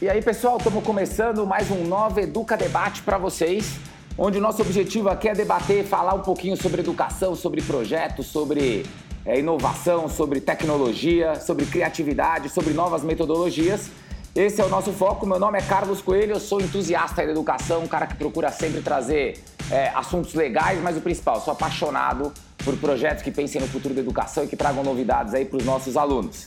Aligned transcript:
E 0.00 0.08
aí, 0.08 0.22
pessoal, 0.22 0.58
estamos 0.58 0.84
começando 0.84 1.44
mais 1.44 1.72
um 1.72 1.82
Nova 1.82 2.22
Educa 2.22 2.56
Debate 2.56 3.02
para 3.02 3.18
vocês, 3.18 3.80
onde 4.16 4.38
o 4.38 4.40
nosso 4.40 4.62
objetivo 4.62 5.08
aqui 5.08 5.28
é 5.28 5.34
debater, 5.34 5.84
falar 5.84 6.14
um 6.14 6.20
pouquinho 6.20 6.56
sobre 6.56 6.82
educação, 6.82 7.34
sobre 7.34 7.60
projetos, 7.62 8.26
sobre 8.26 8.86
é, 9.26 9.40
inovação, 9.40 10.08
sobre 10.08 10.40
tecnologia, 10.40 11.34
sobre 11.40 11.66
criatividade, 11.66 12.48
sobre 12.48 12.74
novas 12.74 13.02
metodologias. 13.02 13.90
Esse 14.36 14.60
é 14.60 14.64
o 14.64 14.68
nosso 14.68 14.92
foco. 14.92 15.26
Meu 15.26 15.40
nome 15.40 15.58
é 15.58 15.62
Carlos 15.62 16.00
Coelho, 16.00 16.34
eu 16.34 16.40
sou 16.40 16.60
entusiasta 16.60 17.26
da 17.26 17.32
educação, 17.32 17.82
um 17.82 17.88
cara 17.88 18.06
que 18.06 18.14
procura 18.14 18.52
sempre 18.52 18.80
trazer 18.80 19.42
é, 19.68 19.88
assuntos 19.96 20.32
legais, 20.32 20.80
mas 20.80 20.96
o 20.96 21.00
principal, 21.00 21.40
sou 21.40 21.52
apaixonado 21.52 22.32
por 22.64 22.76
projetos 22.76 23.24
que 23.24 23.32
pensem 23.32 23.60
no 23.60 23.66
futuro 23.66 23.94
da 23.94 24.00
educação 24.00 24.44
e 24.44 24.46
que 24.46 24.56
tragam 24.56 24.84
novidades 24.84 25.34
aí 25.34 25.44
para 25.44 25.56
os 25.56 25.64
nossos 25.64 25.96
alunos. 25.96 26.46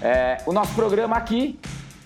É, 0.00 0.38
o 0.46 0.52
nosso 0.52 0.72
programa 0.74 1.16
aqui 1.16 1.58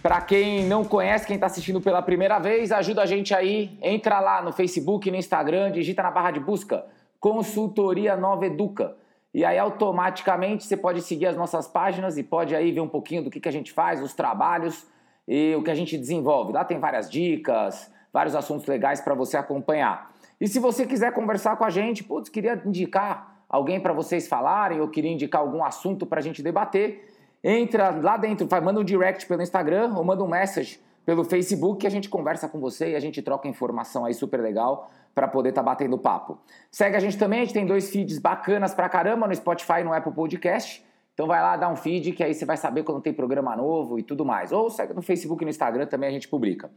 para 0.06 0.20
quem 0.20 0.64
não 0.64 0.84
conhece, 0.84 1.26
quem 1.26 1.34
está 1.34 1.46
assistindo 1.46 1.80
pela 1.80 2.00
primeira 2.00 2.38
vez, 2.38 2.70
ajuda 2.70 3.02
a 3.02 3.06
gente 3.06 3.34
aí. 3.34 3.76
Entra 3.82 4.20
lá 4.20 4.40
no 4.40 4.52
Facebook, 4.52 5.10
no 5.10 5.16
Instagram, 5.16 5.72
digita 5.72 6.00
na 6.00 6.12
barra 6.12 6.30
de 6.30 6.38
busca 6.38 6.86
Consultoria 7.18 8.16
Nova 8.16 8.46
Educa. 8.46 8.94
E 9.34 9.44
aí 9.44 9.58
automaticamente 9.58 10.62
você 10.62 10.76
pode 10.76 11.02
seguir 11.02 11.26
as 11.26 11.36
nossas 11.36 11.66
páginas 11.66 12.16
e 12.16 12.22
pode 12.22 12.54
aí 12.54 12.70
ver 12.70 12.82
um 12.82 12.88
pouquinho 12.88 13.24
do 13.24 13.32
que, 13.32 13.40
que 13.40 13.48
a 13.48 13.52
gente 13.52 13.72
faz, 13.72 14.00
os 14.00 14.14
trabalhos 14.14 14.86
e 15.26 15.56
o 15.56 15.62
que 15.64 15.72
a 15.72 15.74
gente 15.74 15.98
desenvolve. 15.98 16.52
Lá 16.52 16.64
tem 16.64 16.78
várias 16.78 17.10
dicas, 17.10 17.90
vários 18.12 18.36
assuntos 18.36 18.64
legais 18.68 19.00
para 19.00 19.12
você 19.12 19.36
acompanhar. 19.36 20.14
E 20.40 20.46
se 20.46 20.60
você 20.60 20.86
quiser 20.86 21.12
conversar 21.12 21.56
com 21.56 21.64
a 21.64 21.70
gente, 21.70 22.04
putz, 22.04 22.28
queria 22.28 22.62
indicar 22.64 23.42
alguém 23.48 23.80
para 23.80 23.92
vocês 23.92 24.28
falarem 24.28 24.80
ou 24.80 24.86
queria 24.86 25.10
indicar 25.10 25.40
algum 25.40 25.64
assunto 25.64 26.06
para 26.06 26.20
a 26.20 26.22
gente 26.22 26.44
debater, 26.44 27.15
Entra 27.48 27.90
lá 27.90 28.16
dentro, 28.16 28.48
manda 28.60 28.80
um 28.80 28.82
direct 28.82 29.24
pelo 29.24 29.40
Instagram 29.40 29.94
ou 29.94 30.02
manda 30.02 30.24
um 30.24 30.26
message 30.26 30.80
pelo 31.04 31.22
Facebook 31.22 31.78
que 31.78 31.86
a 31.86 31.90
gente 31.90 32.08
conversa 32.08 32.48
com 32.48 32.58
você 32.58 32.90
e 32.90 32.96
a 32.96 32.98
gente 32.98 33.22
troca 33.22 33.46
informação 33.46 34.04
aí 34.04 34.12
super 34.12 34.40
legal 34.40 34.90
para 35.14 35.28
poder 35.28 35.50
estar 35.50 35.62
tá 35.62 35.64
batendo 35.64 35.96
papo. 35.96 36.40
Segue 36.72 36.96
a 36.96 36.98
gente 36.98 37.16
também, 37.16 37.42
a 37.42 37.44
gente 37.44 37.54
tem 37.54 37.64
dois 37.64 37.88
feeds 37.88 38.18
bacanas 38.18 38.74
pra 38.74 38.88
caramba 38.88 39.28
no 39.28 39.34
Spotify 39.36 39.74
e 39.82 39.84
no 39.84 39.92
Apple 39.92 40.12
Podcast. 40.12 40.84
Então 41.14 41.28
vai 41.28 41.40
lá, 41.40 41.56
dá 41.56 41.68
um 41.68 41.76
feed 41.76 42.10
que 42.14 42.24
aí 42.24 42.34
você 42.34 42.44
vai 42.44 42.56
saber 42.56 42.82
quando 42.82 43.00
tem 43.00 43.14
programa 43.14 43.54
novo 43.54 43.96
e 43.96 44.02
tudo 44.02 44.24
mais. 44.24 44.50
Ou 44.50 44.68
segue 44.68 44.92
no 44.92 45.00
Facebook 45.00 45.44
e 45.44 45.46
no 45.46 45.50
Instagram 45.50 45.86
também 45.86 46.08
a 46.08 46.12
gente 46.12 46.26
publica. 46.26 46.68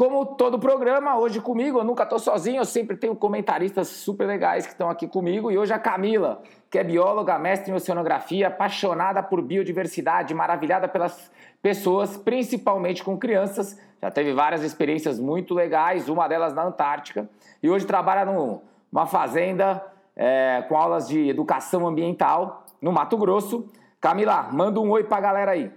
Como 0.00 0.24
todo 0.24 0.58
programa, 0.58 1.18
hoje 1.18 1.42
comigo, 1.42 1.78
eu 1.78 1.84
nunca 1.84 2.04
estou 2.04 2.18
sozinho, 2.18 2.62
eu 2.62 2.64
sempre 2.64 2.96
tenho 2.96 3.14
comentaristas 3.14 3.88
super 3.88 4.26
legais 4.26 4.64
que 4.64 4.72
estão 4.72 4.88
aqui 4.88 5.06
comigo. 5.06 5.50
E 5.50 5.58
hoje 5.58 5.74
a 5.74 5.78
Camila, 5.78 6.42
que 6.70 6.78
é 6.78 6.82
bióloga, 6.82 7.38
mestre 7.38 7.70
em 7.70 7.74
oceanografia, 7.74 8.48
apaixonada 8.48 9.22
por 9.22 9.42
biodiversidade, 9.42 10.32
maravilhada 10.32 10.88
pelas 10.88 11.30
pessoas, 11.60 12.16
principalmente 12.16 13.04
com 13.04 13.18
crianças. 13.18 13.78
Já 14.00 14.10
teve 14.10 14.32
várias 14.32 14.62
experiências 14.62 15.20
muito 15.20 15.52
legais, 15.52 16.08
uma 16.08 16.26
delas 16.26 16.54
na 16.54 16.64
Antártica. 16.64 17.28
E 17.62 17.68
hoje 17.68 17.84
trabalha 17.84 18.24
numa 18.24 19.04
fazenda 19.04 19.84
é, 20.16 20.64
com 20.66 20.78
aulas 20.78 21.08
de 21.08 21.28
educação 21.28 21.86
ambiental 21.86 22.64
no 22.80 22.90
Mato 22.90 23.18
Grosso. 23.18 23.70
Camila, 24.00 24.48
manda 24.50 24.80
um 24.80 24.90
oi 24.92 25.04
para 25.04 25.18
a 25.18 25.20
galera 25.20 25.50
aí. 25.50 25.70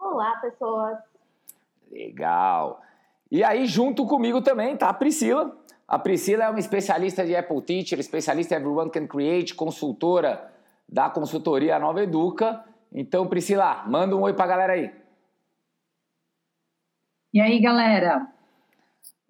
Olá, 0.00 0.40
pessoas. 0.40 1.11
Legal. 1.92 2.80
E 3.30 3.44
aí, 3.44 3.66
junto 3.66 4.06
comigo 4.06 4.40
também, 4.40 4.76
tá 4.76 4.88
a 4.88 4.94
Priscila. 4.94 5.56
A 5.86 5.98
Priscila 5.98 6.44
é 6.44 6.48
uma 6.48 6.58
especialista 6.58 7.24
de 7.24 7.36
Apple 7.36 7.60
Teacher, 7.62 8.00
especialista 8.00 8.54
em 8.54 8.58
Everyone 8.58 8.90
Can 8.90 9.06
Create, 9.06 9.54
consultora 9.54 10.50
da 10.88 11.10
consultoria 11.10 11.78
Nova 11.78 12.02
Educa. 12.02 12.64
Então, 12.90 13.26
Priscila, 13.26 13.84
manda 13.86 14.16
um 14.16 14.22
oi 14.22 14.32
pra 14.32 14.46
galera 14.46 14.72
aí. 14.72 14.90
E 17.32 17.40
aí, 17.40 17.60
galera? 17.60 18.26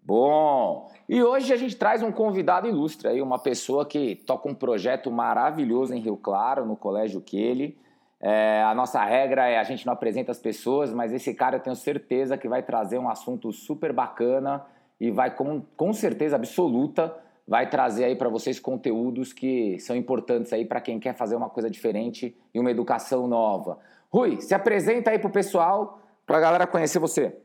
Bom, 0.05 0.91
e 1.09 1.23
hoje 1.23 1.53
a 1.53 1.57
gente 1.57 1.77
traz 1.77 2.03
um 2.03 2.11
convidado 2.11 2.67
ilustre 2.67 3.07
aí, 3.07 3.23
uma 3.23 3.39
pessoa 3.39 3.87
que 3.87 4.17
toca 4.17 4.49
um 4.49 4.55
projeto 4.55 5.11
maravilhoso 5.11 5.95
em 5.95 6.01
Rio 6.01 6.17
Claro, 6.17 6.67
no 6.67 6.77
Colégio 6.77 7.21
Kelly. 7.21 7.79
É, 8.23 8.63
a 8.63 8.73
nossa 8.73 9.03
regra 9.05 9.49
é 9.49 9.59
a 9.59 9.65
gente 9.65 9.85
não 9.85 9.93
apresenta 9.93 10.31
as 10.31 10.39
pessoas, 10.39 10.93
mas 10.93 11.13
esse 11.13 11.35
cara 11.35 11.57
eu 11.57 11.61
tenho 11.61 11.75
certeza 11.75 12.39
que 12.39 12.49
vai 12.49 12.63
trazer 12.63 12.99
um 12.99 13.09
assunto 13.09 13.53
super 13.53 13.93
bacana 13.93 14.65
e 15.01 15.11
vai 15.11 15.35
com, 15.35 15.61
com 15.77 15.93
certeza 15.93 16.37
absoluta 16.37 17.13
vai 17.47 17.69
trazer 17.69 18.05
aí 18.05 18.17
para 18.17 18.29
vocês 18.29 18.61
conteúdos 18.61 19.33
que 19.33 19.79
são 19.81 19.97
importantes 19.97 20.53
aí 20.53 20.65
para 20.65 20.81
quem 20.81 21.01
quer 21.01 21.15
fazer 21.15 21.35
uma 21.35 21.51
coisa 21.51 21.69
diferente 21.69 22.37
e 22.55 22.61
uma 22.61 22.71
educação 22.71 23.27
nova. 23.27 23.79
Rui, 24.09 24.41
se 24.41 24.55
apresenta 24.55 25.11
aí 25.11 25.19
para 25.19 25.29
o 25.29 25.33
pessoal, 25.33 26.01
para 26.27 26.39
a 26.39 26.41
galera 26.41 26.67
conhecer 26.67 26.99
você. 26.99 27.37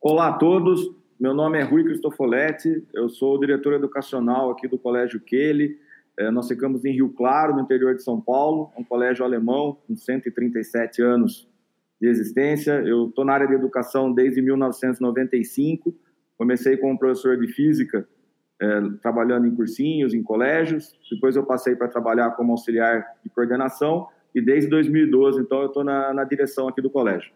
Olá 0.00 0.28
a 0.28 0.32
todos, 0.34 0.90
meu 1.18 1.34
nome 1.34 1.58
é 1.58 1.62
Rui 1.62 1.84
Cristofoletti, 1.84 2.86
eu 2.94 3.08
sou 3.08 3.34
o 3.34 3.38
diretor 3.38 3.74
educacional 3.74 4.50
aqui 4.50 4.66
do 4.66 4.78
Colégio 4.78 5.20
Kelly. 5.20 5.78
É, 6.18 6.30
nós 6.30 6.46
ficamos 6.46 6.84
em 6.84 6.92
Rio 6.92 7.10
Claro, 7.10 7.54
no 7.54 7.62
interior 7.62 7.94
de 7.94 8.02
São 8.02 8.20
Paulo, 8.20 8.70
um 8.76 8.84
colégio 8.84 9.24
alemão 9.24 9.78
com 9.86 9.96
137 9.96 11.00
anos 11.00 11.48
de 12.00 12.08
existência. 12.08 12.72
Eu 12.84 13.08
estou 13.08 13.24
na 13.24 13.32
área 13.32 13.46
de 13.46 13.54
educação 13.54 14.12
desde 14.12 14.42
1995. 14.42 15.94
Comecei 16.36 16.76
como 16.76 16.98
professor 16.98 17.38
de 17.38 17.48
física, 17.48 18.06
é, 18.60 18.80
trabalhando 19.00 19.46
em 19.46 19.54
cursinhos, 19.54 20.12
em 20.12 20.22
colégios. 20.22 20.92
Depois 21.10 21.36
eu 21.36 21.44
passei 21.44 21.74
para 21.74 21.88
trabalhar 21.88 22.32
como 22.32 22.52
auxiliar 22.52 23.04
de 23.24 23.30
coordenação. 23.30 24.08
E 24.34 24.40
desde 24.40 24.68
2012, 24.68 25.40
então, 25.40 25.60
eu 25.60 25.66
estou 25.66 25.84
na, 25.84 26.12
na 26.12 26.24
direção 26.24 26.68
aqui 26.68 26.80
do 26.80 26.90
colégio. 26.90 27.32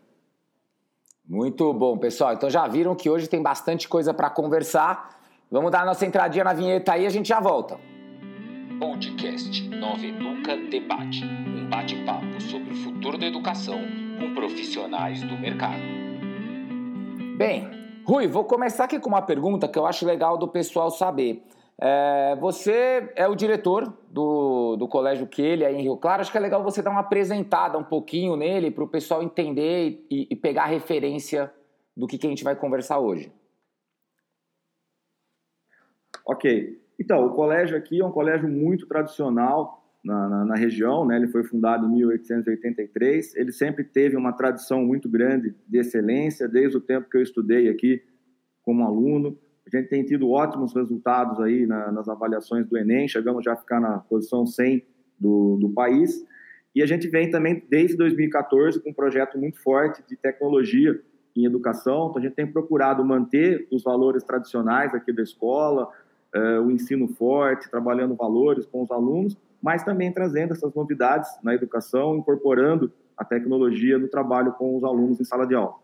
Muito 1.29 1.73
bom, 1.75 1.99
pessoal. 1.99 2.35
Então 2.35 2.49
já 2.49 2.67
viram 2.69 2.95
que 2.95 3.11
hoje 3.11 3.29
tem 3.29 3.43
bastante 3.43 3.89
coisa 3.89 4.15
para 4.15 4.31
conversar. 4.31 5.19
Vamos 5.51 5.73
dar 5.73 5.83
a 5.83 5.85
nossa 5.85 6.07
entradinha 6.07 6.45
na 6.45 6.53
vinheta 6.53 6.93
aí 6.93 7.03
e 7.03 7.07
a 7.07 7.11
gente 7.11 7.29
já 7.29 7.41
volta. 7.41 7.79
Podcast 8.79 9.69
Nova 9.69 10.05
Educa 10.05 10.55
Debate 10.55 11.25
um 11.25 11.67
bate-papo 11.71 12.41
sobre 12.43 12.75
o 12.75 12.77
futuro 12.77 13.17
da 13.17 13.27
educação 13.27 13.81
com 14.21 14.35
profissionais 14.35 15.23
do 15.23 15.39
mercado. 15.39 15.81
Bem, 17.39 17.71
Rui, 18.05 18.27
vou 18.27 18.45
começar 18.45 18.85
aqui 18.85 19.01
com 19.01 19.09
uma 19.09 19.23
pergunta 19.23 19.67
que 19.67 19.79
eu 19.79 19.87
acho 19.87 20.05
legal 20.05 20.37
do 20.37 20.47
pessoal 20.47 20.91
saber. 20.91 21.43
É, 21.81 22.37
você 22.39 23.11
é 23.17 23.27
o 23.27 23.35
diretor 23.35 23.91
do, 24.11 24.77
do 24.77 24.87
Colégio 24.87 25.27
Quelha 25.27 25.69
aí 25.69 25.77
em 25.77 25.83
Rio 25.83 25.97
Claro. 25.97 26.21
Acho 26.21 26.31
que 26.31 26.37
é 26.37 26.41
legal 26.41 26.63
você 26.63 26.83
dar 26.83 26.91
uma 26.91 27.01
apresentada 27.01 27.79
um 27.79 27.85
pouquinho 27.85 28.37
nele 28.37 28.71
para 28.71 28.85
o 28.85 28.89
pessoal 28.89 29.23
entender 29.23 30.05
e, 30.11 30.29
e, 30.31 30.37
pegar 30.37 30.65
a 30.65 30.67
referência 30.67 31.51
do 31.97 32.07
que, 32.07 32.19
que 32.19 32.27
a 32.27 32.31
gente 32.31 32.45
vai 32.45 32.55
conversar 32.55 32.99
hoje. 32.99 33.33
Ok. 36.27 36.86
Então, 36.99 37.27
o 37.27 37.31
colégio 37.31 37.77
aqui 37.77 38.01
é 38.01 38.05
um 38.05 38.11
colégio 38.11 38.49
muito 38.49 38.87
tradicional 38.87 39.83
na, 40.03 40.29
na, 40.29 40.45
na, 40.45 40.55
região, 40.55 41.05
né? 41.05 41.17
ele 41.17 41.27
foi 41.27 41.43
fundado 41.43 41.87
em 41.87 41.91
1883, 41.91 43.35
ele 43.35 43.51
sempre 43.51 43.83
teve 43.83 44.17
uma 44.17 44.33
tradição 44.33 44.85
muito 44.85 45.09
grande 45.09 45.55
de 45.67 45.79
excelência, 45.79 46.49
desde 46.49 46.77
o 46.77 46.81
tempo 46.81 47.11
que 47.11 47.17
eu 47.17 47.23
estudei 47.23 47.69
aqui 47.69 48.03
como 48.63 48.85
aluno. 48.85 49.37
A 49.67 49.77
gente 49.77 49.89
tem 49.89 50.05
tido 50.05 50.31
ótimos 50.31 50.73
resultados 50.75 51.41
aí 51.41 51.67
na, 51.67 51.91
nas 51.91 52.09
avaliações 52.09 52.67
do 52.67 52.79
Enem, 52.79 53.09
chegamos 53.09 53.45
já 53.45 53.55
a 53.55 53.57
ficar 53.57 53.81
na 53.81 53.99
posição 53.99 54.47
100 54.47 54.83
do, 55.19 55.57
do 55.57 55.71
país. 55.71 56.25
E 56.75 56.83
a 56.83 56.87
gente 56.87 57.09
vem 57.09 57.31
também, 57.31 57.65
desde 57.69 57.97
2014, 57.97 58.81
com 58.81 58.91
um 58.91 58.95
projeto 58.95 59.39
muito 59.39 59.61
forte 59.61 60.05
de 60.07 60.15
tecnologia 60.15 61.01
em 61.35 61.45
educação. 61.45 62.09
Então, 62.09 62.19
a 62.19 62.25
gente 62.25 62.35
tem 62.35 62.47
procurado 62.47 63.05
manter 63.05 63.67
os 63.73 63.83
valores 63.83 64.23
tradicionais 64.23 64.95
aqui 64.95 65.13
da 65.13 65.23
escola, 65.23 65.89
uh, 66.37 66.61
o 66.63 66.71
ensino 66.71 67.09
forte, 67.09 67.71
trabalhando 67.71 68.15
valores 68.15 68.67
com 68.67 68.83
os 68.83 68.91
alunos, 68.91 69.37
mas 69.63 69.83
também 69.83 70.13
trazendo 70.13 70.53
essas 70.53 70.75
novidades 70.75 71.31
na 71.43 71.55
educação, 71.55 72.17
incorporando 72.17 72.93
a 73.17 73.25
tecnologia 73.25 73.99
no 73.99 74.09
trabalho 74.09 74.53
com 74.53 74.77
os 74.77 74.85
alunos 74.85 75.19
em 75.19 75.25
sala 75.25 75.47
de 75.47 75.55
aula. 75.55 75.75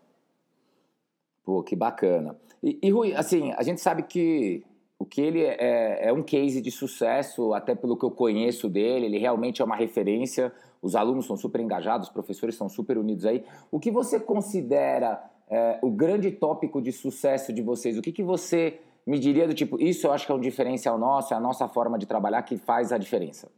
Pô, 1.43 1.63
que 1.63 1.75
bacana. 1.75 2.37
E, 2.61 2.79
e 2.81 2.89
Rui, 2.89 3.13
assim, 3.13 3.51
a 3.57 3.63
gente 3.63 3.81
sabe 3.81 4.03
que 4.03 4.63
o 4.97 5.05
que 5.05 5.19
ele 5.19 5.41
é, 5.41 5.57
é, 5.59 6.07
é, 6.09 6.13
um 6.13 6.23
case 6.23 6.61
de 6.61 6.71
sucesso, 6.71 7.53
até 7.53 7.75
pelo 7.75 7.97
que 7.97 8.05
eu 8.05 8.11
conheço 8.11 8.69
dele, 8.69 9.07
ele 9.07 9.17
realmente 9.17 9.61
é 9.61 9.65
uma 9.65 9.75
referência, 9.75 10.53
os 10.81 10.95
alunos 10.95 11.25
são 11.25 11.35
super 11.35 11.59
engajados, 11.59 12.07
os 12.07 12.13
professores 12.13 12.55
são 12.55 12.69
super 12.69 12.97
unidos 12.97 13.25
aí. 13.25 13.43
O 13.69 13.79
que 13.79 13.91
você 13.91 14.19
considera 14.19 15.21
é, 15.49 15.79
o 15.81 15.89
grande 15.89 16.31
tópico 16.31 16.81
de 16.81 16.91
sucesso 16.91 17.51
de 17.51 17.61
vocês? 17.61 17.97
O 17.97 18.01
que, 18.01 18.13
que 18.13 18.23
você 18.23 18.79
me 19.05 19.19
diria 19.19 19.47
do 19.47 19.53
tipo, 19.53 19.81
isso 19.81 20.07
eu 20.07 20.13
acho 20.13 20.25
que 20.25 20.31
é 20.31 20.35
um 20.35 20.39
diferencial 20.39 20.97
nosso, 20.97 21.33
é 21.33 21.37
a 21.37 21.39
nossa 21.39 21.67
forma 21.67 21.97
de 21.97 22.05
trabalhar 22.05 22.41
que 22.43 22.57
faz 22.57 22.91
a 22.91 22.97
diferença? 22.97 23.49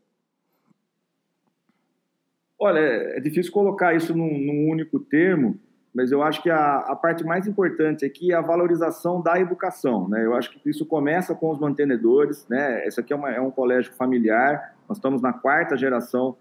Olha, 2.58 2.80
é 2.80 3.20
difícil 3.20 3.52
colocar 3.52 3.94
isso 3.94 4.16
num, 4.16 4.40
num 4.40 4.70
único 4.70 5.00
termo, 5.00 5.60
mas 5.94 6.12
eu 6.12 6.24
acho 6.24 6.42
que 6.42 6.50
a, 6.50 6.78
a, 6.78 6.96
parte 6.96 7.24
mais 7.24 7.48
importante 7.48 8.06
aqui 8.06 8.32
é 8.32 8.36
a 8.36 8.42
valorização 8.42 9.22
da 9.22 9.40
educação. 9.40 10.10
Né? 10.10 10.26
Eu 10.26 10.34
acho 10.34 10.52
que 10.52 10.70
isso 10.70 10.86
começa 10.86 11.36
com 11.36 11.50
os 11.50 11.60
mantenedores. 11.60 12.46
Né? 12.50 12.86
Esse 12.86 13.00
aqui 13.00 13.14
é, 13.14 13.16
uma, 13.16 13.32
é 13.32 13.40
um 13.40 13.52
colégio 13.52 13.94
familiar, 13.94 14.76
nós 14.90 14.98
estamos 14.98 15.22
na 15.22 15.32
quarta 15.32 15.78
geração 15.78 16.36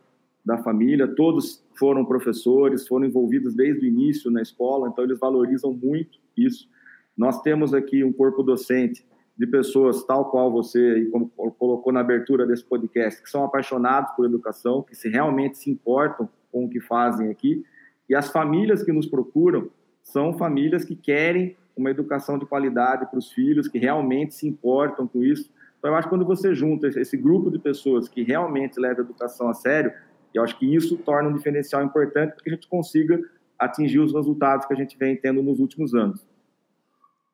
da 0.44 0.58
família, 0.58 1.06
todos 1.06 1.64
foram 1.78 2.04
professores, 2.04 2.86
foram 2.86 3.06
envolvidos 3.06 3.54
desde 3.54 3.86
o 3.86 3.88
início 3.88 4.30
na 4.30 4.42
escola, 4.42 4.88
então 4.88 5.04
eles 5.04 5.18
valorizam 5.18 5.72
muito 5.72 6.18
isso. 6.36 6.68
Nós 7.16 7.40
temos 7.43 7.72
aqui 7.72 8.02
um 8.02 8.12
corpo 8.12 8.43
docente 8.43 9.06
de 9.37 9.46
pessoas 9.46 10.05
tal 10.05 10.31
qual 10.31 10.50
você 10.50 11.08
como 11.11 11.28
colocou 11.28 11.93
na 11.93 12.00
abertura 12.00 12.46
desse 12.46 12.64
podcast, 12.64 13.22
que 13.22 13.28
são 13.28 13.44
apaixonados 13.44 14.12
por 14.14 14.25
educação, 14.26 14.82
que 14.82 14.94
se 14.94 15.08
realmente 15.08 15.58
se 15.58 15.70
importam 15.70 16.28
com 16.52 16.64
o 16.64 16.69
que 16.69 16.81
fazem 16.81 17.31
aqui, 17.31 17.64
e 18.08 18.14
as 18.14 18.31
famílias 18.31 18.82
que 18.82 18.93
nos 18.93 19.06
procuram 19.06 19.69
são 20.02 20.37
famílias 20.37 20.84
que 20.84 20.94
querem 20.94 21.56
uma 21.76 21.90
educação 21.90 22.38
de 22.38 22.46
qualidade 22.46 23.06
para 23.06 23.19
os 23.19 23.32
filhos, 23.32 23.66
que 23.66 23.78
realmente 23.78 24.34
se 24.34 24.46
importam 24.46 25.06
com 25.08 25.22
isso. 25.22 25.50
Então, 25.78 25.90
eu 25.90 25.96
acho 25.96 26.06
que 26.06 26.14
quando 26.14 26.25
você 26.25 26.55
junta 26.55 26.87
esse 26.88 27.16
grupo 27.16 27.50
de 27.50 27.58
pessoas 27.58 28.08
que 28.08 28.22
realmente 28.22 28.78
leva 28.78 29.00
a 29.00 29.05
educação 29.05 29.49
a 29.49 29.55
sério, 29.55 29.93
eu 30.32 30.43
acho 30.43 30.58
que 30.58 30.72
isso 30.72 30.96
torna 30.99 31.28
um 31.28 31.32
diferencial 31.32 31.82
importante 31.82 32.34
para 32.34 32.43
que 32.43 32.50
a 32.50 32.55
gente 32.55 32.69
consiga 32.69 33.20
atingir 33.58 33.99
os 33.99 34.12
resultados 34.12 34.66
que 34.66 34.72
a 34.72 34.76
gente 34.76 34.96
vem 34.96 35.16
tendo 35.16 35.43
nos 35.43 35.58
últimos 35.58 35.94
anos. 35.94 36.26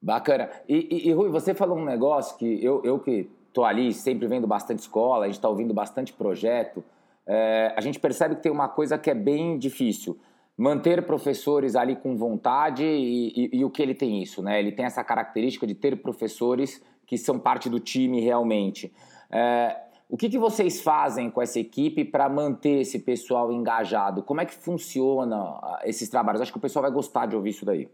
Bacana. 0.02 0.48
E, 0.68 0.88
e, 0.90 1.08
e 1.08 1.12
Rui, 1.12 1.28
você 1.28 1.54
falou 1.54 1.76
um 1.76 1.84
negócio 1.84 2.36
que 2.38 2.64
eu, 2.64 2.80
eu 2.84 2.98
que 2.98 3.30
estou 3.48 3.64
ali 3.64 3.92
sempre 3.92 4.26
vendo 4.26 4.46
bastante 4.46 4.78
escola, 4.78 5.24
a 5.24 5.28
gente 5.28 5.36
está 5.36 5.48
ouvindo 5.48 5.74
bastante 5.74 6.12
projeto, 6.12 6.82
é, 7.26 7.74
a 7.76 7.80
gente 7.80 7.98
percebe 7.98 8.36
que 8.36 8.42
tem 8.42 8.52
uma 8.52 8.68
coisa 8.68 8.96
que 8.96 9.10
é 9.10 9.14
bem 9.14 9.58
difícil 9.58 10.18
manter 10.56 11.06
professores 11.06 11.74
ali 11.74 11.96
com 11.96 12.16
vontade 12.16 12.84
e, 12.84 13.50
e, 13.52 13.64
o 13.64 13.70
que 13.70 13.80
ele 13.80 13.94
tem 13.94 14.22
isso, 14.22 14.42
né? 14.42 14.58
Ele 14.58 14.70
tem 14.70 14.84
essa 14.84 15.02
característica 15.02 15.66
de 15.66 15.74
ter 15.74 15.96
professores 16.02 16.82
que 17.06 17.16
são 17.16 17.38
parte 17.38 17.70
do 17.70 17.80
time 17.80 18.20
realmente. 18.20 18.92
É, 19.30 19.74
o 20.06 20.16
que, 20.16 20.28
que 20.28 20.38
vocês 20.38 20.82
fazem 20.82 21.30
com 21.30 21.40
essa 21.40 21.58
equipe 21.58 22.04
para 22.04 22.28
manter 22.28 22.80
esse 22.80 22.98
pessoal 22.98 23.52
engajado? 23.52 24.22
Como 24.22 24.40
é 24.40 24.44
que 24.44 24.54
funciona 24.54 25.36
ah, 25.36 25.80
esses 25.84 26.08
trabalhos? 26.08 26.40
Acho 26.42 26.52
que 26.52 26.58
o 26.58 26.60
pessoal 26.60 26.82
vai 26.82 26.90
gostar 26.90 27.26
de 27.26 27.36
ouvir 27.36 27.50
isso 27.50 27.64
daí. 27.64 27.88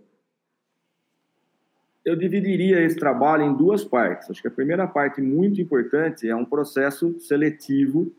Eu 2.06 2.14
dividiria 2.14 2.84
esse 2.84 2.96
trabalho 2.96 3.42
em 3.42 3.52
duas 3.52 3.84
partes. 3.84 4.30
Acho 4.30 4.40
que 4.40 4.46
a 4.46 4.50
primeira 4.50 4.86
parte 4.86 5.20
muito 5.20 5.60
importante 5.60 6.28
é 6.28 6.36
um 6.36 6.44
processo 6.44 7.18
seletivo 7.18 8.12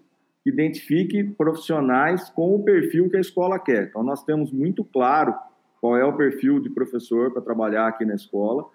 que 0.43 0.49
identifique 0.49 1.23
profissionais 1.23 2.29
com 2.29 2.53
o 2.53 2.61
perfil 2.65 3.09
que 3.09 3.15
a 3.15 3.21
escola 3.21 3.57
quer. 3.57 3.87
Então, 3.87 4.03
nós 4.03 4.25
temos 4.25 4.51
muito 4.51 4.83
claro 4.83 5.33
qual 5.79 5.95
é 5.95 6.03
o 6.03 6.17
perfil 6.17 6.59
de 6.59 6.69
professor 6.69 7.31
para 7.31 7.41
trabalhar 7.41 7.87
aqui 7.87 8.03
na 8.03 8.15
escola. 8.15 8.65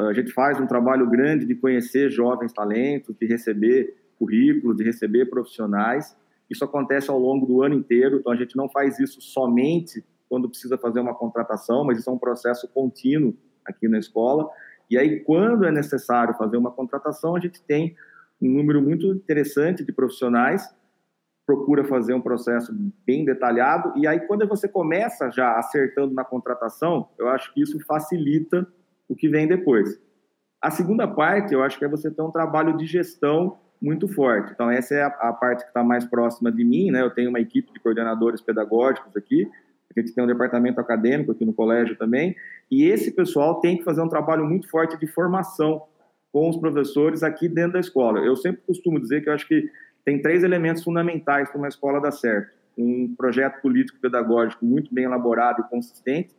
A 0.00 0.12
gente 0.12 0.32
faz 0.32 0.58
um 0.58 0.66
trabalho 0.66 1.08
grande 1.08 1.46
de 1.46 1.54
conhecer 1.54 2.10
jovens 2.10 2.52
talentos, 2.52 3.14
de 3.16 3.26
receber 3.26 3.94
currículo, 4.18 4.74
de 4.74 4.82
receber 4.82 5.26
profissionais. 5.26 6.16
Isso 6.50 6.64
acontece 6.64 7.08
ao 7.12 7.18
longo 7.18 7.46
do 7.46 7.62
ano 7.62 7.76
inteiro, 7.76 8.18
então 8.18 8.32
a 8.32 8.36
gente 8.36 8.56
não 8.56 8.68
faz 8.68 8.98
isso 8.98 9.20
somente 9.20 10.04
quando 10.28 10.48
precisa 10.48 10.76
fazer 10.76 10.98
uma 10.98 11.14
contratação, 11.14 11.84
mas 11.84 11.98
isso 11.98 12.10
é 12.10 12.12
um 12.12 12.18
processo 12.18 12.66
contínuo 12.66 13.32
aqui 13.66 13.88
na 13.88 13.98
escola. 13.98 14.48
E 14.90 14.96
aí, 14.96 15.20
quando 15.20 15.64
é 15.64 15.72
necessário 15.72 16.34
fazer 16.34 16.56
uma 16.56 16.70
contratação, 16.70 17.34
a 17.34 17.40
gente 17.40 17.62
tem 17.62 17.96
um 18.40 18.48
número 18.48 18.80
muito 18.82 19.06
interessante 19.06 19.84
de 19.84 19.92
profissionais, 19.92 20.68
procura 21.46 21.84
fazer 21.84 22.12
um 22.14 22.20
processo 22.20 22.74
bem 23.06 23.24
detalhado, 23.24 23.92
e 23.96 24.06
aí 24.06 24.20
quando 24.20 24.46
você 24.48 24.68
começa 24.68 25.30
já 25.30 25.56
acertando 25.56 26.12
na 26.12 26.24
contratação, 26.24 27.08
eu 27.18 27.28
acho 27.28 27.54
que 27.54 27.62
isso 27.62 27.78
facilita 27.86 28.66
o 29.08 29.14
que 29.14 29.28
vem 29.28 29.46
depois. 29.46 30.00
A 30.60 30.70
segunda 30.70 31.06
parte, 31.06 31.54
eu 31.54 31.62
acho 31.62 31.78
que 31.78 31.84
é 31.84 31.88
você 31.88 32.10
ter 32.10 32.22
um 32.22 32.30
trabalho 32.30 32.76
de 32.76 32.86
gestão 32.86 33.58
muito 33.80 34.08
forte. 34.08 34.52
Então, 34.52 34.70
essa 34.70 34.94
é 34.94 35.02
a, 35.02 35.06
a 35.06 35.32
parte 35.32 35.62
que 35.62 35.68
está 35.68 35.84
mais 35.84 36.04
próxima 36.04 36.50
de 36.50 36.64
mim, 36.64 36.90
né? 36.90 37.02
Eu 37.02 37.10
tenho 37.10 37.28
uma 37.28 37.40
equipe 37.40 37.72
de 37.72 37.78
coordenadores 37.78 38.40
pedagógicos 38.40 39.16
aqui, 39.16 39.48
a 39.94 40.00
gente 40.00 40.14
tem 40.14 40.22
um 40.22 40.26
departamento 40.26 40.80
acadêmico 40.80 41.32
aqui 41.32 41.44
no 41.44 41.52
colégio 41.52 41.96
também, 41.96 42.34
e 42.70 42.84
esse 42.84 43.10
pessoal 43.10 43.60
tem 43.60 43.76
que 43.76 43.84
fazer 43.84 44.00
um 44.00 44.08
trabalho 44.08 44.44
muito 44.44 44.68
forte 44.68 44.98
de 44.98 45.06
formação 45.06 45.82
com 46.32 46.50
os 46.50 46.56
professores 46.56 47.22
aqui 47.22 47.48
dentro 47.48 47.72
da 47.72 47.80
escola. 47.80 48.20
Eu 48.20 48.36
sempre 48.36 48.62
costumo 48.66 49.00
dizer 49.00 49.22
que 49.22 49.28
eu 49.28 49.32
acho 49.32 49.46
que 49.46 49.70
tem 50.04 50.20
três 50.20 50.44
elementos 50.44 50.84
fundamentais 50.84 51.48
para 51.48 51.58
uma 51.58 51.68
escola 51.68 52.00
dar 52.00 52.12
certo: 52.12 52.50
um 52.76 53.14
projeto 53.16 53.60
político-pedagógico 53.62 54.64
muito 54.64 54.92
bem 54.94 55.04
elaborado 55.04 55.62
e 55.62 55.70
consistente, 55.70 56.34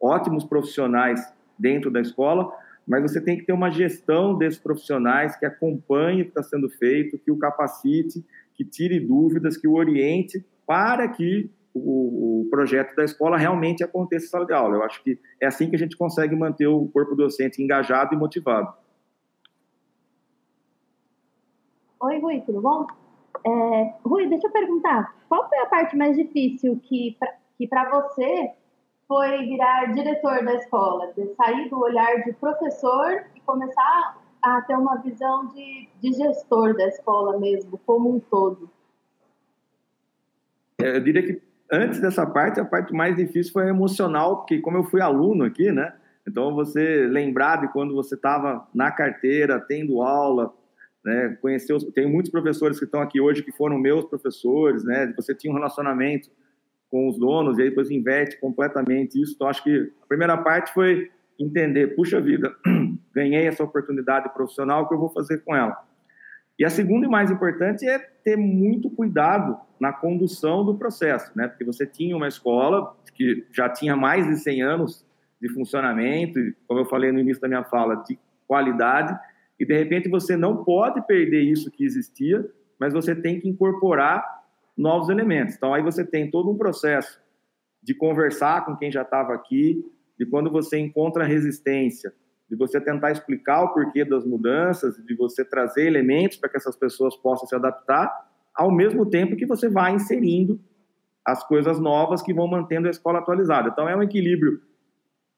ótimos 0.00 0.44
profissionais 0.44 1.20
dentro 1.58 1.90
da 1.90 2.00
escola, 2.00 2.52
mas 2.86 3.02
você 3.02 3.20
tem 3.20 3.36
que 3.36 3.44
ter 3.44 3.52
uma 3.52 3.70
gestão 3.70 4.36
desses 4.36 4.60
profissionais 4.60 5.36
que 5.36 5.44
acompanhe 5.44 6.22
o 6.22 6.24
que 6.24 6.30
está 6.30 6.42
sendo 6.42 6.68
feito, 6.68 7.18
que 7.18 7.30
o 7.30 7.38
capacite, 7.38 8.24
que 8.54 8.64
tire 8.64 9.00
dúvidas, 9.00 9.56
que 9.56 9.68
o 9.68 9.74
oriente 9.74 10.44
para 10.66 11.08
que 11.08 11.50
o, 11.84 12.42
o, 12.42 12.50
projeto 12.50 12.94
da 12.94 13.04
escola 13.04 13.36
realmente 13.36 13.84
aconteça 13.84 14.26
em 14.26 14.28
sala 14.28 14.46
de 14.46 14.52
aula. 14.52 14.76
Eu 14.76 14.82
acho 14.82 15.02
que 15.02 15.18
é 15.40 15.46
assim 15.46 15.68
que 15.68 15.76
a 15.76 15.78
gente 15.78 15.96
consegue 15.96 16.34
manter 16.34 16.66
o 16.66 16.88
corpo 16.88 17.14
docente 17.14 17.62
engajado 17.62 18.14
e 18.14 18.18
motivado. 18.18 18.72
Oi, 22.00 22.18
Rui, 22.20 22.40
tudo 22.42 22.60
bom? 22.60 22.86
É, 23.46 23.94
Rui, 24.04 24.28
deixa 24.28 24.46
eu 24.46 24.52
perguntar, 24.52 25.14
qual 25.28 25.48
foi 25.48 25.58
a 25.58 25.66
parte 25.66 25.96
mais 25.96 26.16
difícil 26.16 26.80
que 26.84 27.16
para 27.68 27.90
você 27.90 28.52
foi 29.06 29.38
virar 29.46 29.92
diretor 29.94 30.44
da 30.44 30.54
escola, 30.54 31.12
de 31.14 31.34
sair 31.34 31.68
do 31.70 31.80
olhar 31.80 32.22
de 32.24 32.32
professor 32.34 33.24
e 33.34 33.40
começar 33.40 34.18
a 34.42 34.62
ter 34.62 34.76
uma 34.76 34.96
visão 34.96 35.46
de, 35.48 35.88
de 36.00 36.12
gestor 36.12 36.76
da 36.76 36.86
escola 36.86 37.38
mesmo, 37.38 37.78
como 37.86 38.14
um 38.14 38.20
todo? 38.20 38.70
É, 40.80 40.96
eu 40.96 41.00
diria 41.00 41.22
que 41.22 41.47
antes 41.70 42.00
dessa 42.00 42.26
parte, 42.26 42.60
a 42.60 42.64
parte 42.64 42.92
mais 42.92 43.16
difícil 43.16 43.52
foi 43.52 43.68
emocional, 43.68 44.38
porque 44.38 44.60
como 44.60 44.76
eu 44.76 44.84
fui 44.84 45.00
aluno 45.00 45.44
aqui, 45.44 45.70
né? 45.72 45.92
Então, 46.26 46.54
você 46.54 47.06
lembrar 47.06 47.56
de 47.60 47.72
quando 47.72 47.94
você 47.94 48.14
estava 48.14 48.66
na 48.74 48.90
carteira, 48.90 49.58
tendo 49.58 50.02
aula, 50.02 50.52
né? 51.04 51.38
Conhecer 51.40 51.72
os, 51.72 51.84
tem 51.92 52.10
muitos 52.10 52.30
professores 52.30 52.78
que 52.78 52.84
estão 52.84 53.00
aqui 53.00 53.20
hoje 53.20 53.42
que 53.42 53.52
foram 53.52 53.78
meus 53.78 54.04
professores, 54.04 54.84
né? 54.84 55.12
Você 55.16 55.34
tinha 55.34 55.50
um 55.50 55.56
relacionamento 55.56 56.30
com 56.90 57.08
os 57.08 57.18
donos 57.18 57.58
e 57.58 57.62
aí 57.62 57.68
depois 57.70 57.90
inverte 57.90 58.38
completamente 58.40 59.20
isso. 59.20 59.32
Então 59.34 59.48
acho 59.48 59.62
que 59.62 59.92
a 60.02 60.06
primeira 60.06 60.36
parte 60.36 60.72
foi 60.72 61.10
entender, 61.38 61.94
puxa 61.94 62.20
vida, 62.20 62.54
ganhei 63.14 63.46
essa 63.46 63.62
oportunidade 63.62 64.32
profissional, 64.34 64.82
o 64.82 64.88
que 64.88 64.94
eu 64.94 64.98
vou 64.98 65.08
fazer 65.10 65.38
com 65.38 65.54
ela? 65.54 65.76
E 66.58 66.64
a 66.64 66.70
segunda 66.70 67.06
e 67.06 67.08
mais 67.08 67.30
importante 67.30 67.88
é 67.88 67.98
ter 67.98 68.36
muito 68.36 68.90
cuidado 68.90 69.56
na 69.78 69.92
condução 69.92 70.64
do 70.64 70.76
processo, 70.76 71.30
né? 71.36 71.46
Porque 71.46 71.64
você 71.64 71.86
tinha 71.86 72.16
uma 72.16 72.26
escola 72.26 72.96
que 73.14 73.46
já 73.52 73.68
tinha 73.68 73.94
mais 73.94 74.26
de 74.26 74.36
100 74.36 74.62
anos 74.62 75.06
de 75.40 75.48
funcionamento, 75.50 76.40
como 76.66 76.80
eu 76.80 76.84
falei 76.84 77.12
no 77.12 77.20
início 77.20 77.40
da 77.40 77.46
minha 77.46 77.62
fala, 77.62 77.96
de 77.96 78.18
qualidade, 78.46 79.16
e 79.58 79.64
de 79.64 79.76
repente 79.76 80.08
você 80.08 80.36
não 80.36 80.64
pode 80.64 81.06
perder 81.06 81.42
isso 81.42 81.70
que 81.70 81.84
existia, 81.84 82.44
mas 82.78 82.92
você 82.92 83.14
tem 83.14 83.38
que 83.38 83.48
incorporar 83.48 84.24
novos 84.76 85.08
elementos. 85.08 85.54
Então 85.54 85.72
aí 85.72 85.82
você 85.82 86.04
tem 86.04 86.30
todo 86.30 86.50
um 86.50 86.56
processo 86.56 87.20
de 87.82 87.94
conversar 87.94 88.64
com 88.64 88.76
quem 88.76 88.90
já 88.90 89.02
estava 89.02 89.32
aqui, 89.32 89.84
de 90.18 90.26
quando 90.26 90.50
você 90.50 90.76
encontra 90.78 91.24
resistência, 91.24 92.12
de 92.48 92.56
você 92.56 92.80
tentar 92.80 93.10
explicar 93.10 93.62
o 93.62 93.74
porquê 93.74 94.04
das 94.04 94.24
mudanças, 94.24 94.96
de 94.96 95.14
você 95.14 95.44
trazer 95.44 95.86
elementos 95.86 96.38
para 96.38 96.48
que 96.48 96.56
essas 96.56 96.76
pessoas 96.76 97.16
possam 97.16 97.46
se 97.46 97.54
adaptar, 97.54 98.10
ao 98.54 98.70
mesmo 98.70 99.06
tempo 99.06 99.36
que 99.36 99.46
você 99.46 99.68
vai 99.68 99.94
inserindo 99.94 100.58
as 101.24 101.46
coisas 101.46 101.78
novas 101.78 102.22
que 102.22 102.32
vão 102.32 102.48
mantendo 102.48 102.88
a 102.88 102.90
escola 102.90 103.18
atualizada. 103.18 103.68
Então 103.68 103.88
é 103.88 103.94
um 103.94 104.02
equilíbrio 104.02 104.60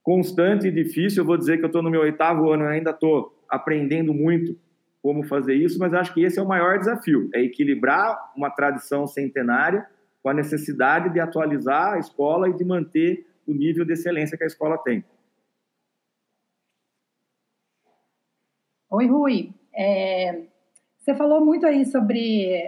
constante 0.03 0.69
e 0.69 0.71
difícil. 0.71 1.23
Eu 1.23 1.27
vou 1.27 1.37
dizer 1.37 1.59
que 1.59 1.65
eu 1.65 1.67
estou 1.67 1.83
no 1.83 1.91
meu 1.91 2.03
oitavo 2.03 2.51
ano 2.51 2.65
ainda 2.65 2.91
estou 2.91 3.37
aprendendo 3.49 4.15
muito 4.15 4.57
como 5.03 5.25
fazer 5.25 5.55
isso, 5.55 5.79
mas 5.79 5.95
acho 5.95 6.15
que 6.15 6.23
esse 6.23 6.39
é 6.39 6.43
o 6.43 6.47
maior 6.49 6.79
desafio, 6.79 7.31
é 7.35 7.43
equilibrar 7.43 8.33
uma 8.37 8.51
tradição 8.51 9.07
centenária 9.07 9.87
com 10.23 10.29
a 10.29 10.35
necessidade 10.35 11.11
de 11.11 11.19
atualizar 11.19 11.95
a 11.95 11.99
escola 11.99 12.49
e 12.49 12.55
de 12.55 12.65
manter 12.65 13.27
o 13.47 13.53
nível 13.53 13.85
de 13.85 13.95
excelência 13.95 14.37
que 14.37 14.45
a 14.45 14.47
escola 14.47 14.77
tem. 14.79 15.03
Oi, 18.93 19.07
Rui. 19.07 19.55
É, 19.73 20.47
você 20.99 21.15
falou 21.15 21.45
muito 21.45 21.65
aí 21.65 21.87
sobre 21.87 22.61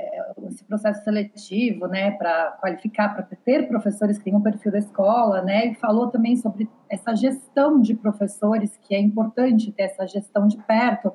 esse 0.47 0.62
processo 0.62 1.02
seletivo, 1.02 1.88
né, 1.88 2.12
para 2.12 2.52
qualificar, 2.61 3.09
para 3.09 3.25
ter 3.45 3.67
professores 3.67 4.19
que 4.19 4.25
tenham 4.25 4.38
o 4.38 4.43
perfil 4.43 4.71
da 4.71 4.79
escola, 4.79 5.43
né, 5.43 5.67
e 5.67 5.75
falou 5.75 6.11
também 6.11 6.37
sobre 6.37 6.71
essa 6.88 7.12
gestão 7.17 7.81
de 7.81 7.95
professores, 7.95 8.76
que 8.76 8.95
é 8.95 9.00
importante 9.00 9.73
ter 9.73 9.83
essa 9.83 10.07
gestão 10.07 10.47
de 10.47 10.59
perto, 10.59 11.12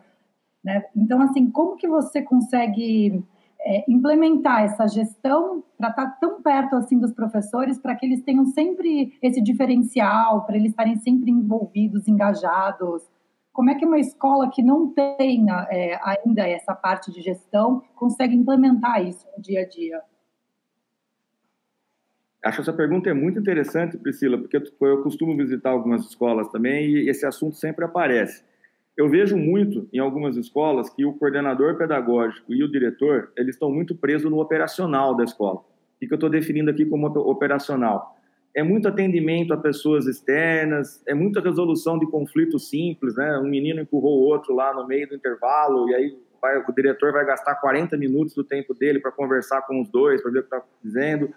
né? 0.61 0.83
Então, 0.93 1.21
assim, 1.21 1.49
como 1.49 1.77
que 1.77 1.87
você 1.87 2.21
consegue 2.21 3.23
é, 3.61 3.85
implementar 3.89 4.63
essa 4.63 4.87
gestão 4.87 5.63
para 5.77 5.89
estar 5.89 6.05
tá 6.05 6.17
tão 6.19 6.41
perto 6.41 6.75
assim 6.75 6.99
dos 6.99 7.13
professores, 7.13 7.79
para 7.79 7.95
que 7.95 8.05
eles 8.05 8.21
tenham 8.23 8.45
sempre 8.45 9.17
esse 9.21 9.41
diferencial, 9.41 10.45
para 10.45 10.57
eles 10.57 10.71
estarem 10.71 10.97
sempre 10.97 11.31
envolvidos, 11.31 12.09
engajados? 12.09 13.03
Como 13.57 13.71
é 13.71 13.73
que 13.73 13.87
uma 13.87 13.97
escola 13.97 14.51
que 14.51 14.61
não 14.61 14.93
tenha 14.93 15.67
é, 15.71 15.99
ainda 16.03 16.47
essa 16.47 16.75
parte 16.75 17.11
de 17.11 17.23
gestão 17.23 17.81
consegue 17.95 18.35
implementar 18.35 19.03
isso 19.03 19.25
no 19.35 19.41
dia 19.41 19.61
a 19.61 19.67
dia? 19.67 19.99
Acho 22.45 22.61
essa 22.61 22.71
pergunta 22.71 23.09
é 23.09 23.15
muito 23.15 23.39
interessante, 23.39 23.97
Priscila, 23.97 24.37
porque 24.37 24.57
eu 24.57 25.01
costumo 25.01 25.35
visitar 25.35 25.71
algumas 25.71 26.05
escolas 26.05 26.47
também 26.49 26.85
e 26.85 27.09
esse 27.09 27.25
assunto 27.25 27.55
sempre 27.55 27.83
aparece. 27.83 28.43
Eu 28.95 29.09
vejo 29.09 29.35
muito 29.35 29.89
em 29.91 29.97
algumas 29.97 30.37
escolas 30.37 30.87
que 30.91 31.03
o 31.03 31.13
coordenador 31.13 31.79
pedagógico 31.79 32.53
e 32.53 32.63
o 32.63 32.71
diretor 32.71 33.31
eles 33.35 33.55
estão 33.55 33.71
muito 33.71 33.95
presos 33.95 34.29
no 34.29 34.39
operacional 34.39 35.15
da 35.15 35.23
escola. 35.23 35.61
O 35.61 35.65
que 35.97 36.13
eu 36.13 36.13
estou 36.13 36.29
definindo 36.29 36.69
aqui 36.69 36.85
como 36.85 37.07
operacional? 37.07 38.16
É 38.57 38.63
muito 38.63 38.87
atendimento 38.87 39.53
a 39.53 39.57
pessoas 39.57 40.07
externas, 40.07 40.99
é 41.05 41.13
muita 41.13 41.39
resolução 41.39 41.99
de 41.99 42.09
conflitos 42.09 42.69
simples, 42.69 43.15
né? 43.15 43.37
Um 43.37 43.47
menino 43.47 43.79
empurrou 43.79 44.19
o 44.19 44.23
outro 44.23 44.55
lá 44.55 44.73
no 44.73 44.87
meio 44.87 45.07
do 45.07 45.13
intervalo 45.13 45.87
e 45.91 45.93
aí 45.93 46.17
vai, 46.41 46.57
o 46.57 46.73
diretor 46.73 47.11
vai 47.11 47.23
gastar 47.23 47.53
40 47.53 47.95
minutos 47.97 48.33
do 48.33 48.43
tempo 48.43 48.73
dele 48.73 48.99
para 48.99 49.11
conversar 49.11 49.61
com 49.61 49.79
os 49.79 49.91
dois, 49.91 50.23
para 50.23 50.31
ver 50.31 50.39
o 50.39 50.41
que 50.41 50.55
está 50.55 50.65
dizendo. 50.83 51.29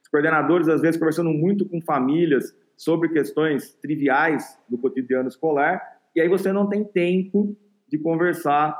Os 0.00 0.08
coordenadores, 0.08 0.68
às 0.68 0.80
vezes, 0.80 0.96
conversando 0.96 1.30
muito 1.30 1.68
com 1.68 1.82
famílias 1.82 2.56
sobre 2.76 3.08
questões 3.08 3.74
triviais 3.82 4.56
do 4.68 4.78
cotidiano 4.78 5.26
escolar 5.26 5.82
e 6.14 6.20
aí 6.20 6.28
você 6.28 6.52
não 6.52 6.68
tem 6.68 6.84
tempo 6.84 7.56
de 7.88 7.98
conversar 7.98 8.78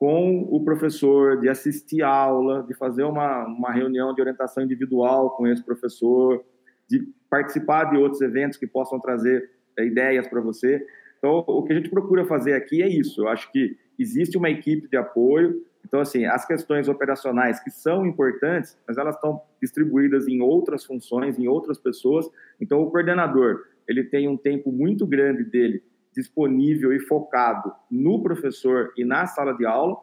com 0.00 0.48
o 0.50 0.64
professor, 0.64 1.40
de 1.40 1.48
assistir 1.48 2.02
aula, 2.02 2.64
de 2.64 2.74
fazer 2.74 3.04
uma, 3.04 3.46
uma 3.46 3.70
reunião 3.70 4.12
de 4.12 4.20
orientação 4.20 4.64
individual 4.64 5.30
com 5.36 5.46
esse 5.46 5.64
professor, 5.64 6.44
de 6.88 7.06
participar 7.28 7.84
de 7.90 7.96
outros 7.96 8.20
eventos 8.20 8.58
que 8.58 8.66
possam 8.66 9.00
trazer 9.00 9.50
é, 9.78 9.84
ideias 9.84 10.26
para 10.28 10.40
você. 10.40 10.84
Então, 11.18 11.44
o 11.46 11.62
que 11.62 11.72
a 11.72 11.76
gente 11.76 11.90
procura 11.90 12.24
fazer 12.24 12.54
aqui 12.54 12.82
é 12.82 12.88
isso. 12.88 13.22
Eu 13.22 13.28
acho 13.28 13.50
que 13.50 13.76
existe 13.98 14.36
uma 14.36 14.50
equipe 14.50 14.88
de 14.88 14.96
apoio. 14.96 15.62
Então, 15.84 16.00
assim, 16.00 16.24
as 16.24 16.44
questões 16.46 16.88
operacionais 16.88 17.62
que 17.62 17.70
são 17.70 18.06
importantes, 18.06 18.78
mas 18.86 18.98
elas 18.98 19.14
estão 19.14 19.40
distribuídas 19.60 20.26
em 20.28 20.40
outras 20.40 20.84
funções, 20.84 21.38
em 21.38 21.48
outras 21.48 21.78
pessoas. 21.78 22.28
Então, 22.60 22.82
o 22.82 22.90
coordenador, 22.90 23.64
ele 23.88 24.04
tem 24.04 24.28
um 24.28 24.36
tempo 24.36 24.72
muito 24.72 25.06
grande 25.06 25.44
dele 25.44 25.82
disponível 26.14 26.92
e 26.92 26.98
focado 26.98 27.72
no 27.90 28.22
professor 28.22 28.92
e 28.96 29.04
na 29.04 29.26
sala 29.26 29.52
de 29.52 29.66
aula. 29.66 29.96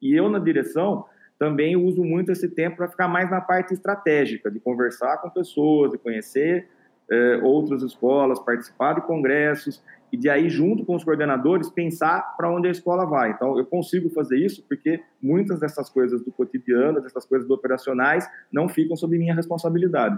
E 0.00 0.14
eu, 0.14 0.28
na 0.28 0.38
direção, 0.38 1.06
também 1.38 1.76
uso 1.76 2.02
muito 2.02 2.32
esse 2.32 2.48
tempo 2.48 2.76
para 2.76 2.88
ficar 2.88 3.08
mais 3.08 3.30
na 3.30 3.40
parte 3.40 3.74
estratégica, 3.74 4.50
de 4.50 4.60
conversar 4.60 5.18
com 5.18 5.30
pessoas, 5.30 5.92
de 5.92 5.98
conhecer 5.98 6.68
eh, 7.10 7.40
outras 7.42 7.82
escolas, 7.82 8.38
participar 8.38 8.94
de 8.94 9.02
congressos, 9.02 9.82
e 10.14 10.16
de 10.16 10.30
aí, 10.30 10.48
junto 10.48 10.84
com 10.84 10.94
os 10.94 11.02
coordenadores, 11.02 11.68
pensar 11.68 12.36
para 12.36 12.48
onde 12.48 12.68
a 12.68 12.70
escola 12.70 13.04
vai. 13.04 13.32
Então, 13.32 13.58
eu 13.58 13.66
consigo 13.66 14.08
fazer 14.10 14.38
isso 14.38 14.62
porque 14.68 15.00
muitas 15.20 15.58
dessas 15.58 15.90
coisas 15.90 16.22
do 16.22 16.30
cotidiano, 16.30 17.00
dessas 17.00 17.26
coisas 17.26 17.48
do 17.48 17.52
operacionais, 17.52 18.24
não 18.52 18.68
ficam 18.68 18.94
sob 18.96 19.18
minha 19.18 19.34
responsabilidade. 19.34 20.16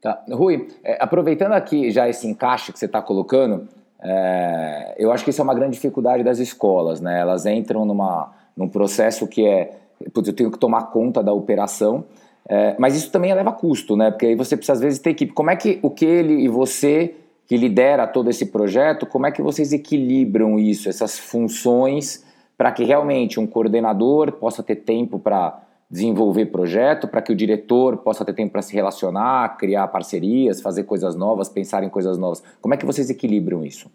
Tá. 0.00 0.24
Rui, 0.30 0.68
é, 0.84 1.02
aproveitando 1.02 1.52
aqui 1.54 1.90
já 1.90 2.08
esse 2.08 2.28
encaixe 2.28 2.72
que 2.72 2.78
você 2.78 2.86
está 2.86 3.02
colocando, 3.02 3.66
é, 4.00 4.94
eu 4.98 5.10
acho 5.10 5.24
que 5.24 5.30
isso 5.30 5.40
é 5.40 5.44
uma 5.44 5.54
grande 5.54 5.72
dificuldade 5.72 6.22
das 6.22 6.38
escolas, 6.38 7.00
né? 7.00 7.18
Elas 7.18 7.44
entram 7.44 7.84
numa, 7.84 8.32
num 8.56 8.68
processo 8.68 9.26
que 9.26 9.44
é, 9.44 9.76
putz, 10.12 10.28
eu 10.28 10.34
tenho 10.34 10.50
que 10.50 10.58
tomar 10.58 10.84
conta 10.84 11.22
da 11.22 11.32
operação, 11.32 12.04
é, 12.48 12.76
mas 12.78 12.96
isso 12.96 13.10
também 13.10 13.34
leva 13.34 13.52
custo, 13.52 13.96
né? 13.96 14.10
Porque 14.10 14.26
aí 14.26 14.34
você 14.34 14.56
precisa 14.56 14.74
às 14.74 14.80
vezes 14.80 14.98
ter 14.98 15.10
equipe. 15.10 15.32
Como 15.32 15.50
é 15.50 15.56
que 15.56 15.78
o 15.82 15.90
que 15.90 16.04
ele 16.04 16.34
e 16.44 16.48
você 16.48 17.14
que 17.46 17.56
lidera 17.56 18.06
todo 18.06 18.28
esse 18.28 18.46
projeto, 18.46 19.06
como 19.06 19.26
é 19.26 19.30
que 19.30 19.40
vocês 19.40 19.72
equilibram 19.72 20.58
isso, 20.58 20.88
essas 20.88 21.18
funções, 21.18 22.24
para 22.56 22.72
que 22.72 22.84
realmente 22.84 23.38
um 23.38 23.46
coordenador 23.46 24.32
possa 24.32 24.62
ter 24.62 24.76
tempo 24.76 25.18
para 25.18 25.62
desenvolver 25.88 26.46
projeto, 26.46 27.06
para 27.06 27.22
que 27.22 27.32
o 27.32 27.36
diretor 27.36 27.98
possa 27.98 28.24
ter 28.24 28.32
tempo 28.32 28.52
para 28.52 28.62
se 28.62 28.74
relacionar, 28.74 29.56
criar 29.56 29.86
parcerias, 29.88 30.60
fazer 30.60 30.82
coisas 30.84 31.14
novas, 31.14 31.48
pensar 31.48 31.84
em 31.84 31.88
coisas 31.88 32.18
novas. 32.18 32.42
Como 32.60 32.74
é 32.74 32.76
que 32.76 32.86
vocês 32.86 33.08
equilibram 33.08 33.64
isso? 33.64 33.88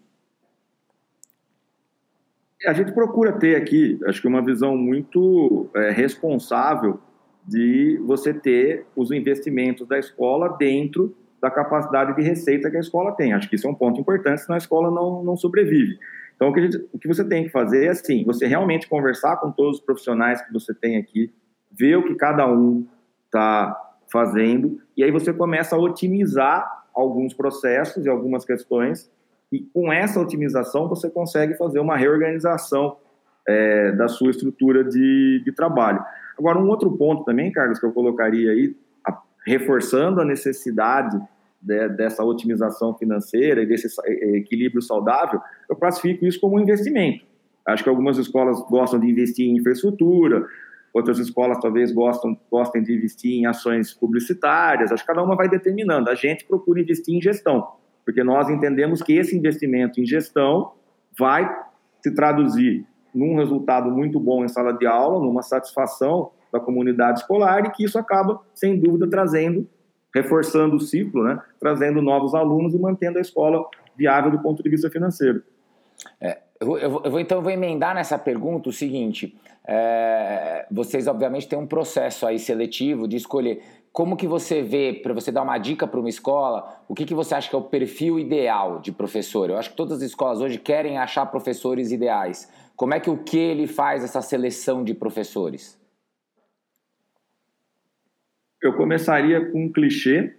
A 2.66 2.72
gente 2.72 2.92
procura 2.92 3.32
ter 3.32 3.56
aqui, 3.56 3.98
acho 4.06 4.20
que 4.20 4.28
uma 4.28 4.44
visão 4.44 4.76
muito 4.76 5.68
é, 5.74 5.90
responsável 5.90 7.00
de 7.46 8.00
você 8.04 8.32
ter 8.32 8.86
os 8.94 9.10
investimentos 9.10 9.86
da 9.86 9.98
escola 9.98 10.56
dentro 10.56 11.16
da 11.40 11.50
capacidade 11.50 12.14
de 12.14 12.22
receita 12.22 12.70
que 12.70 12.76
a 12.76 12.80
escola 12.80 13.12
tem. 13.12 13.32
Acho 13.32 13.48
que 13.48 13.56
isso 13.56 13.66
é 13.66 13.70
um 13.70 13.74
ponto 13.74 14.00
importante, 14.00 14.42
senão 14.42 14.54
a 14.54 14.58
escola 14.58 14.90
não, 14.90 15.24
não 15.24 15.36
sobrevive. 15.36 15.98
Então, 16.36 16.50
o 16.50 16.52
que, 16.52 16.62
gente, 16.62 16.88
o 16.92 16.98
que 16.98 17.08
você 17.08 17.24
tem 17.24 17.44
que 17.44 17.50
fazer 17.50 17.86
é, 17.86 17.88
assim, 17.88 18.24
você 18.24 18.46
realmente 18.46 18.88
conversar 18.88 19.36
com 19.38 19.50
todos 19.50 19.78
os 19.78 19.84
profissionais 19.84 20.40
que 20.40 20.52
você 20.52 20.72
tem 20.72 20.96
aqui, 20.96 21.32
ver 21.70 21.96
o 21.96 22.04
que 22.04 22.14
cada 22.14 22.48
um 22.48 22.86
está 23.26 23.76
fazendo, 24.10 24.78
e 24.96 25.02
aí 25.02 25.10
você 25.10 25.32
começa 25.32 25.74
a 25.74 25.78
otimizar 25.78 26.84
alguns 26.94 27.34
processos 27.34 28.04
e 28.04 28.08
algumas 28.08 28.44
questões, 28.44 29.10
e 29.52 29.60
com 29.72 29.92
essa 29.92 30.18
otimização 30.18 30.88
você 30.88 31.10
consegue 31.10 31.54
fazer 31.54 31.78
uma 31.78 31.96
reorganização 31.96 32.96
é, 33.46 33.92
da 33.92 34.08
sua 34.08 34.30
estrutura 34.30 34.82
de, 34.82 35.42
de 35.44 35.52
trabalho. 35.52 36.02
Agora, 36.38 36.58
um 36.58 36.68
outro 36.68 36.90
ponto 36.96 37.24
também, 37.24 37.52
Carlos, 37.52 37.78
que 37.78 37.84
eu 37.84 37.92
colocaria 37.92 38.50
aí, 38.50 38.74
a, 39.06 39.20
reforçando 39.46 40.20
a 40.20 40.24
necessidade 40.24 41.20
de, 41.60 41.88
dessa 41.90 42.24
otimização 42.24 42.96
financeira 42.96 43.62
e 43.62 43.66
desse 43.66 43.88
equilíbrio 44.34 44.80
saudável, 44.80 45.40
eu 45.68 45.76
classifico 45.76 46.24
isso 46.24 46.40
como 46.40 46.56
um 46.56 46.60
investimento. 46.60 47.24
Acho 47.66 47.84
que 47.84 47.90
algumas 47.90 48.18
escolas 48.18 48.60
gostam 48.68 48.98
de 48.98 49.08
investir 49.08 49.46
em 49.46 49.56
infraestrutura, 49.58 50.44
outras 50.92 51.18
escolas 51.18 51.58
talvez 51.60 51.92
gostam, 51.92 52.36
gostem 52.50 52.82
de 52.82 52.94
investir 52.94 53.32
em 53.32 53.46
ações 53.46 53.94
publicitárias, 53.94 54.90
acho 54.90 55.02
que 55.02 55.06
cada 55.06 55.22
uma 55.22 55.36
vai 55.36 55.48
determinando. 55.48 56.10
A 56.10 56.14
gente 56.14 56.44
procura 56.44 56.80
investir 56.80 57.14
em 57.14 57.20
gestão, 57.20 57.66
porque 58.04 58.22
nós 58.24 58.48
entendemos 58.48 59.02
que 59.02 59.12
esse 59.12 59.36
investimento 59.36 60.00
em 60.00 60.06
gestão 60.06 60.72
vai 61.18 61.48
se 62.02 62.14
traduzir 62.14 62.86
num 63.14 63.36
resultado 63.36 63.90
muito 63.90 64.18
bom 64.18 64.44
em 64.44 64.48
sala 64.48 64.72
de 64.72 64.86
aula, 64.86 65.20
numa 65.20 65.42
satisfação 65.42 66.30
da 66.52 66.60
comunidade 66.60 67.20
escolar 67.20 67.64
e 67.64 67.70
que 67.70 67.84
isso 67.84 67.98
acaba, 67.98 68.40
sem 68.54 68.78
dúvida, 68.78 69.08
trazendo, 69.08 69.66
reforçando 70.14 70.76
o 70.76 70.80
ciclo, 70.80 71.22
né? 71.24 71.40
trazendo 71.58 72.02
novos 72.02 72.34
alunos 72.34 72.74
e 72.74 72.78
mantendo 72.78 73.18
a 73.18 73.20
escola 73.20 73.64
viável 73.96 74.30
do 74.30 74.40
ponto 74.40 74.62
de 74.62 74.68
vista 74.68 74.90
financeiro. 74.90 75.42
É, 76.20 76.38
eu, 76.60 76.66
vou, 76.66 76.78
eu, 76.78 76.90
vou, 76.90 77.20
então 77.20 77.38
eu 77.38 77.42
vou 77.42 77.50
emendar 77.50 77.94
nessa 77.94 78.18
pergunta 78.18 78.68
o 78.68 78.72
seguinte: 78.72 79.36
é, 79.66 80.66
vocês 80.70 81.06
obviamente 81.06 81.48
têm 81.48 81.58
um 81.58 81.66
processo 81.66 82.26
aí 82.26 82.38
seletivo 82.38 83.06
de 83.06 83.16
escolher. 83.16 83.62
Como 83.92 84.16
que 84.16 84.26
você 84.26 84.62
vê, 84.62 84.94
para 85.02 85.12
você 85.12 85.30
dar 85.30 85.42
uma 85.42 85.58
dica 85.58 85.86
para 85.86 86.00
uma 86.00 86.08
escola, 86.08 86.82
o 86.88 86.94
que, 86.94 87.04
que 87.04 87.14
você 87.14 87.34
acha 87.34 87.50
que 87.50 87.54
é 87.54 87.58
o 87.58 87.62
perfil 87.62 88.18
ideal 88.18 88.80
de 88.80 88.90
professor? 88.90 89.50
Eu 89.50 89.58
acho 89.58 89.70
que 89.70 89.76
todas 89.76 89.98
as 89.98 90.02
escolas 90.02 90.40
hoje 90.40 90.58
querem 90.58 90.96
achar 90.96 91.26
professores 91.26 91.92
ideais. 91.92 92.50
Como 92.74 92.94
é 92.94 93.00
que 93.00 93.10
o 93.10 93.18
que 93.18 93.38
ele 93.38 93.66
faz 93.66 94.02
essa 94.02 94.22
seleção 94.22 94.82
de 94.82 94.94
professores? 94.94 95.78
Eu 98.62 98.74
começaria 98.76 99.50
com 99.50 99.66
um 99.66 99.72
clichê. 99.72 100.34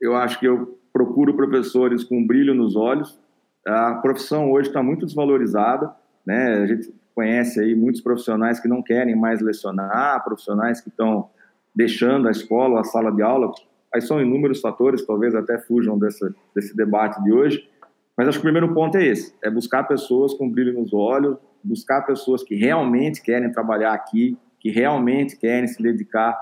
Eu 0.00 0.14
acho 0.14 0.38
que 0.38 0.46
eu 0.46 0.78
procuro 0.92 1.34
professores 1.34 2.04
com 2.04 2.24
brilho 2.24 2.54
nos 2.54 2.76
olhos, 2.76 3.18
a 3.66 3.94
profissão 3.94 4.52
hoje 4.52 4.68
está 4.68 4.82
muito 4.82 5.06
desvalorizada, 5.06 5.92
né? 6.24 6.62
A 6.62 6.66
gente 6.66 6.94
conhece 7.14 7.60
aí 7.60 7.74
muitos 7.74 8.00
profissionais 8.00 8.60
que 8.60 8.68
não 8.68 8.82
querem 8.82 9.16
mais 9.16 9.40
lecionar, 9.40 10.22
profissionais 10.22 10.80
que 10.80 10.88
estão 10.88 11.30
deixando 11.74 12.28
a 12.28 12.30
escola, 12.30 12.80
a 12.80 12.84
sala 12.84 13.10
de 13.10 13.22
aula. 13.22 13.52
Aí 13.94 14.00
são 14.00 14.20
inúmeros 14.20 14.60
fatores, 14.60 15.06
talvez 15.06 15.34
até 15.34 15.58
fujam 15.58 15.98
desse, 15.98 16.24
desse 16.54 16.76
debate 16.76 17.22
de 17.22 17.32
hoje. 17.32 17.68
Mas 18.16 18.28
acho 18.28 18.38
que 18.38 18.42
o 18.42 18.50
primeiro 18.50 18.72
ponto 18.72 18.96
é 18.96 19.04
esse: 19.04 19.34
é 19.42 19.50
buscar 19.50 19.84
pessoas 19.84 20.34
com 20.34 20.48
brilho 20.48 20.72
nos 20.72 20.92
olhos, 20.92 21.36
buscar 21.62 22.02
pessoas 22.02 22.42
que 22.42 22.54
realmente 22.54 23.22
querem 23.22 23.50
trabalhar 23.50 23.92
aqui, 23.92 24.36
que 24.60 24.70
realmente 24.70 25.36
querem 25.36 25.66
se 25.66 25.82
dedicar 25.82 26.38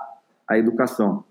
à 0.47 0.57
educação. 0.57 1.23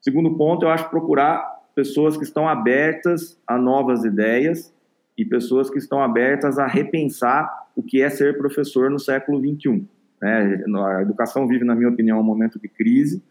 Segundo 0.00 0.36
ponto, 0.36 0.66
eu 0.66 0.70
acho 0.70 0.90
procurar 0.90 1.54
pessoas 1.74 2.16
que 2.16 2.24
estão 2.24 2.48
abertas 2.48 3.40
a 3.46 3.56
novas 3.58 4.04
ideias 4.04 4.72
e 5.16 5.24
pessoas 5.24 5.70
que 5.70 5.78
estão 5.78 6.02
abertas 6.02 6.58
a 6.58 6.66
repensar 6.66 7.50
o 7.76 7.82
que 7.82 8.02
é 8.02 8.08
ser 8.08 8.36
professor 8.36 8.90
no 8.90 8.98
século 8.98 9.38
XXI. 9.38 9.86
Né? 10.20 10.64
A 10.96 11.02
educação 11.02 11.46
vive, 11.46 11.64
na 11.64 11.74
minha 11.74 11.88
opinião, 11.88 12.20
um 12.20 12.24
momento 12.24 12.58
de 12.60 12.68
crise. 12.68 13.22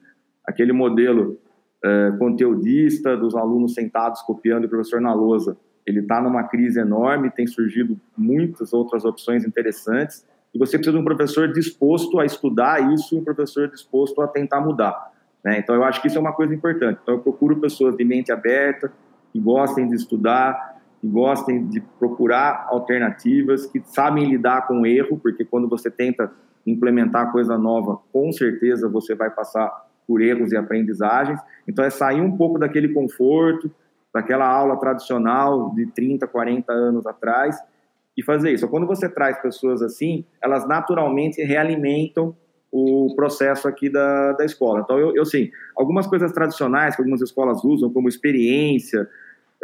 Aquele 0.45 0.73
modelo 0.73 1.37
é, 1.83 2.11
conteudista 2.17 3.15
dos 3.17 3.35
alunos 3.35 3.73
sentados 3.73 4.21
copiando 4.21 4.65
o 4.65 4.69
professor 4.69 5.01
na 5.01 5.13
lousa, 5.13 5.57
ele 5.85 5.99
está 5.99 6.21
numa 6.21 6.43
crise 6.43 6.79
enorme, 6.79 7.29
tem 7.29 7.45
surgido 7.45 7.99
muitas 8.17 8.73
outras 8.73 9.03
opções 9.03 9.45
interessantes, 9.45 10.25
e 10.53 10.59
você 10.59 10.77
precisa 10.77 10.95
de 10.95 11.01
um 11.01 11.05
professor 11.05 11.51
disposto 11.51 12.19
a 12.19 12.25
estudar 12.25 12.93
isso 12.93 13.15
e 13.15 13.19
um 13.19 13.23
professor 13.23 13.67
disposto 13.67 14.21
a 14.21 14.27
tentar 14.27 14.61
mudar. 14.61 15.11
Né? 15.43 15.59
Então, 15.59 15.75
eu 15.75 15.83
acho 15.83 16.01
que 16.01 16.07
isso 16.07 16.17
é 16.17 16.21
uma 16.21 16.31
coisa 16.31 16.53
importante. 16.53 16.99
Então, 17.01 17.15
eu 17.15 17.21
procuro 17.21 17.59
pessoas 17.59 17.97
de 17.97 18.05
mente 18.05 18.31
aberta, 18.31 18.91
que 19.31 19.39
gostem 19.39 19.87
de 19.87 19.95
estudar, 19.95 20.79
que 21.01 21.07
gostem 21.07 21.67
de 21.67 21.81
procurar 21.99 22.67
alternativas, 22.69 23.65
que 23.65 23.81
sabem 23.83 24.29
lidar 24.29 24.67
com 24.67 24.81
o 24.81 24.85
erro, 24.85 25.19
porque 25.21 25.43
quando 25.43 25.67
você 25.67 25.89
tenta 25.91 26.31
implementar 26.65 27.31
coisa 27.31 27.57
nova, 27.57 27.99
com 28.13 28.31
certeza 28.31 28.87
você 28.87 29.13
vai 29.15 29.29
passar 29.29 29.69
por 30.07 30.21
erros 30.21 30.51
e 30.51 30.57
aprendizagens. 30.57 31.39
Então, 31.67 31.83
é 31.83 31.89
sair 31.89 32.21
um 32.21 32.35
pouco 32.35 32.59
daquele 32.59 32.89
conforto, 32.89 33.71
daquela 34.13 34.47
aula 34.47 34.77
tradicional 34.77 35.73
de 35.73 35.87
30, 35.87 36.27
40 36.27 36.71
anos 36.71 37.07
atrás 37.07 37.57
e 38.15 38.23
fazer 38.23 38.51
isso. 38.51 38.67
Quando 38.67 38.85
você 38.85 39.09
traz 39.09 39.41
pessoas 39.41 39.81
assim, 39.81 40.23
elas 40.41 40.67
naturalmente 40.67 41.41
realimentam 41.41 42.35
o 42.71 43.13
processo 43.15 43.67
aqui 43.67 43.89
da, 43.89 44.33
da 44.33 44.45
escola. 44.45 44.81
Então, 44.81 44.97
eu, 44.97 45.15
eu 45.15 45.25
sim, 45.25 45.51
algumas 45.75 46.07
coisas 46.07 46.31
tradicionais 46.31 46.95
que 46.95 47.01
algumas 47.01 47.21
escolas 47.21 47.63
usam, 47.63 47.91
como 47.91 48.09
experiência, 48.09 49.07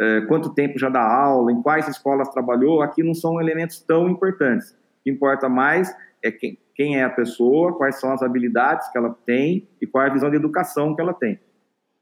é, 0.00 0.20
quanto 0.22 0.54
tempo 0.54 0.78
já 0.78 0.88
dá 0.88 1.02
aula, 1.02 1.52
em 1.52 1.60
quais 1.60 1.88
escolas 1.88 2.28
trabalhou, 2.28 2.82
aqui 2.82 3.02
não 3.02 3.12
são 3.12 3.40
elementos 3.40 3.80
tão 3.80 4.08
importantes. 4.08 4.70
O 4.70 5.04
que 5.04 5.10
importa 5.10 5.48
mais 5.48 5.94
é 6.22 6.30
quem, 6.30 6.56
quem 6.80 6.96
é 6.96 7.04
a 7.04 7.10
pessoa, 7.10 7.76
quais 7.76 8.00
são 8.00 8.10
as 8.10 8.22
habilidades 8.22 8.88
que 8.88 8.96
ela 8.96 9.14
tem 9.26 9.68
e 9.82 9.86
qual 9.86 10.02
é 10.02 10.08
a 10.08 10.12
visão 10.14 10.30
de 10.30 10.36
educação 10.36 10.94
que 10.96 11.02
ela 11.02 11.12
tem. 11.12 11.38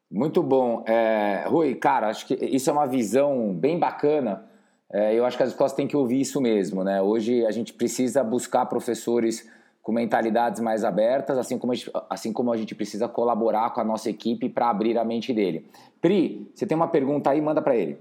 Muito 0.08 0.40
bom. 0.40 0.84
É, 0.86 1.42
Rui, 1.48 1.74
cara, 1.74 2.06
acho 2.06 2.24
que 2.24 2.34
isso 2.34 2.70
é 2.70 2.72
uma 2.72 2.86
visão 2.86 3.52
bem 3.52 3.76
bacana. 3.76 4.44
É, 4.88 5.12
eu 5.12 5.24
acho 5.24 5.36
que 5.36 5.42
as 5.42 5.48
escolas 5.48 5.72
têm 5.72 5.88
que 5.88 5.96
ouvir 5.96 6.20
isso 6.20 6.40
mesmo, 6.40 6.84
né? 6.84 7.02
Hoje 7.02 7.44
a 7.44 7.50
gente 7.50 7.72
precisa 7.72 8.22
buscar 8.22 8.66
professores 8.66 9.50
com 9.82 9.90
mentalidades 9.90 10.60
mais 10.60 10.84
abertas, 10.84 11.36
assim 11.38 11.58
como 11.58 11.72
a 11.72 11.74
gente, 11.74 11.90
assim 12.08 12.32
como 12.32 12.52
a 12.52 12.56
gente 12.56 12.72
precisa 12.72 13.08
colaborar 13.08 13.70
com 13.70 13.80
a 13.80 13.84
nossa 13.84 14.08
equipe 14.08 14.48
para 14.48 14.70
abrir 14.70 14.96
a 14.96 15.04
mente 15.04 15.34
dele. 15.34 15.68
Pri, 16.00 16.48
você 16.54 16.64
tem 16.64 16.76
uma 16.76 16.86
pergunta 16.86 17.30
aí, 17.30 17.40
manda 17.40 17.60
para 17.60 17.74
ele. 17.74 17.98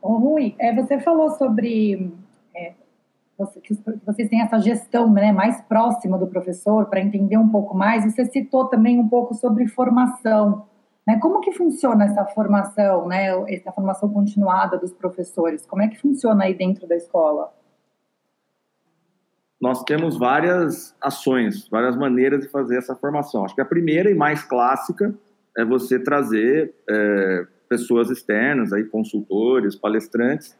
Ô, 0.00 0.16
Rui, 0.16 0.54
é, 0.58 0.74
você 0.74 0.98
falou 0.98 1.28
sobre 1.32 2.10
é, 2.56 2.72
que 3.62 3.74
vocês 4.06 4.28
têm 4.28 4.42
essa 4.42 4.58
gestão 4.58 5.12
né, 5.12 5.32
mais 5.32 5.60
próxima 5.62 6.18
do 6.18 6.26
professor 6.26 6.86
para 6.86 7.00
entender 7.00 7.36
um 7.36 7.48
pouco 7.48 7.76
mais. 7.76 8.04
Você 8.04 8.24
citou 8.26 8.66
também 8.66 8.98
um 8.98 9.08
pouco 9.08 9.34
sobre 9.34 9.66
formação. 9.66 10.66
Né? 11.06 11.18
Como 11.20 11.40
que 11.40 11.52
funciona 11.52 12.04
essa 12.04 12.24
formação, 12.26 13.06
né, 13.08 13.28
essa 13.52 13.72
formação 13.72 14.08
continuada 14.08 14.78
dos 14.78 14.92
professores? 14.92 15.66
Como 15.66 15.82
é 15.82 15.88
que 15.88 16.00
funciona 16.00 16.44
aí 16.44 16.54
dentro 16.54 16.86
da 16.86 16.96
escola? 16.96 17.52
Nós 19.60 19.82
temos 19.84 20.16
várias 20.16 20.96
ações, 21.00 21.68
várias 21.68 21.94
maneiras 21.94 22.40
de 22.40 22.48
fazer 22.48 22.78
essa 22.78 22.96
formação. 22.96 23.44
Acho 23.44 23.54
que 23.54 23.60
a 23.60 23.66
primeira 23.66 24.10
e 24.10 24.14
mais 24.14 24.42
clássica 24.42 25.14
é 25.56 25.64
você 25.64 25.98
trazer 25.98 26.74
é, 26.88 27.46
pessoas 27.68 28.10
externas, 28.10 28.72
aí, 28.72 28.84
consultores, 28.84 29.76
palestrantes, 29.76 30.58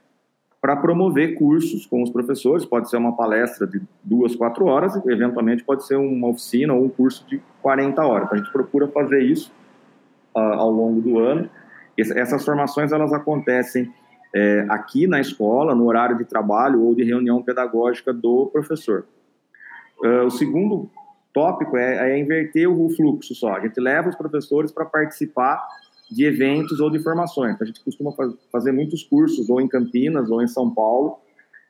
para 0.60 0.76
promover 0.76 1.36
cursos 1.36 1.86
com 1.86 2.02
os 2.02 2.10
professores. 2.10 2.64
Pode 2.64 2.90
ser 2.90 2.96
uma 2.98 3.16
palestra 3.16 3.66
de 3.66 3.80
duas, 4.02 4.36
quatro 4.36 4.66
horas, 4.66 4.94
e 4.94 5.10
eventualmente 5.10 5.64
pode 5.64 5.86
ser 5.86 5.96
uma 5.96 6.28
oficina 6.28 6.74
ou 6.74 6.84
um 6.84 6.88
curso 6.88 7.26
de 7.26 7.40
40 7.62 8.04
horas. 8.04 8.26
Então, 8.26 8.38
a 8.38 8.42
gente 8.42 8.52
procura 8.52 8.88
fazer 8.88 9.22
isso 9.22 9.52
uh, 10.34 10.38
ao 10.38 10.70
longo 10.70 11.00
do 11.00 11.18
ano. 11.18 11.48
Essas 11.96 12.44
formações 12.44 12.92
elas 12.92 13.12
acontecem 13.12 13.92
é, 14.34 14.64
aqui 14.68 15.06
na 15.06 15.20
escola, 15.20 15.74
no 15.74 15.86
horário 15.86 16.16
de 16.16 16.24
trabalho 16.24 16.82
ou 16.82 16.94
de 16.94 17.04
reunião 17.04 17.42
pedagógica 17.42 18.12
do 18.12 18.46
professor. 18.46 19.04
Uh, 20.02 20.24
o 20.24 20.30
segundo 20.30 20.88
tópico 21.32 21.76
é, 21.76 22.12
é, 22.12 22.18
inverter 22.18 22.70
o 22.70 22.88
fluxo 22.90 23.34
só. 23.34 23.56
A 23.56 23.60
gente 23.60 23.78
leva 23.80 24.08
os 24.08 24.16
professores 24.16 24.72
para 24.72 24.84
participar 24.84 25.62
de 26.10 26.24
eventos 26.24 26.80
ou 26.80 26.90
de 26.90 26.98
formações. 26.98 27.60
A 27.60 27.64
gente 27.64 27.82
costuma 27.84 28.12
fazer 28.50 28.72
muitos 28.72 29.02
cursos, 29.02 29.48
ou 29.48 29.60
em 29.60 29.68
Campinas, 29.68 30.30
ou 30.30 30.42
em 30.42 30.48
São 30.48 30.72
Paulo. 30.72 31.18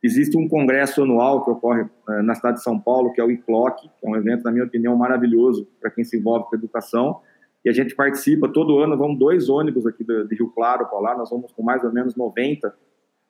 Existe 0.03 0.37
um 0.37 0.49
congresso 0.49 1.03
anual 1.03 1.45
que 1.45 1.51
ocorre 1.51 1.83
uh, 1.83 2.23
na 2.23 2.35
cidade 2.35 2.57
de 2.57 2.63
São 2.63 2.79
Paulo, 2.79 3.13
que 3.13 3.21
é 3.21 3.25
o 3.25 3.31
ICLOC, 3.31 3.83
que 3.83 4.07
é 4.07 4.09
um 4.09 4.17
evento, 4.17 4.45
na 4.45 4.51
minha 4.51 4.65
opinião, 4.65 4.97
maravilhoso 4.97 5.69
para 5.81 5.91
quem 5.91 6.05
se 6.05 6.17
envolve 6.17 6.47
com 6.49 6.57
educação. 6.57 7.21
E 7.63 7.69
a 7.69 7.73
gente 7.73 7.95
participa 7.95 8.49
todo 8.49 8.79
ano, 8.79 8.97
vão 8.97 9.15
dois 9.15 9.51
ônibus 9.51 9.87
aqui 9.87 10.03
de, 10.03 10.35
Rio 10.35 10.49
Claro 10.49 10.87
para 10.87 10.99
lá, 10.99 11.17
nós 11.17 11.29
vamos 11.29 11.53
com 11.53 11.63
mais 11.63 11.85
ou 11.85 11.93
menos 11.93 12.17
90 12.17 12.69
uh, 12.69 12.73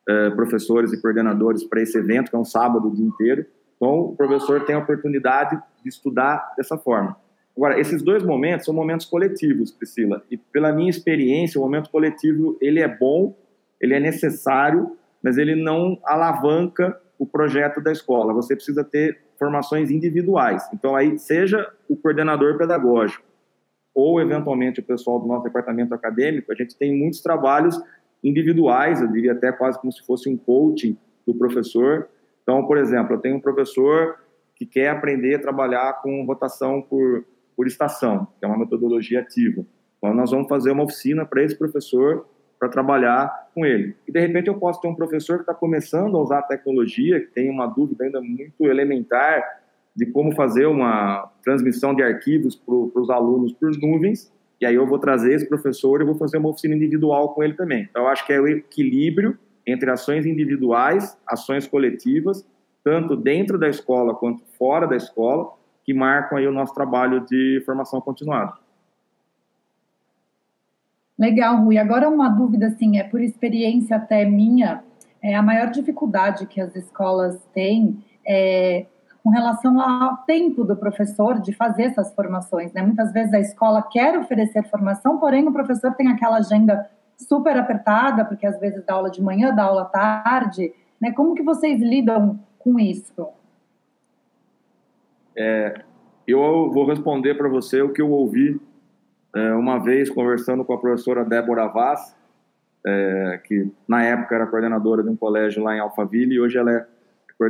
eh, 0.08 0.30
professores 0.30 0.92
e 0.92 1.02
coordenadores 1.02 1.64
para 1.64 1.82
esse 1.82 1.98
evento, 1.98 2.30
que 2.30 2.37
é 2.37 2.38
um 2.38 2.44
sábado 2.44 2.87
o 2.87 2.94
dia 2.94 3.04
inteiro. 3.04 3.44
Então, 3.76 4.00
o 4.00 4.16
professor 4.16 4.64
tem 4.64 4.76
a 4.76 4.78
oportunidade 4.78 5.61
de 5.82 5.88
estudar 5.88 6.54
dessa 6.56 6.78
forma. 6.78 7.16
Agora, 7.56 7.78
esses 7.78 8.02
dois 8.02 8.22
momentos 8.22 8.64
são 8.64 8.74
momentos 8.74 9.06
coletivos, 9.06 9.70
Priscila, 9.70 10.22
e 10.30 10.36
pela 10.36 10.72
minha 10.72 10.90
experiência, 10.90 11.60
o 11.60 11.62
momento 11.62 11.90
coletivo, 11.90 12.56
ele 12.60 12.80
é 12.80 12.88
bom, 12.88 13.36
ele 13.80 13.94
é 13.94 14.00
necessário, 14.00 14.96
mas 15.22 15.36
ele 15.36 15.54
não 15.54 15.98
alavanca 16.04 16.98
o 17.18 17.26
projeto 17.26 17.80
da 17.82 17.92
escola. 17.92 18.32
Você 18.32 18.54
precisa 18.54 18.82
ter 18.82 19.20
formações 19.38 19.90
individuais. 19.90 20.68
Então, 20.72 20.96
aí, 20.96 21.18
seja 21.18 21.70
o 21.88 21.96
coordenador 21.96 22.56
pedagógico, 22.56 23.24
ou 23.94 24.20
eventualmente 24.20 24.80
o 24.80 24.82
pessoal 24.82 25.18
do 25.18 25.26
nosso 25.26 25.44
departamento 25.44 25.94
acadêmico, 25.94 26.52
a 26.52 26.54
gente 26.54 26.76
tem 26.76 26.96
muitos 26.96 27.20
trabalhos 27.20 27.78
individuais, 28.22 29.00
eu 29.00 29.08
diria 29.08 29.32
até 29.32 29.50
quase 29.50 29.78
como 29.80 29.92
se 29.92 30.04
fosse 30.06 30.28
um 30.28 30.36
coaching 30.36 30.96
do 31.26 31.34
professor. 31.34 32.08
Então, 32.42 32.66
por 32.66 32.78
exemplo, 32.78 33.14
eu 33.14 33.20
tenho 33.20 33.36
um 33.36 33.40
professor 33.40 34.16
que 34.54 34.66
quer 34.66 34.88
aprender 34.88 35.36
a 35.36 35.38
trabalhar 35.40 36.00
com 36.02 36.24
rotação 36.24 36.82
por, 36.82 37.24
por 37.60 37.66
estação, 37.66 38.26
que 38.38 38.46
é 38.46 38.48
uma 38.48 38.56
metodologia 38.56 39.20
ativa. 39.20 39.66
Então, 39.98 40.14
nós 40.14 40.30
vamos 40.30 40.48
fazer 40.48 40.70
uma 40.70 40.84
oficina 40.84 41.26
para 41.26 41.42
esse 41.42 41.54
professor 41.54 42.26
para 42.58 42.70
trabalhar 42.70 43.50
com 43.54 43.66
ele. 43.66 43.94
E, 44.08 44.12
de 44.12 44.18
repente, 44.18 44.48
eu 44.48 44.54
posso 44.54 44.80
ter 44.80 44.88
um 44.88 44.94
professor 44.94 45.36
que 45.36 45.42
está 45.42 45.52
começando 45.52 46.16
a 46.16 46.22
usar 46.22 46.38
a 46.38 46.42
tecnologia, 46.42 47.20
que 47.20 47.26
tem 47.26 47.50
uma 47.50 47.66
dúvida 47.66 48.04
ainda 48.04 48.18
muito 48.22 48.64
elementar 48.64 49.44
de 49.94 50.06
como 50.06 50.34
fazer 50.34 50.64
uma 50.64 51.30
transmissão 51.44 51.94
de 51.94 52.02
arquivos 52.02 52.56
para 52.56 52.74
os 52.74 53.10
alunos 53.10 53.52
por 53.52 53.70
nuvens, 53.76 54.32
e 54.58 54.64
aí 54.64 54.76
eu 54.76 54.86
vou 54.86 54.98
trazer 54.98 55.34
esse 55.34 55.46
professor 55.46 56.00
e 56.00 56.04
vou 56.06 56.14
fazer 56.14 56.38
uma 56.38 56.48
oficina 56.48 56.74
individual 56.74 57.34
com 57.34 57.42
ele 57.42 57.52
também. 57.52 57.86
Então, 57.90 58.04
eu 58.04 58.08
acho 58.08 58.26
que 58.26 58.32
é 58.32 58.40
o 58.40 58.48
equilíbrio 58.48 59.36
entre 59.66 59.90
ações 59.90 60.24
individuais, 60.24 61.14
ações 61.26 61.66
coletivas, 61.66 62.42
tanto 62.82 63.14
dentro 63.14 63.58
da 63.58 63.68
escola 63.68 64.14
quanto 64.14 64.42
fora 64.58 64.86
da 64.86 64.96
escola, 64.96 65.59
que 65.84 65.94
marcam 65.94 66.38
aí 66.38 66.46
o 66.46 66.52
nosso 66.52 66.74
trabalho 66.74 67.20
de 67.26 67.62
formação 67.64 68.00
continuada. 68.00 68.52
Legal, 71.18 71.56
Rui. 71.62 71.76
Agora 71.76 72.08
uma 72.08 72.28
dúvida, 72.28 72.68
assim, 72.68 72.98
é 72.98 73.04
por 73.04 73.20
experiência 73.20 73.96
até 73.96 74.24
minha, 74.24 74.82
é 75.22 75.34
a 75.34 75.42
maior 75.42 75.70
dificuldade 75.70 76.46
que 76.46 76.60
as 76.60 76.74
escolas 76.74 77.38
têm 77.52 78.02
é 78.26 78.86
com 79.22 79.30
relação 79.30 79.78
ao 79.80 80.16
tempo 80.18 80.64
do 80.64 80.74
professor 80.74 81.40
de 81.40 81.52
fazer 81.52 81.84
essas 81.84 82.14
formações. 82.14 82.72
Né? 82.72 82.82
Muitas 82.82 83.12
vezes 83.12 83.32
a 83.34 83.38
escola 83.40 83.82
quer 83.82 84.18
oferecer 84.18 84.62
formação, 84.64 85.18
porém 85.18 85.46
o 85.46 85.52
professor 85.52 85.94
tem 85.94 86.08
aquela 86.08 86.38
agenda 86.38 86.88
super 87.16 87.56
apertada, 87.56 88.24
porque 88.24 88.46
às 88.46 88.58
vezes 88.58 88.82
dá 88.84 88.94
aula 88.94 89.10
de 89.10 89.22
manhã, 89.22 89.54
dá 89.54 89.64
aula 89.64 89.84
tarde. 89.84 90.72
Né? 91.00 91.12
Como 91.12 91.34
que 91.34 91.42
vocês 91.42 91.80
lidam 91.80 92.40
com 92.58 92.80
isso? 92.80 93.28
É, 95.36 95.82
eu 96.26 96.70
vou 96.70 96.86
responder 96.86 97.34
para 97.34 97.48
você 97.48 97.82
o 97.82 97.92
que 97.92 98.02
eu 98.02 98.10
ouvi 98.10 98.60
é, 99.34 99.52
uma 99.54 99.78
vez 99.78 100.10
conversando 100.10 100.64
com 100.64 100.72
a 100.72 100.78
professora 100.78 101.24
Débora 101.24 101.68
Vaz, 101.68 102.16
é, 102.86 103.40
que 103.44 103.70
na 103.86 104.02
época 104.04 104.34
era 104.34 104.46
coordenadora 104.46 105.02
de 105.02 105.08
um 105.08 105.16
colégio 105.16 105.62
lá 105.62 105.76
em 105.76 105.80
Alphaville 105.80 106.34
e 106.34 106.40
hoje 106.40 106.58
ela 106.58 106.72
é, 106.72 106.86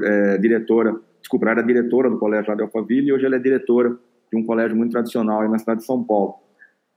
é 0.05 0.39
diretora 0.39 1.01
desculpa, 1.21 1.51
era 1.51 1.63
diretora 1.63 2.11
do 2.11 2.19
colégio 2.19 2.51
lá 2.51 2.57
de 2.57 2.63
Alphaville 2.63 3.09
e 3.09 3.13
hoje 3.13 3.25
ela 3.25 3.37
é 3.37 3.39
diretora 3.39 3.97
de 4.33 4.39
um 4.39 4.45
colégio 4.45 4.77
muito 4.77 4.93
tradicional 4.93 5.41
aí 5.41 5.49
na 5.49 5.59
cidade 5.59 5.81
de 5.81 5.87
São 5.87 6.03
Paulo. 6.03 6.35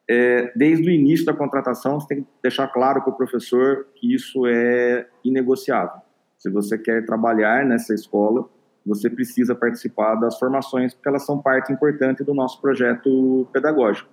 É, 0.10 0.52
desde 0.56 0.88
o 0.88 0.92
início 0.92 1.26
da 1.26 1.34
contratação, 1.34 2.00
você 2.00 2.08
tem 2.08 2.24
que 2.24 2.28
deixar 2.42 2.68
claro 2.68 3.02
para 3.02 3.12
o 3.12 3.16
professor 3.16 3.88
que 3.96 4.14
isso 4.14 4.46
é 4.48 5.08
inegociável. 5.24 6.02
Se 6.38 6.50
você 6.50 6.78
quer 6.78 7.06
trabalhar 7.06 7.66
nessa 7.66 7.94
escola, 7.94 8.48
você 8.86 9.10
precisa 9.10 9.56
participar 9.56 10.16
das 10.16 10.38
formações, 10.38 10.94
porque 10.94 11.08
elas 11.08 11.26
são 11.26 11.42
parte 11.42 11.72
importante 11.72 12.24
do 12.24 12.34
nosso 12.34 12.62
projeto 12.62 13.48
pedagógico. 13.52 14.10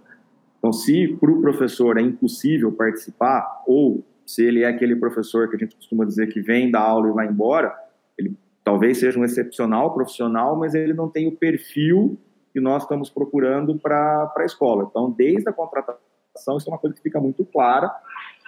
Então, 0.59 0.73
se 0.73 1.17
para 1.21 1.31
o 1.31 1.41
professor 1.41 1.99
é 1.99 2.03
impossível 2.03 2.71
participar, 2.71 3.63
ou 3.67 4.05
se 4.27 4.45
ele 4.45 4.63
é 4.63 4.69
aquele 4.69 4.95
professor 4.95 5.49
que 5.49 5.57
a 5.57 5.59
gente 5.59 5.75
costuma 5.75 6.05
dizer 6.05 6.29
que 6.29 6.41
vem 6.41 6.71
da 6.71 6.81
aula 6.81 7.09
e 7.09 7.13
vai 7.13 7.27
embora, 7.27 7.75
ele 8.17 8.37
talvez 8.63 8.99
seja 8.99 9.19
um 9.19 9.25
excepcional 9.25 9.93
profissional, 9.93 10.55
mas 10.55 10.75
ele 10.75 10.93
não 10.93 11.09
tem 11.09 11.27
o 11.27 11.37
perfil 11.37 12.19
que 12.53 12.61
nós 12.61 12.83
estamos 12.83 13.09
procurando 13.11 13.79
para 13.79 14.33
a 14.37 14.45
escola. 14.45 14.87
Então, 14.89 15.11
desde 15.11 15.49
a 15.49 15.53
contratação, 15.53 16.57
isso 16.57 16.69
é 16.69 16.73
uma 16.73 16.79
coisa 16.79 16.95
que 16.95 17.03
fica 17.03 17.21
muito 17.21 17.45
clara 17.45 17.91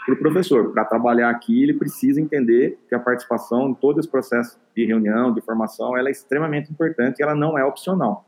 para 0.05 0.15
o 0.15 0.19
professor. 0.19 0.73
Para 0.73 0.85
trabalhar 0.85 1.31
aqui, 1.31 1.63
ele 1.63 1.75
precisa 1.75 2.21
entender 2.21 2.79
que 2.89 2.95
a 2.95 2.99
participação 2.99 3.71
em 3.71 3.75
todo 3.75 4.01
esse 4.01 4.09
processo 4.09 4.59
de 4.75 4.85
reunião, 4.85 5.33
de 5.33 5.41
formação, 5.41 5.97
ela 5.97 6.09
é 6.09 6.13
extremamente 6.13 6.71
importante 6.71 7.21
e 7.21 7.23
ela 7.23 7.35
não 7.35 7.57
é 7.57 7.65
opcional. 7.65 8.25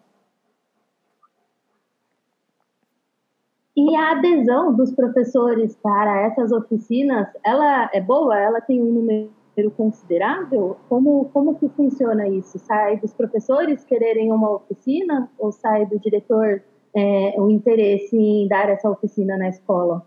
E 3.76 3.96
a 3.96 4.12
adesão 4.12 4.72
dos 4.72 4.92
professores 4.92 5.76
para 5.82 6.20
essas 6.22 6.52
oficinas, 6.52 7.26
ela 7.44 7.90
é 7.92 8.00
boa? 8.00 8.38
Ela 8.38 8.60
tem 8.60 8.80
um 8.80 8.92
número 8.92 9.30
considerável? 9.76 10.76
Como, 10.88 11.28
como 11.32 11.56
que 11.56 11.68
funciona 11.70 12.28
isso? 12.28 12.56
Sai 12.60 12.98
dos 12.98 13.12
professores 13.12 13.84
quererem 13.84 14.32
uma 14.32 14.48
oficina 14.48 15.28
ou 15.37 15.50
sai 15.50 15.87
do 15.87 15.98
diretor 15.98 16.62
é, 16.94 17.34
o 17.37 17.50
interesse 17.50 18.16
em 18.16 18.46
dar 18.46 18.68
essa 18.68 18.88
oficina 18.88 19.37
na 19.37 19.48
escola? 19.48 20.06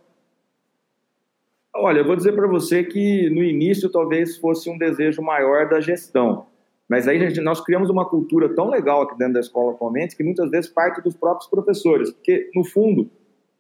Olha, 1.80 2.00
eu 2.00 2.06
vou 2.06 2.16
dizer 2.16 2.34
para 2.34 2.48
você 2.48 2.84
que 2.84 3.30
no 3.30 3.44
início 3.44 3.88
talvez 3.92 4.36
fosse 4.38 4.68
um 4.68 4.80
desejo 4.80 5.22
maior 5.22 5.70
da 5.70 5.80
gestão. 5.80 6.48
Mas 6.90 7.08
aí 7.08 7.20
gente, 7.20 7.40
nós 7.40 7.64
criamos 7.64 7.90
uma 7.92 8.10
cultura 8.10 8.50
tão 8.56 8.68
legal 8.68 9.04
aqui 9.04 9.16
dentro 9.16 9.36
da 9.36 9.40
escola 9.40 9.74
atualmente 9.74 10.16
que 10.16 10.24
muitas 10.24 10.50
vezes 10.50 10.72
parte 10.72 11.02
dos 11.02 11.16
próprios 11.16 11.48
professores. 11.48 12.12
Porque, 12.12 12.50
no 12.56 12.64
fundo, 12.64 13.12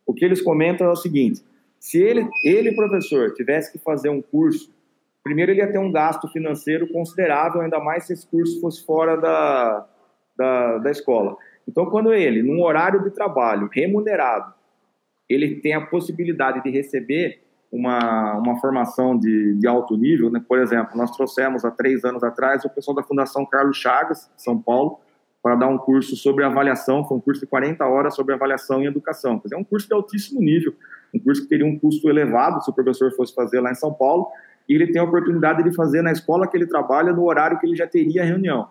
o 0.04 0.16
que 0.16 0.26
eles 0.26 0.42
comentam 0.42 0.88
é 0.88 0.90
o 0.90 0.96
seguinte: 0.96 1.44
se 1.80 2.02
ele, 2.02 2.28
ele 2.44 2.74
professor, 2.74 3.34
tivesse 3.36 3.72
que 3.72 3.78
fazer 3.78 4.10
um 4.10 4.22
curso, 4.22 4.74
primeiro 5.24 5.52
ele 5.52 5.60
ia 5.60 5.72
ter 5.72 5.78
um 5.78 5.92
gasto 5.92 6.28
financeiro 6.30 6.88
considerável, 6.88 7.62
ainda 7.62 7.80
mais 7.80 8.06
se 8.08 8.14
esse 8.14 8.26
curso 8.26 8.60
fosse 8.60 8.84
fora 8.84 9.16
da, 9.16 9.88
da, 10.36 10.78
da 10.80 10.90
escola. 10.90 11.38
Então, 11.68 11.86
quando 11.86 12.12
ele, 12.14 12.42
num 12.42 12.64
horário 12.64 13.04
de 13.04 13.12
trabalho 13.12 13.70
remunerado, 13.72 14.56
ele 15.30 15.58
tem 15.58 15.74
a 15.74 15.86
possibilidade 15.86 16.64
de 16.64 16.72
receber 16.72 17.42
uma, 17.72 18.38
uma 18.38 18.60
formação 18.60 19.18
de, 19.18 19.56
de 19.56 19.68
alto 19.68 19.98
nível, 19.98 20.30
né? 20.30 20.44
por 20.48 20.60
exemplo, 20.60 20.98
nós 20.98 21.12
trouxemos 21.12 21.66
há 21.66 21.72
três 21.72 22.06
anos 22.06 22.24
atrás 22.24 22.64
o 22.64 22.70
pessoal 22.70 22.96
da 22.96 23.04
Fundação 23.04 23.46
Carlos 23.46 23.78
Chagas, 23.78 24.32
São 24.38 24.58
Paulo, 24.58 25.00
para 25.44 25.56
dar 25.56 25.68
um 25.68 25.78
curso 25.78 26.16
sobre 26.16 26.44
avaliação, 26.44 27.06
foi 27.06 27.18
um 27.18 27.22
curso 27.22 27.42
de 27.42 27.48
40 27.48 27.86
horas 27.86 28.16
sobre 28.16 28.34
avaliação 28.34 28.82
em 28.82 28.86
educação. 28.86 29.40
Quer 29.40 29.44
dizer, 29.44 29.56
é 29.56 29.58
um 29.60 29.64
curso 29.64 29.88
de 29.88 29.94
altíssimo 29.94 30.42
nível, 30.42 30.74
um 31.14 31.20
curso 31.20 31.44
que 31.44 31.48
teria 31.48 31.66
um 31.66 31.78
custo 31.78 32.10
elevado 32.10 32.62
se 32.64 32.70
o 32.70 32.74
professor 32.74 33.12
fosse 33.14 33.34
fazer 33.34 33.60
lá 33.60 33.72
em 33.72 33.76
São 33.76 33.94
Paulo, 33.94 34.28
e 34.68 34.74
ele 34.74 34.88
tem 34.88 35.02
a 35.02 35.06
oportunidade 35.06 35.64
de 35.64 35.74
fazer 35.74 36.02
na 36.02 36.12
escola 36.12 36.48
que 36.48 36.58
ele 36.58 36.66
trabalha 36.66 37.14
no 37.14 37.24
horário 37.24 37.58
que 37.60 37.66
ele 37.66 37.76
já 37.76 37.88
teria 37.88 38.24
a 38.24 38.26
reunião. 38.26 38.68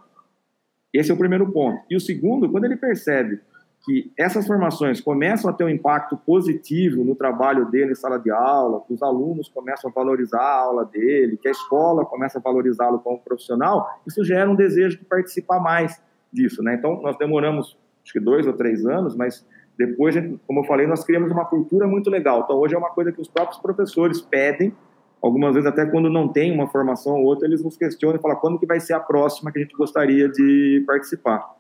Esse 0.93 1.11
é 1.11 1.15
o 1.15 1.19
primeiro 1.19 1.51
ponto. 1.51 1.83
E 1.91 1.97
o 1.97 2.01
segundo, 2.01 2.51
quando 2.51 2.65
ele 2.65 2.77
percebe 2.77 3.41
que 3.87 4.13
essas 4.19 4.49
formações 4.49 5.01
começam 5.01 5.49
a 5.49 5.53
ter 5.53 5.63
um 5.63 5.69
impacto 5.69 6.17
positivo 6.17 7.05
no 7.05 7.15
trabalho 7.15 7.71
dele 7.71 7.93
em 7.93 7.95
sala 7.95 8.19
de 8.19 8.33
aula, 8.33 8.83
que 8.85 8.93
os 8.93 9.01
alunos 9.01 9.49
começam 9.49 9.89
a 9.89 9.93
valorizar 9.93 10.41
a 10.41 10.61
aula 10.63 10.85
dele, 10.85 11.39
que 11.41 11.47
a 11.47 11.53
escola 11.53 12.05
começa 12.05 12.39
a 12.41 12.43
valorizá-lo 12.43 12.99
como 12.99 13.21
profissional, 13.21 13.89
isso 14.05 14.25
gera 14.25 14.51
um 14.51 14.57
desejo 14.57 14.99
de 14.99 15.05
participar 15.05 15.61
mais 15.61 16.03
disso, 16.33 16.65
né? 16.65 16.75
Então, 16.75 17.01
nós 17.01 17.17
demoramos, 17.17 17.79
acho 18.03 18.13
que 18.13 18.19
dois 18.19 18.45
ou 18.45 18.53
três 18.53 18.85
anos, 18.85 19.15
mas 19.15 19.47
depois, 19.79 20.17
como 20.49 20.61
eu 20.61 20.65
falei, 20.65 20.89
nós 20.89 21.05
criamos 21.05 21.31
uma 21.31 21.45
cultura 21.45 21.87
muito 21.87 22.11
legal. 22.11 22.41
Então, 22.41 22.57
hoje 22.57 22.75
é 22.75 22.79
uma 22.79 22.91
coisa 22.91 23.13
que 23.13 23.21
os 23.21 23.29
próprios 23.29 23.61
professores 23.61 24.21
pedem, 24.21 24.75
algumas 25.23 25.55
vezes 25.55 25.69
até 25.69 25.87
quando 25.87 26.11
não 26.11 26.27
tem 26.27 26.53
uma 26.53 26.67
formação 26.67 27.15
ou 27.15 27.25
outra, 27.25 27.47
eles 27.47 27.63
nos 27.63 27.77
questionam 27.77 28.17
e 28.17 28.21
falam 28.21 28.37
quando 28.39 28.59
que 28.59 28.67
vai 28.67 28.81
ser 28.81 28.95
a 28.95 29.01
próxima 29.01 29.53
que 29.53 29.61
a 29.61 29.63
gente 29.63 29.77
gostaria 29.77 30.29
de 30.29 30.83
participar. 30.89 31.56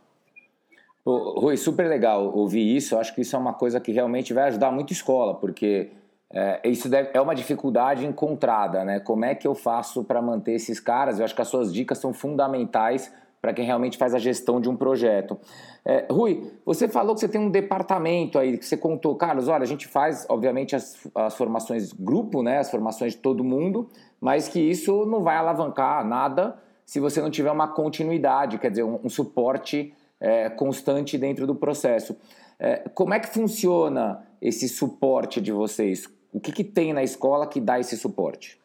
Rui, 1.07 1.57
super 1.57 1.88
legal 1.88 2.37
ouvir 2.37 2.77
isso. 2.77 2.95
Eu 2.95 3.01
acho 3.01 3.14
que 3.14 3.21
isso 3.21 3.37
é 3.37 3.38
uma 3.38 3.55
coisa 3.55 3.79
que 3.81 3.92
realmente 3.92 4.35
vai 4.35 4.49
ajudar 4.49 4.73
muito 4.73 4.90
a 4.90 4.92
escola, 4.92 5.35
porque 5.35 5.90
é, 6.33 6.61
isso 6.69 6.88
deve, 6.88 7.11
é 7.14 7.21
uma 7.21 7.35
dificuldade 7.35 8.05
encontrada, 8.05 8.85
né? 8.85 8.99
Como 8.99 9.25
é 9.25 9.35
que 9.35 9.47
eu 9.47 9.55
faço 9.55 10.03
para 10.03 10.21
manter 10.21 10.53
esses 10.53 10.81
caras? 10.81 11.19
Eu 11.19 11.25
acho 11.25 11.35
que 11.35 11.42
as 11.42 11.49
suas 11.49 11.73
dicas 11.73 11.99
são 11.99 12.12
fundamentais 12.12 13.12
para 13.40 13.53
quem 13.53 13.64
realmente 13.64 13.97
faz 13.97 14.12
a 14.12 14.19
gestão 14.19 14.61
de 14.61 14.69
um 14.69 14.75
projeto. 14.75 15.38
É, 15.85 16.07
Rui, 16.11 16.51
você 16.64 16.88
falou 16.88 17.14
que 17.14 17.21
você 17.21 17.29
tem 17.29 17.40
um 17.40 17.51
departamento 17.51 18.40
aí, 18.40 18.59
que 18.59 18.66
você 18.66 18.77
contou, 18.77 19.14
Carlos, 19.14 19.47
olha, 19.47 19.62
a 19.62 19.66
gente 19.66 19.87
faz, 19.87 20.27
obviamente, 20.29 20.75
as, 20.75 21.07
as 21.14 21.37
formações 21.37 21.92
grupo, 21.92 22.42
né? 22.42 22.59
As 22.59 22.71
formações 22.71 23.12
de 23.12 23.19
todo 23.19 23.45
mundo, 23.45 23.88
mas 24.21 24.49
que 24.49 24.59
isso 24.59 25.07
não 25.07 25.23
vai 25.23 25.37
alavancar 25.37 26.05
nada 26.05 26.57
se 26.85 26.99
você 26.99 27.21
não 27.21 27.31
tiver 27.31 27.51
uma 27.53 27.69
continuidade, 27.69 28.59
quer 28.59 28.71
dizer, 28.71 28.83
um, 28.83 28.99
um 29.05 29.09
suporte 29.09 29.95
é, 30.20 30.48
constante 30.50 31.18
dentro 31.18 31.46
do 31.46 31.55
processo. 31.55 32.16
É, 32.59 32.88
como 32.94 33.14
é 33.14 33.20
que 33.20 33.29
funciona 33.29 34.22
esse 34.40 34.68
suporte 34.68 35.40
de 35.40 35.52
vocês? 35.52 36.09
O 36.33 36.40
que, 36.40 36.52
que 36.52 36.64
tem 36.64 36.92
na 36.92 37.02
escola 37.02 37.46
que 37.46 37.61
dá 37.61 37.79
esse 37.79 37.96
suporte? 37.96 38.61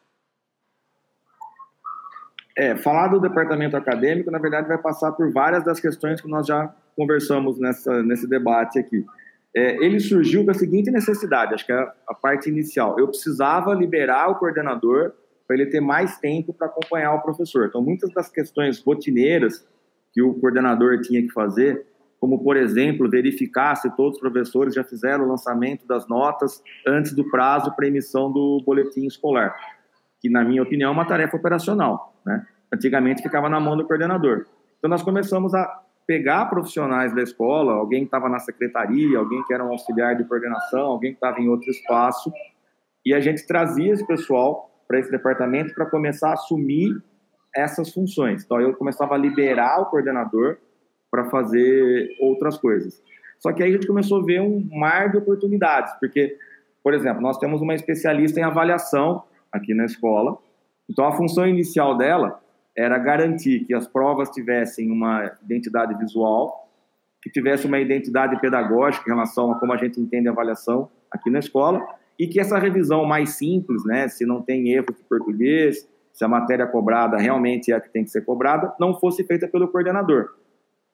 É, 2.58 2.76
falar 2.76 3.08
do 3.08 3.20
departamento 3.20 3.78
acadêmico, 3.78 4.30
na 4.30 4.38
verdade, 4.38 4.68
vai 4.68 4.78
passar 4.78 5.12
por 5.14 5.32
várias 5.32 5.64
das 5.64 5.80
questões 5.80 6.20
que 6.20 6.28
nós 6.28 6.46
já 6.46 6.74
conversamos 6.96 7.58
nessa, 7.60 8.04
nesse 8.04 8.28
debate 8.28 8.78
aqui. 8.78 9.06
É, 9.56 9.84
ele 9.84 10.00
surgiu 10.00 10.46
com 10.46 10.52
a 10.52 10.54
seguinte 10.54 10.92
necessidade, 10.92 11.54
acho 11.54 11.66
que 11.66 11.72
é 11.72 11.92
a 12.08 12.14
parte 12.14 12.50
inicial. 12.50 12.98
Eu 13.00 13.08
precisava 13.08 13.74
liberar 13.74 14.30
o 14.30 14.36
coordenador 14.36 15.14
para 15.48 15.56
ele 15.56 15.66
ter 15.66 15.82
mais 15.82 16.18
tempo 16.18 16.54
para 16.54 16.68
acompanhar 16.68 17.14
o 17.14 17.22
professor. 17.22 17.68
Então, 17.68 17.82
muitas 17.82 18.14
das 18.14 18.30
questões 18.30 18.80
rotineiras 18.80 19.66
que 20.14 20.22
o 20.22 20.34
coordenador 20.36 21.02
tinha 21.02 21.22
que 21.22 21.32
fazer, 21.32 21.86
como, 22.20 22.44
por 22.44 22.56
exemplo, 22.56 23.10
verificar 23.10 23.76
se 23.76 23.90
todos 23.96 24.16
os 24.16 24.22
professores 24.22 24.76
já 24.76 24.84
fizeram 24.84 25.26
o 25.26 25.28
lançamento 25.28 25.88
das 25.88 26.08
notas 26.08 26.62
antes 26.86 27.14
do 27.14 27.30
prazo 27.30 27.76
para 27.76 27.88
emissão 27.88 28.32
do 28.32 28.62
boletim 28.66 29.08
escolar, 29.08 29.56
que, 30.20 30.30
na 30.30 30.44
minha 30.44 30.62
opinião, 30.62 30.92
é 30.92 30.94
uma 30.94 31.06
tarefa 31.06 31.36
operacional. 31.36 32.16
Né? 32.26 32.46
Antigamente 32.72 33.24
ficava 33.24 33.50
na 33.50 33.60
mão 33.60 33.76
do 33.76 33.88
coordenador. 33.88 34.46
Então, 34.78 34.90
nós 34.90 35.02
começamos 35.02 35.56
a 35.56 35.82
pegar 36.06 36.46
profissionais 36.46 37.14
da 37.16 37.24
escola, 37.24 37.74
alguém 37.74 38.02
que 38.02 38.08
estava 38.08 38.30
na 38.30 38.40
secretaria, 38.40 39.18
alguém 39.18 39.44
que 39.46 39.54
era 39.54 39.64
um 39.64 39.70
auxiliar 39.70 40.16
de 40.16 40.24
coordenação, 40.26 40.82
alguém 40.82 41.12
que 41.12 41.18
estava 41.18 41.40
em 41.40 41.48
outro 41.48 41.70
espaço, 41.70 42.32
e 43.06 43.14
a 43.14 43.20
gente 43.20 43.48
trazia 43.48 43.94
esse 43.94 44.06
pessoal 44.06 44.70
para 44.88 45.00
esse 45.00 45.10
departamento 45.10 45.74
para 45.74 45.86
começar 45.86 46.30
a 46.30 46.34
assumir 46.34 47.02
essas 47.56 47.94
funções. 47.94 48.44
Então, 48.44 48.60
eu 48.60 48.74
começava 48.74 49.16
a 49.16 49.18
liberar 49.18 49.82
o 49.82 49.86
coordenador 49.86 50.58
para 51.10 51.30
fazer 51.30 52.10
outras 52.20 52.58
coisas. 52.58 53.02
Só 53.40 53.52
que 53.52 53.62
aí 53.64 53.70
a 53.70 53.74
gente 53.74 53.88
começou 53.88 54.22
a 54.22 54.26
ver 54.26 54.40
um 54.40 54.68
mar 54.72 55.12
de 55.12 55.18
oportunidades, 55.18 55.94
porque, 56.00 56.38
por 56.84 56.94
exemplo, 56.94 57.22
nós 57.22 57.38
temos 57.38 57.62
uma 57.62 57.74
especialista 57.74 58.40
em 58.40 58.44
avaliação 58.44 59.24
aqui 59.52 59.74
na 59.74 59.86
escola. 59.86 60.38
Então, 60.90 61.06
a 61.06 61.12
função 61.12 61.48
inicial 61.48 61.98
dela 61.98 62.40
era 62.78 62.98
garantir 62.98 63.66
que 63.66 63.74
as 63.74 63.88
provas 63.88 64.30
tivessem 64.30 64.90
uma 64.92 65.32
identidade 65.44 65.98
visual, 65.98 66.70
que 67.22 67.30
tivesse 67.30 67.68
uma 67.68 67.80
identidade 67.80 68.40
pedagógica 68.40 69.04
em 69.08 69.14
relação 69.14 69.52
a 69.52 69.60
como 69.60 69.74
a 69.74 69.78
gente 69.78 70.00
entende 70.00 70.28
a 70.28 70.32
avaliação 70.32 70.90
aqui 71.12 71.30
na 71.30 71.40
escola, 71.40 71.86
e 72.18 72.28
que 72.28 72.40
essa 72.40 72.58
revisão 72.58 73.06
mais 73.06 73.32
simples, 73.32 73.84
né, 73.84 74.08
se 74.08 74.26
não 74.26 74.42
tem 74.42 74.72
erro 74.72 74.86
de 74.94 75.04
português, 75.04 75.88
se 76.14 76.24
a 76.24 76.28
matéria 76.28 76.68
cobrada 76.68 77.18
realmente 77.18 77.72
é 77.72 77.76
a 77.76 77.82
que 77.82 77.90
tem 77.90 78.04
que 78.04 78.10
ser 78.10 78.26
cobrada, 78.26 78.74
não 78.80 79.00
fosse 79.00 79.24
feita 79.24 79.48
pelo 79.48 79.68
coordenador. 79.68 80.30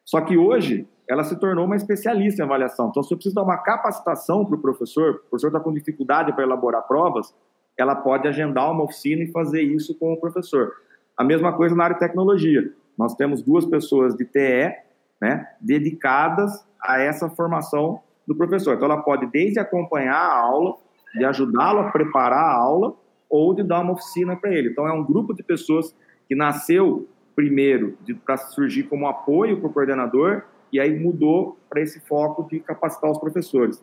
Só 0.05 0.21
que 0.21 0.37
hoje 0.37 0.87
ela 1.09 1.23
se 1.23 1.37
tornou 1.39 1.65
uma 1.65 1.75
especialista 1.75 2.41
em 2.41 2.45
avaliação. 2.45 2.89
Então, 2.89 3.01
se 3.01 3.13
eu 3.13 3.17
preciso 3.17 3.35
dar 3.35 3.43
uma 3.43 3.57
capacitação 3.57 4.45
para 4.45 4.55
o 4.55 4.61
professor, 4.61 5.15
o 5.15 5.29
professor 5.29 5.47
está 5.47 5.59
com 5.59 5.73
dificuldade 5.73 6.33
para 6.33 6.43
elaborar 6.43 6.83
provas, 6.83 7.33
ela 7.77 7.95
pode 7.95 8.27
agendar 8.27 8.71
uma 8.71 8.83
oficina 8.83 9.23
e 9.23 9.31
fazer 9.31 9.61
isso 9.61 9.97
com 9.97 10.13
o 10.13 10.19
professor. 10.19 10.71
A 11.15 11.23
mesma 11.23 11.53
coisa 11.53 11.75
na 11.75 11.85
área 11.85 11.93
de 11.93 11.99
tecnologia. 11.99 12.73
Nós 12.97 13.15
temos 13.15 13.41
duas 13.41 13.65
pessoas 13.65 14.15
de 14.15 14.25
TE 14.25 14.75
né, 15.21 15.47
dedicadas 15.61 16.65
a 16.81 16.99
essa 16.99 17.29
formação 17.29 18.01
do 18.27 18.35
professor. 18.35 18.75
Então, 18.75 18.91
ela 18.91 19.01
pode 19.01 19.27
desde 19.27 19.59
acompanhar 19.59 20.17
a 20.17 20.39
aula, 20.39 20.75
de 21.15 21.23
ajudá-lo 21.23 21.79
a 21.79 21.91
preparar 21.91 22.43
a 22.43 22.53
aula, 22.53 22.95
ou 23.29 23.53
de 23.53 23.63
dar 23.63 23.81
uma 23.81 23.93
oficina 23.93 24.35
para 24.35 24.53
ele. 24.53 24.69
Então, 24.69 24.87
é 24.87 24.93
um 24.93 25.03
grupo 25.03 25.33
de 25.33 25.43
pessoas 25.43 25.95
que 26.27 26.35
nasceu 26.35 27.07
primeiro 27.35 27.97
para 28.25 28.37
surgir 28.37 28.83
como 28.83 29.07
apoio 29.07 29.59
para 29.59 29.69
o 29.69 29.73
coordenador 29.73 30.43
e 30.71 30.79
aí 30.79 30.97
mudou 30.99 31.57
para 31.69 31.81
esse 31.81 31.99
foco 31.99 32.47
de 32.49 32.59
capacitar 32.59 33.09
os 33.09 33.19
professores. 33.19 33.81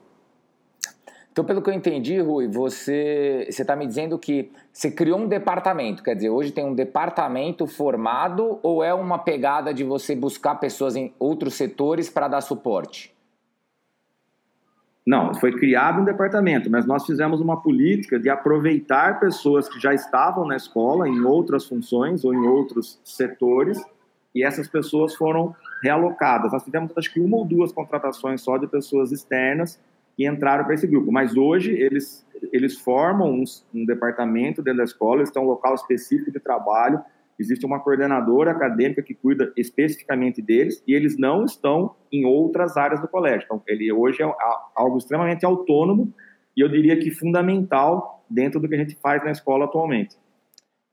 Então, 1.31 1.45
pelo 1.45 1.61
que 1.61 1.69
eu 1.69 1.75
entendi, 1.75 2.21
Rui, 2.21 2.47
você 2.47 3.47
está 3.49 3.75
me 3.75 3.87
dizendo 3.87 4.17
que 4.19 4.53
você 4.73 4.91
criou 4.91 5.19
um 5.19 5.27
departamento, 5.27 6.03
quer 6.03 6.15
dizer, 6.15 6.31
hoje 6.31 6.53
tem 6.53 6.65
um 6.65 6.75
departamento 6.75 7.67
formado 7.67 8.61
ou 8.63 8.85
é 8.85 8.95
uma 8.95 9.19
pegada 9.19 9.75
de 9.75 9.83
você 9.83 10.15
buscar 10.15 10.55
pessoas 10.57 10.95
em 10.95 11.13
outros 11.19 11.55
setores 11.55 12.09
para 12.09 12.29
dar 12.29 12.41
suporte? 12.41 13.14
Não, 15.07 15.35
foi 15.35 15.53
criado 15.53 16.01
um 16.01 16.05
departamento, 16.05 16.71
mas 16.71 16.87
nós 16.87 17.05
fizemos 17.05 17.39
uma 17.39 17.61
política 17.61 18.19
de 18.19 18.31
aproveitar 18.31 19.21
pessoas 19.21 19.69
que 19.69 19.79
já 19.79 19.93
estavam 19.93 20.47
na 20.47 20.57
escola 20.57 21.07
em 21.07 21.21
outras 21.21 21.67
funções 21.67 22.25
ou 22.25 22.33
em 22.33 22.47
outros 22.47 22.99
setores 23.05 23.85
e 24.35 24.43
essas 24.43 24.67
pessoas 24.67 25.15
foram 25.15 25.55
realocadas. 25.83 26.53
Nós 26.53 26.65
tivemos 26.65 26.91
acho 26.97 27.13
que 27.13 27.21
uma 27.21 27.37
ou 27.37 27.45
duas 27.45 27.71
contratações 27.71 28.41
só 28.41 28.57
de 28.57 28.67
pessoas 28.67 29.13
externas 29.13 29.79
que 30.17 30.27
entraram 30.27 30.65
para 30.65 30.75
esse 30.75 30.87
grupo, 30.87 31.13
mas 31.13 31.37
hoje 31.37 31.73
eles, 31.73 32.25
eles 32.51 32.79
formam 32.79 33.31
um, 33.31 33.45
um 33.75 33.85
departamento 33.85 34.63
dentro 34.63 34.79
da 34.79 34.85
escola, 34.85 35.17
eles 35.17 35.31
têm 35.31 35.43
um 35.43 35.47
local 35.47 35.75
específico 35.75 36.31
de 36.31 36.41
trabalho, 36.41 37.01
existe 37.39 37.67
uma 37.67 37.81
coordenadora 37.81 38.51
acadêmica 38.51 39.03
que 39.03 39.15
cuida 39.15 39.53
especificamente 39.57 40.41
deles 40.41 40.83
e 40.87 40.95
eles 40.95 41.19
não 41.19 41.45
estão 41.45 41.95
em 42.13 42.25
outras 42.25 42.77
áreas 42.77 43.01
do 43.01 43.09
colégio. 43.09 43.45
Então, 43.45 43.63
ele 43.67 43.91
hoje 43.93 44.23
é 44.23 44.35
algo 44.75 44.99
extremamente 44.99 45.45
autônomo 45.45 46.13
e 46.57 46.61
eu 46.61 46.69
diria 46.69 46.99
que 46.99 47.11
fundamental 47.11 48.25
dentro 48.29 48.61
do 48.61 48.69
que 48.69 48.75
a 48.75 48.79
gente 48.79 48.95
faz 48.97 49.23
na 49.25 49.31
escola 49.31 49.65
atualmente. 49.65 50.17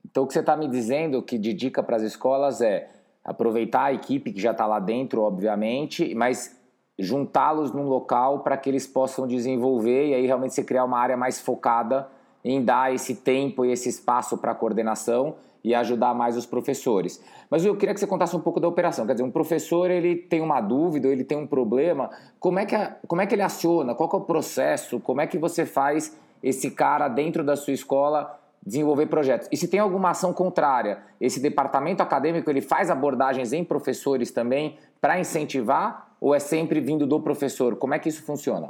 Então, 0.05 0.23
o 0.23 0.27
que 0.27 0.33
você 0.33 0.39
está 0.39 0.57
me 0.57 0.67
dizendo 0.67 1.21
que 1.21 1.37
de 1.37 1.53
dica 1.53 1.81
para 1.83 1.95
as 1.95 2.03
escolas 2.03 2.61
é 2.61 2.89
aproveitar 3.23 3.85
a 3.85 3.93
equipe 3.93 4.33
que 4.33 4.41
já 4.41 4.51
está 4.51 4.65
lá 4.65 4.79
dentro, 4.79 5.21
obviamente, 5.21 6.13
mas 6.15 6.59
juntá-los 6.97 7.71
num 7.71 7.87
local 7.87 8.39
para 8.39 8.57
que 8.57 8.69
eles 8.69 8.85
possam 8.85 9.27
desenvolver 9.27 10.09
e 10.09 10.13
aí 10.13 10.25
realmente 10.25 10.53
você 10.53 10.63
criar 10.63 10.83
uma 10.83 10.99
área 10.99 11.15
mais 11.15 11.39
focada 11.39 12.07
em 12.43 12.63
dar 12.63 12.93
esse 12.93 13.15
tempo 13.15 13.63
e 13.63 13.71
esse 13.71 13.89
espaço 13.89 14.37
para 14.37 14.55
coordenação 14.55 15.35
e 15.63 15.75
ajudar 15.75 16.13
mais 16.13 16.35
os 16.35 16.45
professores. 16.45 17.23
Mas 17.49 17.63
eu 17.65 17.75
queria 17.75 17.93
que 17.93 17.99
você 17.99 18.07
contasse 18.07 18.35
um 18.35 18.39
pouco 18.39 18.59
da 18.59 18.67
operação. 18.67 19.05
Quer 19.05 19.13
dizer, 19.13 19.23
um 19.23 19.31
professor 19.31 19.89
ele 19.91 20.15
tem 20.15 20.41
uma 20.41 20.59
dúvida, 20.59 21.07
ele 21.07 21.23
tem 21.23 21.37
um 21.37 21.47
problema, 21.47 22.09
como 22.39 22.59
é 22.59 22.65
que, 22.65 22.75
como 23.07 23.21
é 23.21 23.27
que 23.27 23.35
ele 23.35 23.41
aciona? 23.41 23.93
Qual 23.93 24.09
é 24.11 24.15
o 24.15 24.21
processo? 24.21 24.99
Como 24.99 25.21
é 25.21 25.27
que 25.27 25.37
você 25.37 25.65
faz 25.65 26.17
esse 26.41 26.71
cara 26.71 27.07
dentro 27.07 27.43
da 27.43 27.55
sua 27.55 27.73
escola 27.73 28.39
desenvolver 28.65 29.07
projetos? 29.07 29.47
E 29.51 29.57
se 29.57 29.67
tem 29.67 29.79
alguma 29.79 30.11
ação 30.11 30.33
contrária, 30.33 30.99
esse 31.19 31.39
departamento 31.39 32.01
acadêmico 32.01 32.49
ele 32.49 32.61
faz 32.61 32.89
abordagens 32.89 33.53
em 33.53 33.63
professores 33.63 34.31
também 34.31 34.77
para 34.99 35.19
incentivar 35.19 36.15
ou 36.19 36.35
é 36.35 36.39
sempre 36.39 36.79
vindo 36.79 37.07
do 37.07 37.19
professor? 37.19 37.75
Como 37.75 37.93
é 37.93 37.99
que 37.99 38.09
isso 38.09 38.23
funciona? 38.23 38.69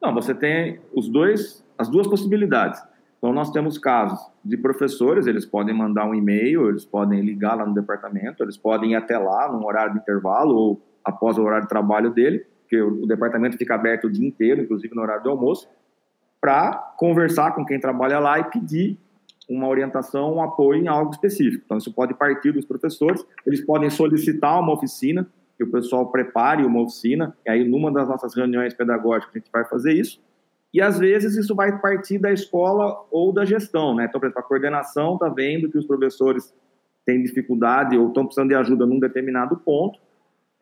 Não, 0.00 0.12
você 0.14 0.34
tem 0.34 0.78
os 0.94 1.08
dois, 1.08 1.64
as 1.78 1.88
duas 1.88 2.06
possibilidades. 2.06 2.82
Então, 3.18 3.32
nós 3.32 3.50
temos 3.50 3.78
casos 3.78 4.20
de 4.44 4.56
professores, 4.56 5.26
eles 5.26 5.46
podem 5.46 5.74
mandar 5.74 6.06
um 6.06 6.14
e-mail, 6.14 6.68
eles 6.68 6.84
podem 6.84 7.22
ligar 7.22 7.56
lá 7.56 7.66
no 7.66 7.74
departamento, 7.74 8.42
eles 8.42 8.56
podem 8.56 8.92
ir 8.92 8.96
até 8.96 9.18
lá 9.18 9.50
num 9.50 9.64
horário 9.64 9.94
de 9.94 10.00
intervalo 10.00 10.54
ou 10.54 10.82
após 11.04 11.38
o 11.38 11.42
horário 11.42 11.64
de 11.64 11.68
trabalho 11.68 12.10
dele, 12.10 12.44
porque 12.60 12.80
o 12.80 13.06
departamento 13.06 13.56
fica 13.56 13.74
aberto 13.74 14.06
o 14.06 14.10
dia 14.10 14.26
inteiro, 14.26 14.62
inclusive 14.62 14.94
no 14.94 15.02
horário 15.02 15.22
do 15.22 15.30
almoço, 15.30 15.68
para 16.40 16.72
conversar 16.98 17.54
com 17.54 17.64
quem 17.64 17.80
trabalha 17.80 18.18
lá 18.18 18.38
e 18.38 18.44
pedir 18.44 18.98
uma 19.48 19.68
orientação, 19.68 20.34
um 20.34 20.42
apoio 20.42 20.82
em 20.82 20.88
algo 20.88 21.10
específico. 21.10 21.62
Então, 21.64 21.78
isso 21.78 21.92
pode 21.92 22.12
partir 22.14 22.52
dos 22.52 22.64
professores, 22.64 23.24
eles 23.46 23.64
podem 23.64 23.88
solicitar 23.88 24.60
uma 24.60 24.72
oficina, 24.72 25.26
que 25.56 25.64
o 25.64 25.70
pessoal 25.70 26.10
prepare 26.10 26.64
uma 26.64 26.82
oficina, 26.82 27.34
e 27.46 27.50
aí 27.50 27.66
numa 27.66 27.90
das 27.90 28.08
nossas 28.08 28.34
reuniões 28.34 28.74
pedagógicas 28.74 29.34
a 29.34 29.38
gente 29.38 29.50
vai 29.50 29.64
fazer 29.64 29.94
isso, 29.94 30.20
e 30.76 30.82
às 30.82 30.98
vezes 30.98 31.36
isso 31.36 31.54
vai 31.54 31.80
partir 31.80 32.18
da 32.18 32.30
escola 32.30 33.02
ou 33.10 33.32
da 33.32 33.46
gestão, 33.46 33.94
né? 33.94 34.04
Então, 34.04 34.20
por 34.20 34.26
exemplo, 34.26 34.40
a 34.40 34.46
coordenação 34.46 35.14
está 35.14 35.26
vendo 35.26 35.70
que 35.70 35.78
os 35.78 35.86
professores 35.86 36.54
têm 37.06 37.22
dificuldade 37.22 37.96
ou 37.96 38.08
estão 38.08 38.26
precisando 38.26 38.50
de 38.50 38.56
ajuda 38.56 38.84
num 38.84 39.00
determinado 39.00 39.56
ponto, 39.56 39.98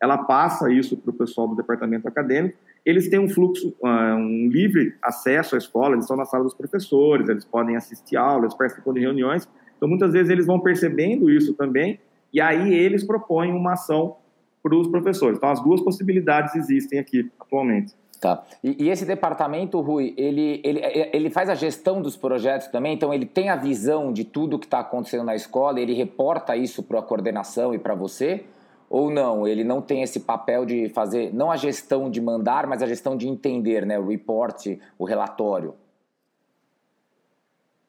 ela 0.01 0.17
passa 0.19 0.71
isso 0.71 0.95
para 0.95 1.09
o 1.09 1.13
pessoal 1.13 1.49
do 1.49 1.55
departamento 1.57 2.07
acadêmico, 2.07 2.57
eles 2.85 3.09
têm 3.09 3.19
um 3.19 3.27
fluxo, 3.27 3.75
ah, 3.83 4.15
um 4.15 4.47
livre 4.47 4.95
acesso 5.01 5.53
à 5.55 5.57
escola, 5.57 5.95
eles 5.95 6.05
estão 6.05 6.15
na 6.15 6.23
sala 6.23 6.45
dos 6.45 6.53
professores, 6.53 7.27
eles 7.27 7.43
podem 7.43 7.75
assistir 7.75 8.15
aulas, 8.15 8.53
participam 8.53 8.93
de 8.93 9.01
reuniões, 9.01 9.49
então 9.75 9.89
muitas 9.89 10.13
vezes 10.13 10.29
eles 10.29 10.45
vão 10.45 10.61
percebendo 10.61 11.29
isso 11.29 11.53
também, 11.55 11.99
e 12.31 12.39
aí 12.39 12.73
eles 12.73 13.03
propõem 13.03 13.51
uma 13.51 13.73
ação 13.73 14.15
para 14.63 14.77
os 14.77 14.87
professores. 14.87 15.37
Então, 15.37 15.49
as 15.49 15.61
duas 15.61 15.81
possibilidades 15.81 16.55
existem 16.55 16.99
aqui 16.99 17.29
atualmente. 17.37 17.93
Tá. 18.25 18.43
E, 18.63 18.85
e, 18.85 18.89
esse 18.89 19.05
departamento, 19.05 19.79
Rui, 19.81 20.15
ele, 20.17 20.59
ele, 20.63 20.81
ele 21.13 21.29
faz 21.29 21.47
a 21.47 21.53
gestão 21.53 22.01
dos 22.01 22.17
projetos 22.17 22.65
também, 22.69 22.95
então 22.95 23.13
ele 23.13 23.23
tem 23.23 23.49
a 23.49 23.55
visão 23.55 24.11
de 24.11 24.23
tudo 24.23 24.57
que 24.57 24.65
está 24.65 24.79
acontecendo 24.79 25.23
na 25.23 25.35
escola, 25.35 25.79
ele 25.79 25.93
reporta 25.93 26.57
isso 26.57 26.81
para 26.81 26.97
a 26.97 27.03
coordenação 27.03 27.71
e 27.71 27.77
para 27.77 27.93
você? 27.93 28.43
Ou 28.89 29.11
não? 29.11 29.47
Ele 29.47 29.63
não 29.63 29.79
tem 29.79 30.01
esse 30.01 30.21
papel 30.21 30.65
de 30.65 30.89
fazer, 30.89 31.31
não 31.35 31.51
a 31.51 31.55
gestão 31.55 32.09
de 32.09 32.19
mandar, 32.19 32.65
mas 32.65 32.81
a 32.81 32.87
gestão 32.87 33.15
de 33.15 33.27
entender, 33.27 33.85
né? 33.85 33.99
O 33.99 34.07
report, 34.07 34.75
o 34.97 35.05
relatório. 35.05 35.75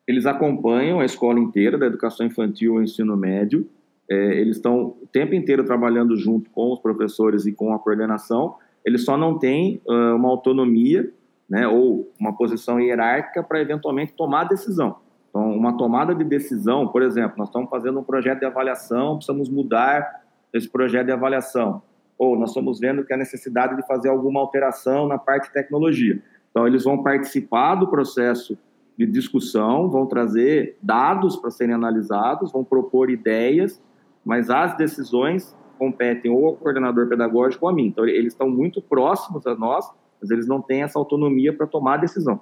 Eles 0.06 0.26
acompanham 0.26 1.00
a 1.00 1.06
escola 1.06 1.40
inteira, 1.40 1.78
da 1.78 1.86
educação 1.86 2.26
infantil 2.26 2.74
ao 2.74 2.82
ensino 2.82 3.16
médio, 3.16 3.66
é, 4.06 4.38
eles 4.38 4.56
estão 4.56 4.96
o 5.02 5.08
tempo 5.10 5.34
inteiro 5.34 5.64
trabalhando 5.64 6.14
junto 6.14 6.50
com 6.50 6.74
os 6.74 6.78
professores 6.78 7.46
e 7.46 7.52
com 7.52 7.72
a 7.72 7.78
coordenação, 7.78 8.56
eles 8.86 9.04
só 9.04 9.16
não 9.16 9.38
têm 9.38 9.82
uh, 9.86 10.14
uma 10.14 10.28
autonomia 10.28 11.12
né, 11.48 11.66
ou 11.66 12.10
uma 12.18 12.32
posição 12.32 12.80
hierárquica 12.80 13.42
para 13.42 13.60
eventualmente 13.60 14.12
tomar 14.12 14.44
decisão. 14.44 14.96
Então, 15.28 15.50
uma 15.50 15.76
tomada 15.76 16.14
de 16.14 16.24
decisão, 16.24 16.88
por 16.88 17.02
exemplo, 17.02 17.34
nós 17.36 17.48
estamos 17.48 17.68
fazendo 17.68 18.00
um 18.00 18.04
projeto 18.04 18.38
de 18.38 18.46
avaliação, 18.46 19.16
precisamos 19.16 19.48
mudar 19.48 20.22
esse 20.52 20.68
projeto 20.68 21.06
de 21.06 21.12
avaliação, 21.12 21.82
ou 22.16 22.38
nós 22.38 22.50
estamos 22.50 22.80
vendo 22.80 23.04
que 23.04 23.12
há 23.12 23.16
necessidade 23.16 23.76
de 23.76 23.86
fazer 23.86 24.08
alguma 24.08 24.40
alteração 24.40 25.06
na 25.06 25.18
parte 25.18 25.48
de 25.48 25.52
tecnologia. 25.52 26.22
Então, 26.50 26.66
eles 26.66 26.84
vão 26.84 27.02
participar 27.02 27.74
do 27.74 27.88
processo 27.88 28.56
de 28.96 29.04
discussão, 29.04 29.90
vão 29.90 30.06
trazer 30.06 30.78
dados 30.80 31.36
para 31.36 31.50
serem 31.50 31.74
analisados, 31.74 32.50
vão 32.50 32.64
propor 32.64 33.10
ideias 33.10 33.82
mas 34.26 34.50
as 34.50 34.76
decisões 34.76 35.56
competem 35.76 36.30
ou 36.30 36.46
ao 36.46 36.56
coordenador 36.56 37.08
pedagógico 37.08 37.66
ou 37.66 37.70
a 37.70 37.74
mim. 37.74 37.86
Então, 37.86 38.06
eles 38.06 38.32
estão 38.32 38.48
muito 38.48 38.80
próximos 38.82 39.46
a 39.46 39.54
nós, 39.54 39.90
mas 40.20 40.30
eles 40.30 40.46
não 40.46 40.60
têm 40.60 40.82
essa 40.82 40.98
autonomia 40.98 41.52
para 41.52 41.66
tomar 41.66 41.94
a 41.94 41.98
decisão. 41.98 42.40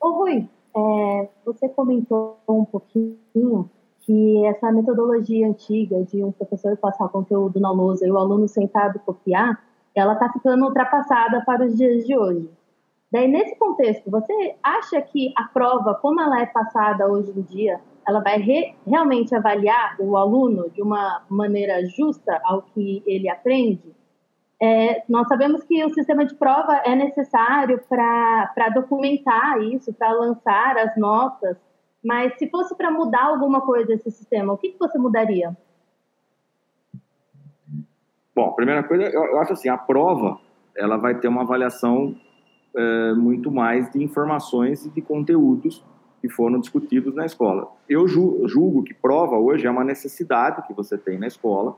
Ô, 0.00 0.10
Rui, 0.10 0.48
é, 0.74 1.28
você 1.44 1.68
comentou 1.68 2.38
um 2.48 2.64
pouquinho 2.64 3.70
que 4.00 4.46
essa 4.46 4.72
metodologia 4.72 5.46
antiga 5.46 6.02
de 6.02 6.24
um 6.24 6.32
professor 6.32 6.76
passar 6.76 7.08
conteúdo 7.08 7.60
na 7.60 7.70
lousa 7.70 8.06
e 8.06 8.10
o 8.10 8.18
aluno 8.18 8.48
sentado 8.48 8.98
copiar, 9.00 9.62
ela 9.94 10.14
está 10.14 10.32
ficando 10.32 10.64
ultrapassada 10.64 11.42
para 11.44 11.64
os 11.64 11.76
dias 11.76 12.04
de 12.04 12.16
hoje. 12.16 12.50
Daí, 13.12 13.28
nesse 13.28 13.54
contexto, 13.56 14.10
você 14.10 14.56
acha 14.62 15.00
que 15.02 15.32
a 15.36 15.44
prova, 15.44 15.94
como 15.94 16.20
ela 16.20 16.40
é 16.40 16.46
passada 16.46 17.06
hoje 17.06 17.30
em 17.30 17.42
dia, 17.42 17.80
ela 18.06 18.20
vai 18.20 18.38
re, 18.38 18.74
realmente 18.86 19.34
avaliar 19.34 19.96
o 19.98 20.16
aluno 20.16 20.70
de 20.70 20.82
uma 20.82 21.22
maneira 21.28 21.84
justa 21.86 22.40
ao 22.44 22.62
que 22.62 23.02
ele 23.06 23.28
aprende, 23.28 23.94
é, 24.64 25.02
nós 25.08 25.26
sabemos 25.26 25.64
que 25.64 25.84
o 25.84 25.92
sistema 25.92 26.24
de 26.24 26.36
prova 26.36 26.82
é 26.84 26.94
necessário 26.94 27.80
para 27.88 28.68
documentar 28.72 29.60
isso, 29.60 29.92
para 29.92 30.12
lançar 30.12 30.78
as 30.78 30.96
notas, 30.96 31.56
mas 32.04 32.38
se 32.38 32.48
fosse 32.48 32.76
para 32.76 32.88
mudar 32.88 33.24
alguma 33.24 33.60
coisa 33.60 33.86
desse 33.88 34.10
sistema, 34.12 34.52
o 34.52 34.56
que, 34.56 34.70
que 34.70 34.78
você 34.78 34.96
mudaria? 34.98 35.56
Bom, 38.34 38.52
primeira 38.52 38.84
coisa, 38.84 39.02
eu 39.04 39.38
acho 39.40 39.52
assim, 39.52 39.68
a 39.68 39.76
prova, 39.76 40.38
ela 40.76 40.96
vai 40.96 41.18
ter 41.18 41.26
uma 41.26 41.42
avaliação 41.42 42.14
é, 42.76 43.12
muito 43.14 43.50
mais 43.50 43.90
de 43.90 44.02
informações 44.02 44.86
e 44.86 44.90
de 44.90 45.02
conteúdos 45.02 45.84
que 46.22 46.28
foram 46.28 46.60
discutidos 46.60 47.16
na 47.16 47.26
escola. 47.26 47.68
Eu 47.88 48.06
julgo 48.06 48.84
que 48.84 48.94
prova 48.94 49.36
hoje 49.36 49.66
é 49.66 49.70
uma 49.70 49.82
necessidade 49.82 50.64
que 50.68 50.72
você 50.72 50.96
tem 50.96 51.18
na 51.18 51.26
escola, 51.26 51.76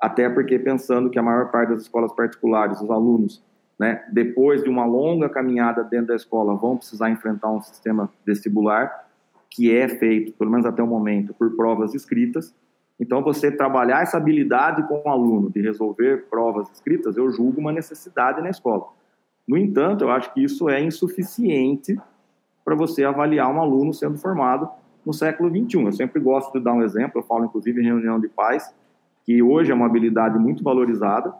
até 0.00 0.26
porque 0.30 0.58
pensando 0.58 1.10
que 1.10 1.18
a 1.18 1.22
maior 1.22 1.50
parte 1.50 1.68
das 1.68 1.82
escolas 1.82 2.10
particulares, 2.14 2.80
os 2.80 2.90
alunos, 2.90 3.44
né, 3.78 4.02
depois 4.10 4.64
de 4.64 4.70
uma 4.70 4.86
longa 4.86 5.28
caminhada 5.28 5.84
dentro 5.84 6.06
da 6.06 6.16
escola, 6.16 6.56
vão 6.56 6.78
precisar 6.78 7.10
enfrentar 7.10 7.50
um 7.50 7.60
sistema 7.60 8.10
vestibular 8.24 9.06
que 9.50 9.70
é 9.70 9.86
feito, 9.86 10.32
pelo 10.32 10.50
menos 10.50 10.64
até 10.64 10.82
o 10.82 10.86
momento, 10.86 11.34
por 11.34 11.54
provas 11.54 11.94
escritas. 11.94 12.54
Então, 12.98 13.22
você 13.22 13.50
trabalhar 13.50 14.02
essa 14.02 14.16
habilidade 14.16 14.82
com 14.88 15.02
o 15.04 15.08
aluno 15.10 15.50
de 15.50 15.60
resolver 15.60 16.26
provas 16.30 16.70
escritas, 16.70 17.18
eu 17.18 17.30
julgo 17.30 17.60
uma 17.60 17.72
necessidade 17.72 18.40
na 18.40 18.48
escola. 18.48 18.86
No 19.46 19.58
entanto, 19.58 20.04
eu 20.04 20.10
acho 20.10 20.32
que 20.32 20.42
isso 20.42 20.70
é 20.70 20.82
insuficiente 20.82 21.98
para 22.68 22.76
você 22.76 23.02
avaliar 23.02 23.50
um 23.50 23.62
aluno 23.62 23.94
sendo 23.94 24.18
formado 24.18 24.68
no 25.06 25.14
século 25.14 25.48
XXI. 25.48 25.84
Eu 25.86 25.92
sempre 25.92 26.20
gosto 26.20 26.52
de 26.52 26.62
dar 26.62 26.74
um 26.74 26.82
exemplo, 26.82 27.20
eu 27.20 27.22
falo 27.22 27.46
inclusive 27.46 27.80
em 27.80 27.84
reunião 27.86 28.20
de 28.20 28.28
pais, 28.28 28.70
que 29.24 29.42
hoje 29.42 29.72
é 29.72 29.74
uma 29.74 29.86
habilidade 29.86 30.38
muito 30.38 30.62
valorizada, 30.62 31.32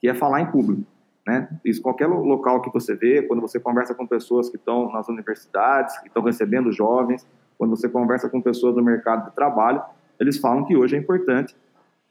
que 0.00 0.08
é 0.08 0.14
falar 0.14 0.42
em 0.42 0.46
público. 0.46 0.84
Né? 1.26 1.48
Isso 1.64 1.82
qualquer 1.82 2.06
local 2.06 2.62
que 2.62 2.72
você 2.72 2.94
vê, 2.94 3.20
quando 3.22 3.40
você 3.40 3.58
conversa 3.58 3.96
com 3.96 4.06
pessoas 4.06 4.48
que 4.48 4.54
estão 4.54 4.92
nas 4.92 5.08
universidades, 5.08 5.98
que 5.98 6.06
estão 6.06 6.22
recebendo 6.22 6.70
jovens, 6.70 7.26
quando 7.58 7.70
você 7.70 7.88
conversa 7.88 8.28
com 8.28 8.40
pessoas 8.40 8.76
do 8.76 8.80
mercado 8.80 9.28
de 9.28 9.34
trabalho, 9.34 9.82
eles 10.20 10.38
falam 10.38 10.64
que 10.64 10.76
hoje 10.76 10.94
é 10.94 11.00
importante 11.00 11.56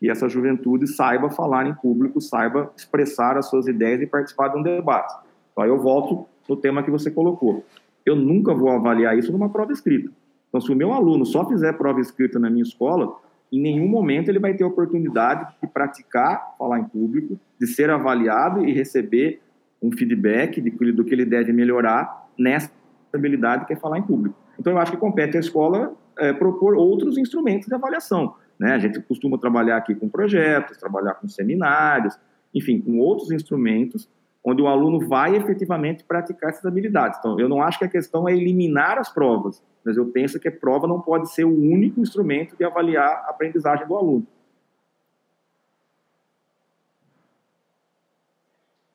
que 0.02 0.10
essa 0.10 0.28
juventude 0.28 0.86
saiba 0.86 1.30
falar 1.30 1.66
em 1.66 1.74
público, 1.74 2.20
saiba 2.20 2.74
expressar 2.76 3.38
as 3.38 3.50
suas 3.50 3.68
ideias 3.68 4.02
e 4.02 4.06
participar 4.06 4.50
de 4.50 4.58
um 4.58 4.62
debate. 4.62 5.16
Então, 5.54 5.64
aí 5.64 5.70
eu 5.70 5.80
volto 5.80 6.28
no 6.50 6.58
tema 6.58 6.84
que 6.84 6.92
você 6.92 7.10
colocou 7.10 7.64
eu 8.06 8.16
nunca 8.16 8.54
vou 8.54 8.70
avaliar 8.70 9.18
isso 9.18 9.32
numa 9.32 9.50
prova 9.50 9.72
escrita. 9.72 10.12
Então, 10.50 10.62
se 10.62 10.72
o 10.72 10.76
meu 10.76 10.94
aluno 10.94 11.26
só 11.26 11.48
fizer 11.48 11.74
prova 11.74 12.00
escrita 12.00 12.40
na 12.40 12.50
minha 12.50 12.64
escola, 12.64 13.16
em 13.52 13.60
nenhum 13.60 13.88
momento 13.88 14.30
ele 14.30 14.40
vai 14.40 14.54
ter 14.54 14.64
oportunidade 14.64 15.54
de 15.62 15.68
praticar, 15.68 16.56
falar 16.58 16.80
em 16.80 16.86
público, 16.86 17.40
de 17.60 17.68
ser 17.68 17.90
avaliado 17.90 18.66
e 18.66 18.72
receber 18.72 19.42
um 19.82 19.92
feedback 19.92 20.62
de, 20.62 20.70
do 20.70 21.04
que 21.04 21.14
ele 21.14 21.26
deve 21.26 21.52
melhorar 21.52 22.28
nessa 22.38 22.72
habilidade 23.14 23.66
que 23.66 23.74
é 23.74 23.76
falar 23.76 24.00
em 24.00 24.04
público. 24.04 24.36
Então, 24.60 24.72
eu 24.72 24.80
acho 24.80 24.92
que 24.92 24.98
compete 24.98 25.38
à 25.38 25.40
escola 25.40 25.94
é, 26.18 26.32
propor 26.32 26.76
outros 26.76 27.18
instrumentos 27.18 27.68
de 27.68 27.76
avaliação. 27.76 28.36
Né? 28.58 28.74
A 28.74 28.80
gente 28.80 29.00
costuma 29.02 29.38
trabalhar 29.38 29.78
aqui 29.78 29.94
com 29.96 30.08
projetos, 30.08 30.78
trabalhar 30.78 31.16
com 31.16 31.28
seminários, 31.28 32.18
enfim, 32.54 32.80
com 32.80 32.98
outros 33.00 33.32
instrumentos 33.32 34.10
onde 34.46 34.62
o 34.62 34.68
aluno 34.68 35.08
vai 35.08 35.36
efetivamente 35.36 36.04
praticar 36.04 36.52
essas 36.52 36.66
habilidades. 36.66 37.18
Então, 37.18 37.40
eu 37.40 37.50
não 37.50 37.64
acho 37.64 37.80
que 37.80 37.86
a 37.86 37.90
questão 37.90 38.30
é 38.30 38.34
eliminar 38.34 39.00
as 39.00 39.10
provas, 39.10 39.62
mas 39.84 39.98
eu 39.98 40.06
penso 40.06 40.40
que 40.40 40.48
a 40.48 40.52
prova 40.52 40.88
não 40.88 41.02
pode 41.02 41.32
ser 41.32 41.46
o 41.46 41.50
único 41.50 42.00
instrumento 42.00 42.56
de 42.56 42.64
avaliar 42.64 43.24
a 43.26 43.32
aprendizagem 43.32 43.88
do 43.88 43.96
aluno. 43.96 44.28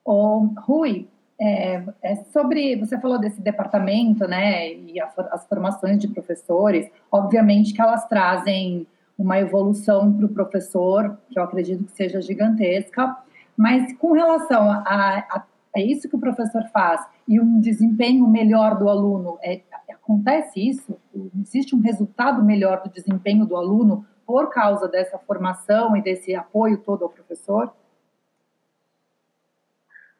Oh, 0.05 0.49
Rui, 0.61 1.09
é, 1.41 1.83
é 2.03 2.17
sobre 2.33 2.77
você 2.77 2.99
falou 3.01 3.19
desse 3.19 3.41
departamento, 3.41 4.29
né, 4.29 4.73
e 4.73 5.01
a, 5.01 5.11
as 5.33 5.47
formações 5.47 5.99
de 5.99 6.07
professores. 6.07 6.89
Obviamente 7.11 7.75
que 7.75 7.83
elas 7.83 8.07
trazem 8.07 8.87
uma 9.19 9.39
evolução 9.39 10.13
para 10.13 10.27
o 10.27 10.29
professor, 10.29 11.19
que 11.29 11.39
eu 11.39 11.43
acredito 11.43 11.85
que 11.85 11.93
seja 11.93 12.23
gigantesca, 12.23 13.17
mas 13.61 13.92
com 13.99 14.12
relação 14.12 14.70
a, 14.70 14.79
a, 14.87 15.44
a 15.77 15.81
isso 15.83 16.09
que 16.09 16.16
o 16.16 16.18
professor 16.18 16.62
faz 16.73 17.07
e 17.29 17.38
um 17.38 17.61
desempenho 17.61 18.27
melhor 18.27 18.79
do 18.79 18.88
aluno, 18.88 19.38
é, 19.42 19.61
acontece 19.90 20.66
isso? 20.66 20.96
Existe 21.38 21.77
um 21.77 21.81
resultado 21.81 22.42
melhor 22.42 22.83
do 22.83 22.88
desempenho 22.88 23.44
do 23.44 23.55
aluno 23.55 24.07
por 24.25 24.49
causa 24.49 24.88
dessa 24.88 25.18
formação 25.18 25.94
e 25.94 26.01
desse 26.01 26.35
apoio 26.35 26.79
todo 26.79 27.05
ao 27.05 27.11
professor? 27.11 27.70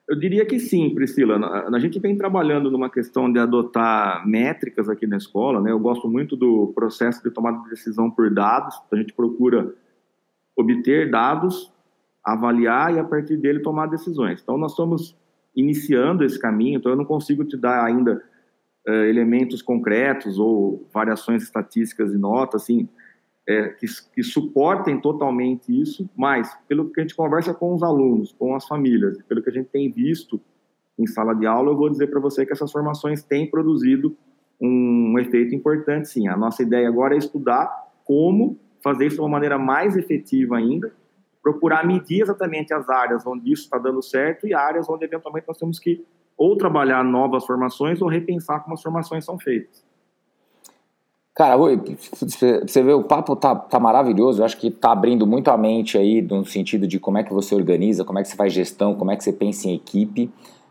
Eu 0.07 0.19
diria 0.19 0.45
que 0.45 0.59
sim, 0.61 0.95
Priscila. 0.95 1.39
A 1.75 1.79
gente 1.79 1.99
vem 1.99 2.19
trabalhando 2.19 2.71
numa 2.71 2.91
questão 2.91 3.33
de 3.33 3.39
adotar 3.39 4.29
métricas 4.29 4.87
aqui 4.87 5.07
na 5.07 5.17
escola, 5.17 5.63
né? 5.63 5.71
Eu 5.71 5.79
gosto 5.81 6.11
muito 6.11 6.37
do 6.37 6.75
processo 6.75 7.23
de 7.23 7.31
tomada 7.31 7.57
de 7.63 7.71
decisão 7.71 8.11
por 8.11 8.29
dados. 8.29 8.79
A 8.93 8.97
gente 8.97 9.15
procura 9.15 9.75
obter 10.55 11.11
dados, 11.11 11.73
avaliar 12.33 12.95
e 12.95 12.99
a 12.99 13.05
partir 13.05 13.37
dele 13.37 13.61
tomar 13.61 13.87
decisões. 13.87 14.41
Então 14.43 14.59
nós 14.59 14.73
estamos 14.73 15.17
iniciando 15.55 16.25
esse 16.25 16.39
caminho. 16.39 16.79
Então 16.79 16.93
eu 16.93 16.97
não 16.97 17.05
consigo 17.05 17.45
te 17.45 17.57
dar 17.57 17.85
ainda 17.85 18.23
uh, 18.87 18.93
elementos 18.93 19.63
concretos 19.63 20.39
ou 20.39 20.89
variações 20.93 21.43
estatísticas 21.43 22.13
e 22.13 22.19
notas, 22.19 22.63
assim 22.63 22.89
é, 23.51 23.69
que, 23.69 23.87
que, 24.15 24.23
suportem 24.23 25.01
totalmente 25.01 25.69
isso, 25.69 26.09
mas 26.17 26.57
pelo 26.69 26.89
que 26.91 27.01
a 27.01 27.03
gente 27.03 27.17
conversa 27.17 27.53
com 27.53 27.75
os 27.75 27.83
alunos, 27.83 28.33
com 28.39 28.55
as 28.55 28.65
famílias, 28.67 29.21
pelo 29.23 29.43
que 29.43 29.51
a 29.51 29.53
gente 29.53 29.69
tem 29.71 29.91
visto 29.91 30.41
em 30.97 31.07
sala 31.07 31.35
de 31.35 31.47
aula, 31.47 31.71
eu 31.71 31.77
vou 31.77 31.91
dizer 31.91 32.09
para 32.09 32.21
você 32.21 32.47
que 32.47 32.53
essas 32.53 32.71
formações 32.71 33.25
têm 33.25 33.51
produzido 33.51 34.17
um, 34.61 35.15
um 35.15 35.19
efeito 35.19 35.53
importante, 35.53 36.09
sim. 36.09 36.29
A 36.29 36.37
nossa 36.37 36.63
ideia 36.63 36.87
agora 36.87 37.15
é 37.15 37.19
estudar 37.19 37.69
como 38.05 38.57
fazer 38.83 39.07
isso 39.07 39.17
de 39.17 39.23
uma 39.23 39.29
maneira 39.29 39.59
mais 39.59 39.97
efetiva 39.97 40.57
ainda, 40.57 40.93
procurar 41.43 41.87
medir 41.87 42.23
exatamente 42.23 42.73
as 42.73 42.89
áreas 42.89 43.27
onde 43.27 43.53
isso 43.53 43.63
está 43.63 43.79
dando 43.79 44.03
certo 44.03 44.47
e 44.47 44.55
áreas 44.55 44.89
onde 44.89 45.05
eventualmente 45.05 45.47
nós 45.49 45.57
temos 45.57 45.79
que 45.79 46.05
ou 46.37 46.57
trabalhar 46.57 47.05
novas 47.05 47.45
formações 47.45 48.01
ou 48.01 48.09
repensar 48.09 48.61
como 48.61 48.75
as 48.75 48.83
formações 48.83 49.25
são 49.25 49.39
feitas. 49.39 49.85
Cara, 51.35 51.57
você 51.57 52.83
vê, 52.83 52.93
o 52.93 53.05
papo 53.05 53.37
tá, 53.37 53.55
tá 53.55 53.79
maravilhoso, 53.79 54.41
eu 54.41 54.45
acho 54.45 54.59
que 54.59 54.71
tá 54.71 54.93
abrindo 54.93 55.27
muito 55.27 55.51
a 55.51 55.57
mente 55.57 55.97
aí 55.97 56.21
no 56.21 56.45
sentido 56.45 56.87
de 56.87 56.99
como 56.99 57.19
é 57.19 57.23
que 57.23 57.33
você 57.33 57.55
organiza, 57.55 58.05
como 58.05 58.19
é 58.19 58.23
que 58.23 58.29
você 58.29 58.37
faz 58.37 58.53
gestão, 58.53 58.95
como 58.95 59.11
é 59.11 59.17
que 59.17 59.25
você 59.25 59.33
pensa 59.33 59.69
em 59.69 59.75
equipe. 59.75 60.31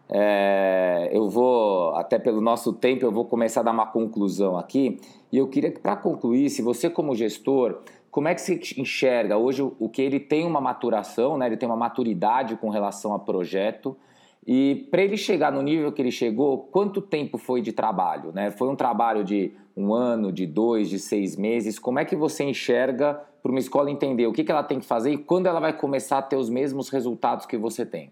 É, 0.09 1.09
eu 1.11 1.29
vou, 1.29 1.95
até 1.95 2.17
pelo 2.17 2.41
nosso 2.41 2.73
tempo, 2.73 3.05
eu 3.05 3.11
vou 3.11 3.25
começar 3.25 3.61
a 3.61 3.63
dar 3.63 3.71
uma 3.71 3.85
conclusão 3.85 4.57
aqui. 4.57 4.99
E 5.31 5.37
eu 5.37 5.47
queria 5.47 5.71
que, 5.71 5.79
para 5.79 5.95
concluir, 5.95 6.49
se 6.49 6.61
você, 6.61 6.89
como 6.89 7.15
gestor, 7.15 7.79
como 8.11 8.27
é 8.27 8.35
que 8.35 8.41
você 8.41 8.59
enxerga 8.77 9.37
hoje 9.37 9.61
o, 9.61 9.89
que 9.89 10.01
ele 10.01 10.19
tem 10.19 10.45
uma 10.45 10.59
maturação, 10.59 11.37
né? 11.37 11.47
ele 11.47 11.57
tem 11.57 11.67
uma 11.67 11.75
maturidade 11.75 12.55
com 12.55 12.69
relação 12.69 13.13
a 13.13 13.19
projeto, 13.19 13.95
e 14.45 14.87
para 14.89 15.01
ele 15.01 15.17
chegar 15.17 15.51
no 15.51 15.61
nível 15.61 15.91
que 15.91 16.01
ele 16.01 16.11
chegou, 16.11 16.57
quanto 16.71 17.01
tempo 17.01 17.37
foi 17.37 17.61
de 17.61 17.71
trabalho? 17.71 18.31
Né? 18.31 18.49
Foi 18.49 18.67
um 18.67 18.75
trabalho 18.75 19.23
de 19.23 19.53
um 19.75 19.93
ano, 19.93 20.31
de 20.31 20.45
dois, 20.47 20.89
de 20.89 20.97
seis 20.97 21.35
meses? 21.35 21.77
Como 21.77 21.99
é 21.99 22.05
que 22.05 22.15
você 22.15 22.43
enxerga 22.43 23.13
para 23.41 23.51
uma 23.51 23.59
escola 23.59 23.91
entender 23.91 24.27
o 24.27 24.33
que 24.33 24.49
ela 24.49 24.63
tem 24.63 24.79
que 24.79 24.85
fazer 24.85 25.11
e 25.11 25.17
quando 25.17 25.45
ela 25.45 25.59
vai 25.59 25.73
começar 25.73 26.17
a 26.17 26.21
ter 26.21 26.35
os 26.35 26.49
mesmos 26.49 26.89
resultados 26.89 27.45
que 27.45 27.57
você 27.57 27.85
tem? 27.85 28.11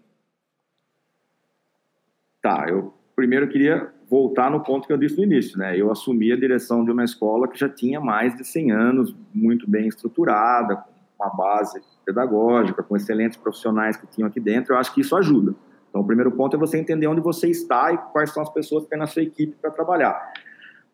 Tá, 2.40 2.66
eu 2.68 2.94
primeiro 3.16 3.48
queria 3.48 3.92
voltar 4.08 4.50
no 4.50 4.62
ponto 4.62 4.86
que 4.86 4.92
eu 4.92 4.96
disse 4.96 5.16
no 5.16 5.24
início, 5.24 5.58
né? 5.58 5.78
Eu 5.78 5.90
assumi 5.90 6.32
a 6.32 6.36
direção 6.36 6.84
de 6.84 6.90
uma 6.90 7.04
escola 7.04 7.46
que 7.46 7.58
já 7.58 7.68
tinha 7.68 8.00
mais 8.00 8.34
de 8.36 8.44
100 8.44 8.72
anos, 8.72 9.16
muito 9.34 9.68
bem 9.68 9.86
estruturada, 9.86 10.76
com 10.76 11.24
uma 11.24 11.34
base 11.34 11.80
pedagógica, 12.04 12.82
com 12.82 12.96
excelentes 12.96 13.36
profissionais 13.36 13.96
que 13.96 14.06
tinham 14.06 14.28
aqui 14.28 14.40
dentro. 14.40 14.74
Eu 14.74 14.78
acho 14.78 14.94
que 14.94 15.00
isso 15.00 15.14
ajuda. 15.14 15.54
Então, 15.88 16.00
o 16.00 16.06
primeiro 16.06 16.30
ponto 16.32 16.56
é 16.56 16.58
você 16.58 16.78
entender 16.78 17.06
onde 17.06 17.20
você 17.20 17.48
está 17.48 17.92
e 17.92 17.98
quais 18.12 18.30
são 18.30 18.42
as 18.42 18.50
pessoas 18.50 18.84
que 18.84 18.90
tem 18.90 18.98
na 18.98 19.06
sua 19.06 19.22
equipe 19.22 19.56
para 19.60 19.70
trabalhar. 19.70 20.32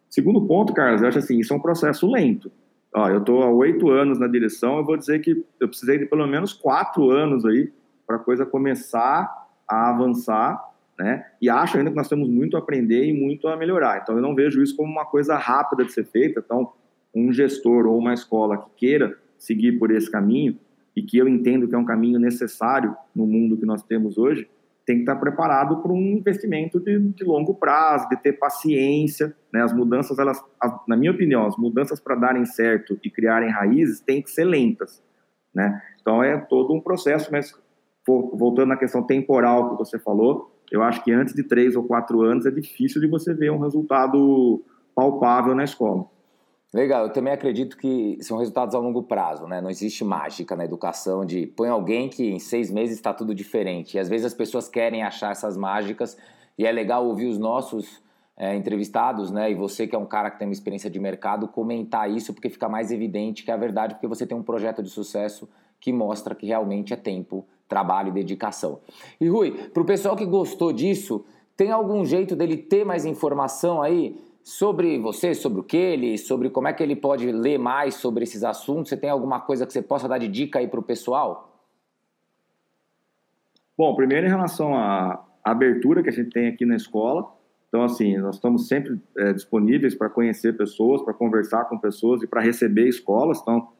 Segundo 0.08 0.46
ponto, 0.46 0.72
Carlos, 0.72 1.02
eu 1.02 1.08
acho 1.08 1.18
assim, 1.18 1.38
isso 1.38 1.52
é 1.52 1.56
um 1.56 1.60
processo 1.60 2.10
lento. 2.10 2.50
Ó, 2.94 3.08
eu 3.08 3.18
estou 3.18 3.42
há 3.42 3.50
oito 3.50 3.90
anos 3.90 4.20
na 4.20 4.28
direção, 4.28 4.78
eu 4.78 4.84
vou 4.84 4.96
dizer 4.96 5.20
que 5.20 5.44
eu 5.60 5.68
precisei 5.68 5.98
de 5.98 6.06
pelo 6.06 6.26
menos 6.26 6.52
quatro 6.52 7.10
anos 7.10 7.44
aí 7.44 7.72
para 8.06 8.16
a 8.16 8.20
coisa 8.20 8.46
começar 8.46 9.28
a 9.68 9.90
avançar, 9.90 10.62
né? 10.98 11.26
E 11.40 11.50
acho 11.50 11.76
ainda 11.76 11.90
que 11.90 11.96
nós 11.96 12.08
temos 12.08 12.28
muito 12.28 12.56
a 12.56 12.60
aprender 12.60 13.04
e 13.04 13.12
muito 13.12 13.48
a 13.48 13.56
melhorar. 13.56 14.00
Então, 14.02 14.14
eu 14.16 14.22
não 14.22 14.34
vejo 14.34 14.62
isso 14.62 14.76
como 14.76 14.90
uma 14.90 15.04
coisa 15.04 15.36
rápida 15.36 15.84
de 15.84 15.92
ser 15.92 16.04
feita. 16.04 16.42
Então, 16.44 16.72
um 17.14 17.32
gestor 17.32 17.86
ou 17.86 17.98
uma 17.98 18.14
escola 18.14 18.58
que 18.58 18.70
queira 18.76 19.16
seguir 19.38 19.78
por 19.78 19.90
esse 19.90 20.10
caminho 20.10 20.58
e 20.96 21.02
que 21.02 21.18
eu 21.18 21.28
entendo 21.28 21.68
que 21.68 21.74
é 21.74 21.78
um 21.78 21.84
caminho 21.84 22.18
necessário 22.18 22.96
no 23.14 23.26
mundo 23.26 23.56
que 23.56 23.66
nós 23.66 23.82
temos 23.82 24.16
hoje, 24.16 24.48
tem 24.86 24.96
que 24.96 25.02
estar 25.02 25.16
preparado 25.16 25.78
para 25.78 25.92
um 25.92 26.00
investimento 26.00 26.78
de, 26.78 26.98
de, 26.98 27.24
longo 27.24 27.54
prazo, 27.54 28.08
de 28.08 28.16
ter 28.16 28.34
paciência. 28.34 29.34
Né? 29.52 29.62
As 29.62 29.72
mudanças, 29.72 30.18
elas, 30.18 30.42
na 30.86 30.96
minha 30.96 31.10
opinião, 31.10 31.46
as 31.46 31.56
mudanças 31.56 31.98
para 31.98 32.14
darem 32.14 32.44
certo 32.44 32.98
e 33.02 33.10
criarem 33.10 33.50
raízes 33.50 34.00
têm 34.00 34.22
que 34.22 34.30
ser 34.30 34.44
lentas. 34.44 35.02
Né? 35.54 35.80
Então 36.00 36.22
é 36.22 36.36
todo 36.36 36.74
um 36.74 36.80
processo, 36.80 37.30
mas 37.32 37.54
voltando 38.06 38.72
à 38.72 38.76
questão 38.76 39.02
temporal 39.02 39.70
que 39.70 39.78
você 39.78 39.98
falou, 39.98 40.53
eu 40.70 40.82
acho 40.82 41.02
que 41.02 41.12
antes 41.12 41.34
de 41.34 41.42
três 41.42 41.76
ou 41.76 41.84
quatro 41.84 42.22
anos 42.22 42.46
é 42.46 42.50
difícil 42.50 43.00
de 43.00 43.06
você 43.06 43.32
ver 43.32 43.50
um 43.50 43.58
resultado 43.58 44.62
palpável 44.94 45.54
na 45.54 45.64
escola. 45.64 46.06
Legal, 46.74 47.04
eu 47.04 47.12
também 47.12 47.32
acredito 47.32 47.76
que 47.76 48.18
são 48.20 48.36
resultados 48.36 48.74
a 48.74 48.78
longo 48.80 49.04
prazo, 49.04 49.46
né? 49.46 49.60
Não 49.60 49.70
existe 49.70 50.02
mágica 50.02 50.56
na 50.56 50.64
educação 50.64 51.24
de 51.24 51.46
põe 51.46 51.68
alguém 51.68 52.08
que 52.08 52.24
em 52.24 52.40
seis 52.40 52.68
meses 52.68 52.96
está 52.96 53.14
tudo 53.14 53.32
diferente. 53.32 53.96
E 53.96 54.00
às 54.00 54.08
vezes 54.08 54.26
as 54.26 54.34
pessoas 54.34 54.68
querem 54.68 55.04
achar 55.04 55.30
essas 55.30 55.56
mágicas 55.56 56.16
e 56.58 56.66
é 56.66 56.72
legal 56.72 57.06
ouvir 57.06 57.26
os 57.26 57.38
nossos 57.38 58.02
é, 58.36 58.56
entrevistados, 58.56 59.30
né? 59.30 59.52
E 59.52 59.54
você 59.54 59.86
que 59.86 59.94
é 59.94 59.98
um 59.98 60.04
cara 60.04 60.32
que 60.32 60.38
tem 60.40 60.48
uma 60.48 60.52
experiência 60.52 60.90
de 60.90 60.98
mercado, 60.98 61.46
comentar 61.46 62.10
isso 62.10 62.34
porque 62.34 62.50
fica 62.50 62.68
mais 62.68 62.90
evidente 62.90 63.44
que 63.44 63.52
é 63.52 63.54
a 63.54 63.56
verdade, 63.56 63.94
porque 63.94 64.08
você 64.08 64.26
tem 64.26 64.36
um 64.36 64.42
projeto 64.42 64.82
de 64.82 64.90
sucesso 64.90 65.48
que 65.78 65.92
mostra 65.92 66.34
que 66.34 66.46
realmente 66.46 66.92
é 66.92 66.96
tempo, 66.96 67.46
trabalho 67.68 68.08
e 68.08 68.12
dedicação. 68.12 68.80
E 69.20 69.28
Rui, 69.28 69.52
para 69.72 69.82
o 69.82 69.86
pessoal 69.86 70.16
que 70.16 70.26
gostou 70.26 70.72
disso, 70.72 71.24
tem 71.56 71.70
algum 71.70 72.04
jeito 72.04 72.36
dele 72.36 72.56
ter 72.56 72.84
mais 72.84 73.04
informação 73.04 73.82
aí? 73.82 74.16
sobre 74.44 74.98
você, 74.98 75.34
sobre 75.34 75.60
o 75.60 75.62
que 75.62 75.76
ele, 75.76 76.18
sobre 76.18 76.50
como 76.50 76.68
é 76.68 76.72
que 76.74 76.82
ele 76.82 76.94
pode 76.94 77.32
ler 77.32 77.58
mais 77.58 77.94
sobre 77.94 78.24
esses 78.24 78.44
assuntos. 78.44 78.90
Você 78.90 78.96
tem 78.96 79.08
alguma 79.08 79.40
coisa 79.40 79.66
que 79.66 79.72
você 79.72 79.80
possa 79.80 80.06
dar 80.06 80.18
de 80.18 80.28
dica 80.28 80.58
aí 80.58 80.68
para 80.68 80.78
o 80.78 80.82
pessoal? 80.82 81.50
Bom, 83.76 83.96
primeiro 83.96 84.26
em 84.26 84.28
relação 84.28 84.76
à 84.76 85.24
abertura 85.42 86.02
que 86.02 86.10
a 86.10 86.12
gente 86.12 86.30
tem 86.30 86.46
aqui 86.48 86.66
na 86.66 86.76
escola. 86.76 87.26
Então, 87.68 87.82
assim, 87.82 88.18
nós 88.18 88.36
estamos 88.36 88.68
sempre 88.68 89.00
é, 89.16 89.32
disponíveis 89.32 89.94
para 89.94 90.10
conhecer 90.10 90.56
pessoas, 90.56 91.02
para 91.02 91.14
conversar 91.14 91.64
com 91.64 91.78
pessoas 91.78 92.22
e 92.22 92.26
para 92.26 92.42
receber 92.42 92.86
escolas. 92.86 93.40
Então, 93.40 93.72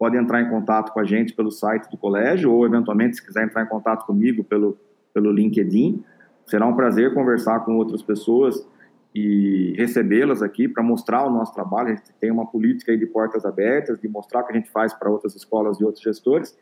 pode 0.00 0.16
entrar 0.16 0.40
em 0.40 0.48
contato 0.48 0.92
com 0.92 0.98
a 0.98 1.04
gente 1.04 1.34
pelo 1.34 1.50
site 1.50 1.90
do 1.90 1.98
colégio 1.98 2.50
ou, 2.50 2.64
eventualmente, 2.64 3.16
se 3.16 3.26
quiser 3.26 3.44
entrar 3.44 3.62
em 3.62 3.66
contato 3.66 4.06
comigo 4.06 4.42
pelo, 4.42 4.78
pelo 5.12 5.30
LinkedIn. 5.30 6.02
Será 6.46 6.66
um 6.66 6.74
prazer 6.74 7.12
conversar 7.12 7.60
com 7.66 7.76
outras 7.76 8.02
pessoas 8.02 8.66
e 9.14 9.74
recebê-las 9.76 10.40
aqui 10.40 10.66
para 10.66 10.82
mostrar 10.82 11.26
o 11.26 11.30
nosso 11.30 11.52
trabalho. 11.52 11.88
A 11.88 11.94
gente 11.96 12.14
tem 12.18 12.30
uma 12.30 12.46
política 12.46 12.96
de 12.96 13.04
portas 13.04 13.44
abertas, 13.44 14.00
de 14.00 14.08
mostrar 14.08 14.40
o 14.40 14.46
que 14.46 14.52
a 14.52 14.56
gente 14.56 14.70
faz 14.70 14.94
para 14.94 15.10
outras 15.10 15.36
escolas 15.36 15.78
e 15.78 15.84
outros 15.84 16.02
gestores. 16.02 16.58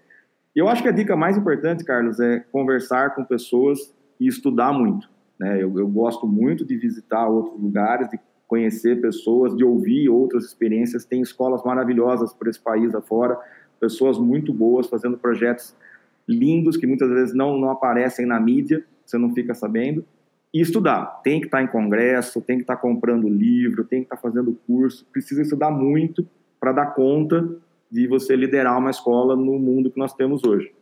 E 0.53 0.59
eu 0.59 0.68
acho 0.68 0.82
que 0.82 0.89
a 0.89 0.93
dica 0.93 1.14
mais 1.14 1.39
importante, 1.39 1.84
Carlos, 1.84 2.18
é 2.18 2.41
conversar 2.51 3.14
com 3.14 3.22
pessoas 3.24 3.95
e 4.18 4.26
estudar 4.26 4.72
muito. 4.72 5.09
Né? 5.39 5.62
Eu, 5.62 5.78
eu 5.78 5.86
gosto 5.86 6.26
muito 6.26 6.64
de 6.64 6.76
visitar 6.76 7.28
outros 7.28 7.62
lugares, 7.62 8.11
de 8.11 8.18
conhecer 8.49 9.01
pessoas, 9.01 9.55
de 9.55 9.62
ouvir 9.62 10.09
outras 10.09 10.44
experiências. 10.44 11.05
Tem 11.05 11.20
escolas 11.20 11.62
maravilhosas 11.62 12.32
por 12.32 12.49
esse 12.49 12.59
país 12.59 12.94
afora, 12.94 13.38
pessoas 13.78 14.18
muito 14.18 14.53
boas 14.53 14.88
fazendo 14.88 15.16
projetos 15.18 15.76
lindos 16.26 16.76
que 16.76 16.86
muitas 16.86 17.09
vezes 17.11 17.34
não, 17.34 17.57
não 17.59 17.70
aparecem 17.70 18.26
na 18.26 18.40
mídia, 18.40 18.84
você 19.05 19.16
não 19.16 19.32
fica 19.32 19.55
sabendo 19.55 20.05
e 20.53 20.61
estudar. 20.61 21.20
Tem 21.22 21.40
que 21.40 21.46
estar 21.46 21.62
em 21.62 21.66
congresso, 21.66 22.40
tem 22.40 22.57
que 22.57 22.62
estar 22.62 22.76
comprando 22.76 23.28
livro, 23.28 23.84
tem 23.84 24.01
que 24.01 24.07
estar 24.07 24.16
fazendo 24.16 24.59
curso. 24.66 25.07
Precisa 25.12 25.42
estudar 25.42 25.70
muito 25.70 26.26
para 26.59 26.72
dar 26.72 26.86
conta 26.94 27.49
de 27.90 28.07
você 28.07 28.34
liderar 28.34 28.78
uma 28.78 28.90
escola 28.90 29.36
no 29.36 29.59
mundo 29.59 29.90
que 29.90 29.99
nós 29.99 30.12
temos 30.12 30.44
hoje. 30.44 30.72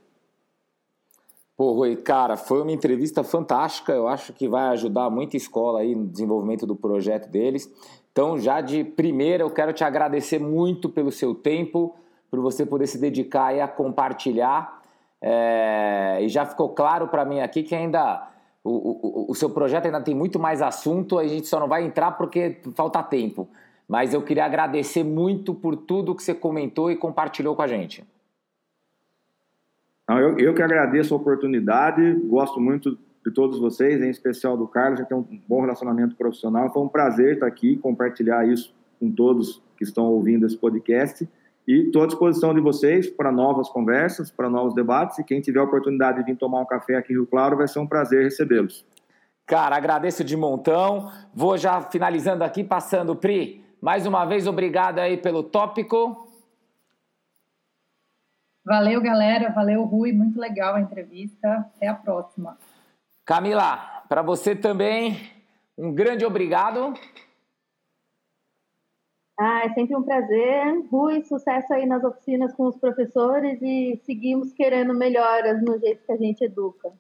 Pô, 1.57 1.72
Rui, 1.72 1.96
cara, 1.96 2.36
foi 2.36 2.61
uma 2.61 2.70
entrevista 2.70 3.24
fantástica. 3.24 3.92
Eu 3.92 4.07
acho 4.07 4.34
que 4.34 4.46
vai 4.46 4.68
ajudar 4.68 5.09
muita 5.09 5.38
escola 5.38 5.80
aí 5.80 5.94
no 5.94 6.07
desenvolvimento 6.07 6.66
do 6.66 6.76
projeto 6.76 7.30
deles. 7.30 7.72
Então, 8.12 8.38
já 8.38 8.61
de 8.61 8.84
primeira, 8.84 9.42
eu 9.42 9.50
quero 9.50 9.72
te 9.72 9.82
agradecer 9.82 10.38
muito 10.38 10.88
pelo 10.90 11.11
seu 11.11 11.34
tempo, 11.34 11.94
por 12.30 12.40
você 12.40 12.66
poder 12.66 12.86
se 12.86 12.98
dedicar 12.98 13.46
aí 13.46 13.61
a 13.61 13.68
compartilhar. 13.68 14.82
É... 15.20 16.18
E 16.20 16.28
já 16.28 16.44
ficou 16.44 16.68
claro 16.70 17.09
para 17.09 17.24
mim 17.24 17.40
aqui 17.40 17.62
que 17.62 17.74
ainda 17.74 18.28
o, 18.62 19.26
o, 19.28 19.30
o 19.30 19.34
seu 19.34 19.48
projeto 19.48 19.86
ainda 19.86 20.02
tem 20.02 20.14
muito 20.14 20.38
mais 20.38 20.61
assunto, 20.61 21.18
a 21.18 21.26
gente 21.26 21.46
só 21.46 21.59
não 21.59 21.68
vai 21.68 21.84
entrar 21.84 22.12
porque 22.12 22.61
falta 22.74 23.02
tempo. 23.02 23.48
Mas 23.88 24.12
eu 24.12 24.20
queria 24.20 24.44
agradecer 24.44 25.04
muito 25.04 25.54
por 25.54 25.74
tudo 25.74 26.14
que 26.14 26.22
você 26.22 26.34
comentou 26.34 26.90
e 26.90 26.96
compartilhou 26.96 27.57
com 27.57 27.62
a 27.62 27.66
gente. 27.66 28.04
Não, 30.09 30.18
eu, 30.18 30.38
eu 30.38 30.54
que 30.54 30.62
agradeço 30.62 31.12
a 31.12 31.16
oportunidade, 31.16 32.14
gosto 32.24 32.61
muito 32.61 32.98
de 33.24 33.32
todos 33.32 33.59
vocês, 33.59 34.00
em 34.00 34.09
especial 34.09 34.57
do 34.57 34.68
Carlos, 34.68 35.00
já 35.00 35.04
tem 35.04 35.16
um 35.16 35.26
bom 35.48 35.61
relacionamento 35.61 36.14
profissional. 36.14 36.72
Foi 36.72 36.82
um 36.82 36.88
prazer 36.88 37.34
estar 37.34 37.46
aqui, 37.46 37.76
compartilhar 37.76 38.46
isso 38.46 38.72
com 39.00 39.11
todos 39.11 39.61
que 39.76 39.82
estão 39.82 40.04
ouvindo 40.04 40.46
esse 40.46 40.57
podcast. 40.57 41.28
E 41.66 41.86
estou 41.86 42.04
à 42.04 42.07
disposição 42.07 42.54
de 42.54 42.61
vocês 42.61 43.11
para 43.11 43.32
novas 43.32 43.68
conversas, 43.68 44.30
para 44.30 44.48
novos 44.48 44.72
debates. 44.74 45.18
E 45.18 45.24
quem 45.24 45.40
tiver 45.40 45.59
a 45.59 45.64
oportunidade 45.64 46.18
de 46.18 46.24
vir 46.24 46.36
tomar 46.36 46.61
um 46.61 46.64
café 46.64 46.94
aqui 46.94 47.12
em 47.12 47.16
Rio 47.16 47.26
Claro, 47.26 47.57
vai 47.57 47.66
ser 47.66 47.80
um 47.80 47.86
prazer 47.86 48.22
recebê-los. 48.22 48.84
Cara, 49.44 49.76
agradeço 49.76 50.22
de 50.22 50.36
montão. 50.36 51.11
Vou 51.34 51.59
já 51.59 51.80
finalizando 51.80 52.44
aqui, 52.44 52.62
passando, 52.62 53.16
Pri. 53.16 53.64
Mais 53.80 54.07
uma 54.07 54.24
vez, 54.24 54.46
obrigado 54.46 55.00
aí 55.00 55.16
pelo 55.16 55.42
tópico. 55.42 56.26
Valeu, 58.66 59.00
galera. 59.00 59.52
Valeu, 59.52 59.84
Rui. 59.84 60.10
Muito 60.12 60.40
legal 60.40 60.74
a 60.74 60.80
entrevista. 60.80 61.70
Até 61.76 61.86
a 61.86 61.94
próxima. 61.94 62.58
Camila, 63.24 64.02
para 64.08 64.22
você 64.22 64.56
também, 64.56 65.30
um 65.78 65.94
grande 65.94 66.26
obrigado. 66.26 66.92
Ah, 69.38 69.60
é 69.64 69.72
sempre 69.72 69.94
um 69.94 70.02
prazer. 70.02 70.84
Rui, 70.90 71.22
sucesso 71.22 71.72
aí 71.72 71.86
nas 71.86 72.02
oficinas 72.02 72.52
com 72.54 72.66
os 72.66 72.76
professores 72.76 73.62
e 73.62 74.00
seguimos 74.04 74.52
querendo 74.52 74.92
melhoras 74.92 75.62
no 75.62 75.78
jeito 75.78 76.04
que 76.04 76.12
a 76.12 76.16
gente 76.16 76.42
educa. 76.42 76.92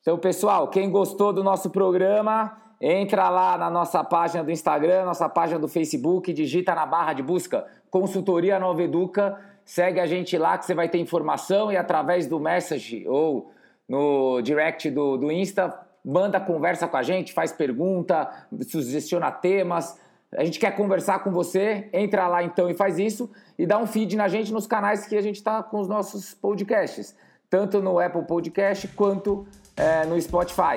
Então, 0.00 0.16
pessoal, 0.16 0.68
quem 0.68 0.90
gostou 0.90 1.30
do 1.30 1.44
nosso 1.44 1.68
programa, 1.68 2.56
entra 2.80 3.28
lá 3.28 3.58
na 3.58 3.68
nossa 3.68 4.02
página 4.02 4.42
do 4.42 4.50
Instagram, 4.50 5.04
nossa 5.04 5.28
página 5.28 5.58
do 5.58 5.68
Facebook, 5.68 6.32
digita 6.32 6.74
na 6.74 6.86
barra 6.86 7.12
de 7.12 7.22
busca 7.22 7.66
Consultoria 7.98 8.58
Nova 8.58 8.82
Educa, 8.82 9.40
segue 9.64 9.98
a 9.98 10.04
gente 10.04 10.36
lá 10.36 10.58
que 10.58 10.66
você 10.66 10.74
vai 10.74 10.86
ter 10.86 10.98
informação 10.98 11.72
e 11.72 11.78
através 11.78 12.26
do 12.26 12.38
message 12.38 13.08
ou 13.08 13.50
no 13.88 14.42
direct 14.42 14.90
do, 14.90 15.16
do 15.16 15.32
Insta, 15.32 15.74
manda 16.04 16.38
conversa 16.38 16.86
com 16.86 16.98
a 16.98 17.02
gente, 17.02 17.32
faz 17.32 17.52
pergunta, 17.52 18.28
sugestiona 18.68 19.30
temas. 19.30 19.98
A 20.36 20.44
gente 20.44 20.58
quer 20.58 20.76
conversar 20.76 21.20
com 21.20 21.30
você, 21.30 21.88
entra 21.90 22.28
lá 22.28 22.42
então 22.42 22.68
e 22.68 22.74
faz 22.74 22.98
isso 22.98 23.30
e 23.58 23.64
dá 23.64 23.78
um 23.78 23.86
feed 23.86 24.14
na 24.14 24.28
gente 24.28 24.52
nos 24.52 24.66
canais 24.66 25.06
que 25.06 25.16
a 25.16 25.22
gente 25.22 25.36
está 25.36 25.62
com 25.62 25.80
os 25.80 25.88
nossos 25.88 26.34
podcasts, 26.34 27.16
tanto 27.48 27.80
no 27.80 27.98
Apple 27.98 28.26
Podcast 28.26 28.88
quanto 28.88 29.46
é, 29.74 30.04
no 30.04 30.20
Spotify. 30.20 30.76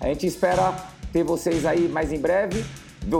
A 0.00 0.06
gente 0.06 0.24
espera 0.24 0.72
ter 1.12 1.24
vocês 1.24 1.66
aí 1.66 1.88
mais 1.88 2.12
em 2.12 2.20
breve, 2.20 2.64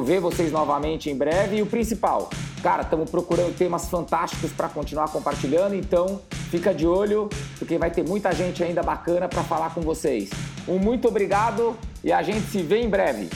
ver 0.05 0.20
vocês 0.20 0.53
novamente 0.53 1.11
em 1.11 1.18
breve 1.18 1.57
e 1.57 1.62
o 1.62 1.66
principal, 1.66 2.30
cara, 2.63 2.83
estamos 2.83 3.11
procurando 3.11 3.57
temas 3.57 3.89
fantásticos 3.89 4.53
para 4.53 4.69
continuar 4.69 5.09
compartilhando, 5.09 5.75
então 5.75 6.21
fica 6.51 6.75
de 6.75 6.87
olho 6.87 7.29
porque 7.59 7.79
vai 7.79 7.91
ter 7.91 8.07
muita 8.07 8.33
gente 8.33 8.63
ainda 8.63 8.83
bacana 8.83 9.29
para 9.29 9.43
falar 9.43 9.75
com 9.75 9.81
vocês. 9.81 10.31
Um 10.69 10.79
muito 10.79 11.09
obrigado 11.09 11.77
e 12.05 12.13
a 12.13 12.23
gente 12.23 12.43
se 12.43 12.63
vê 12.63 12.81
em 12.81 12.89
breve. 12.89 13.29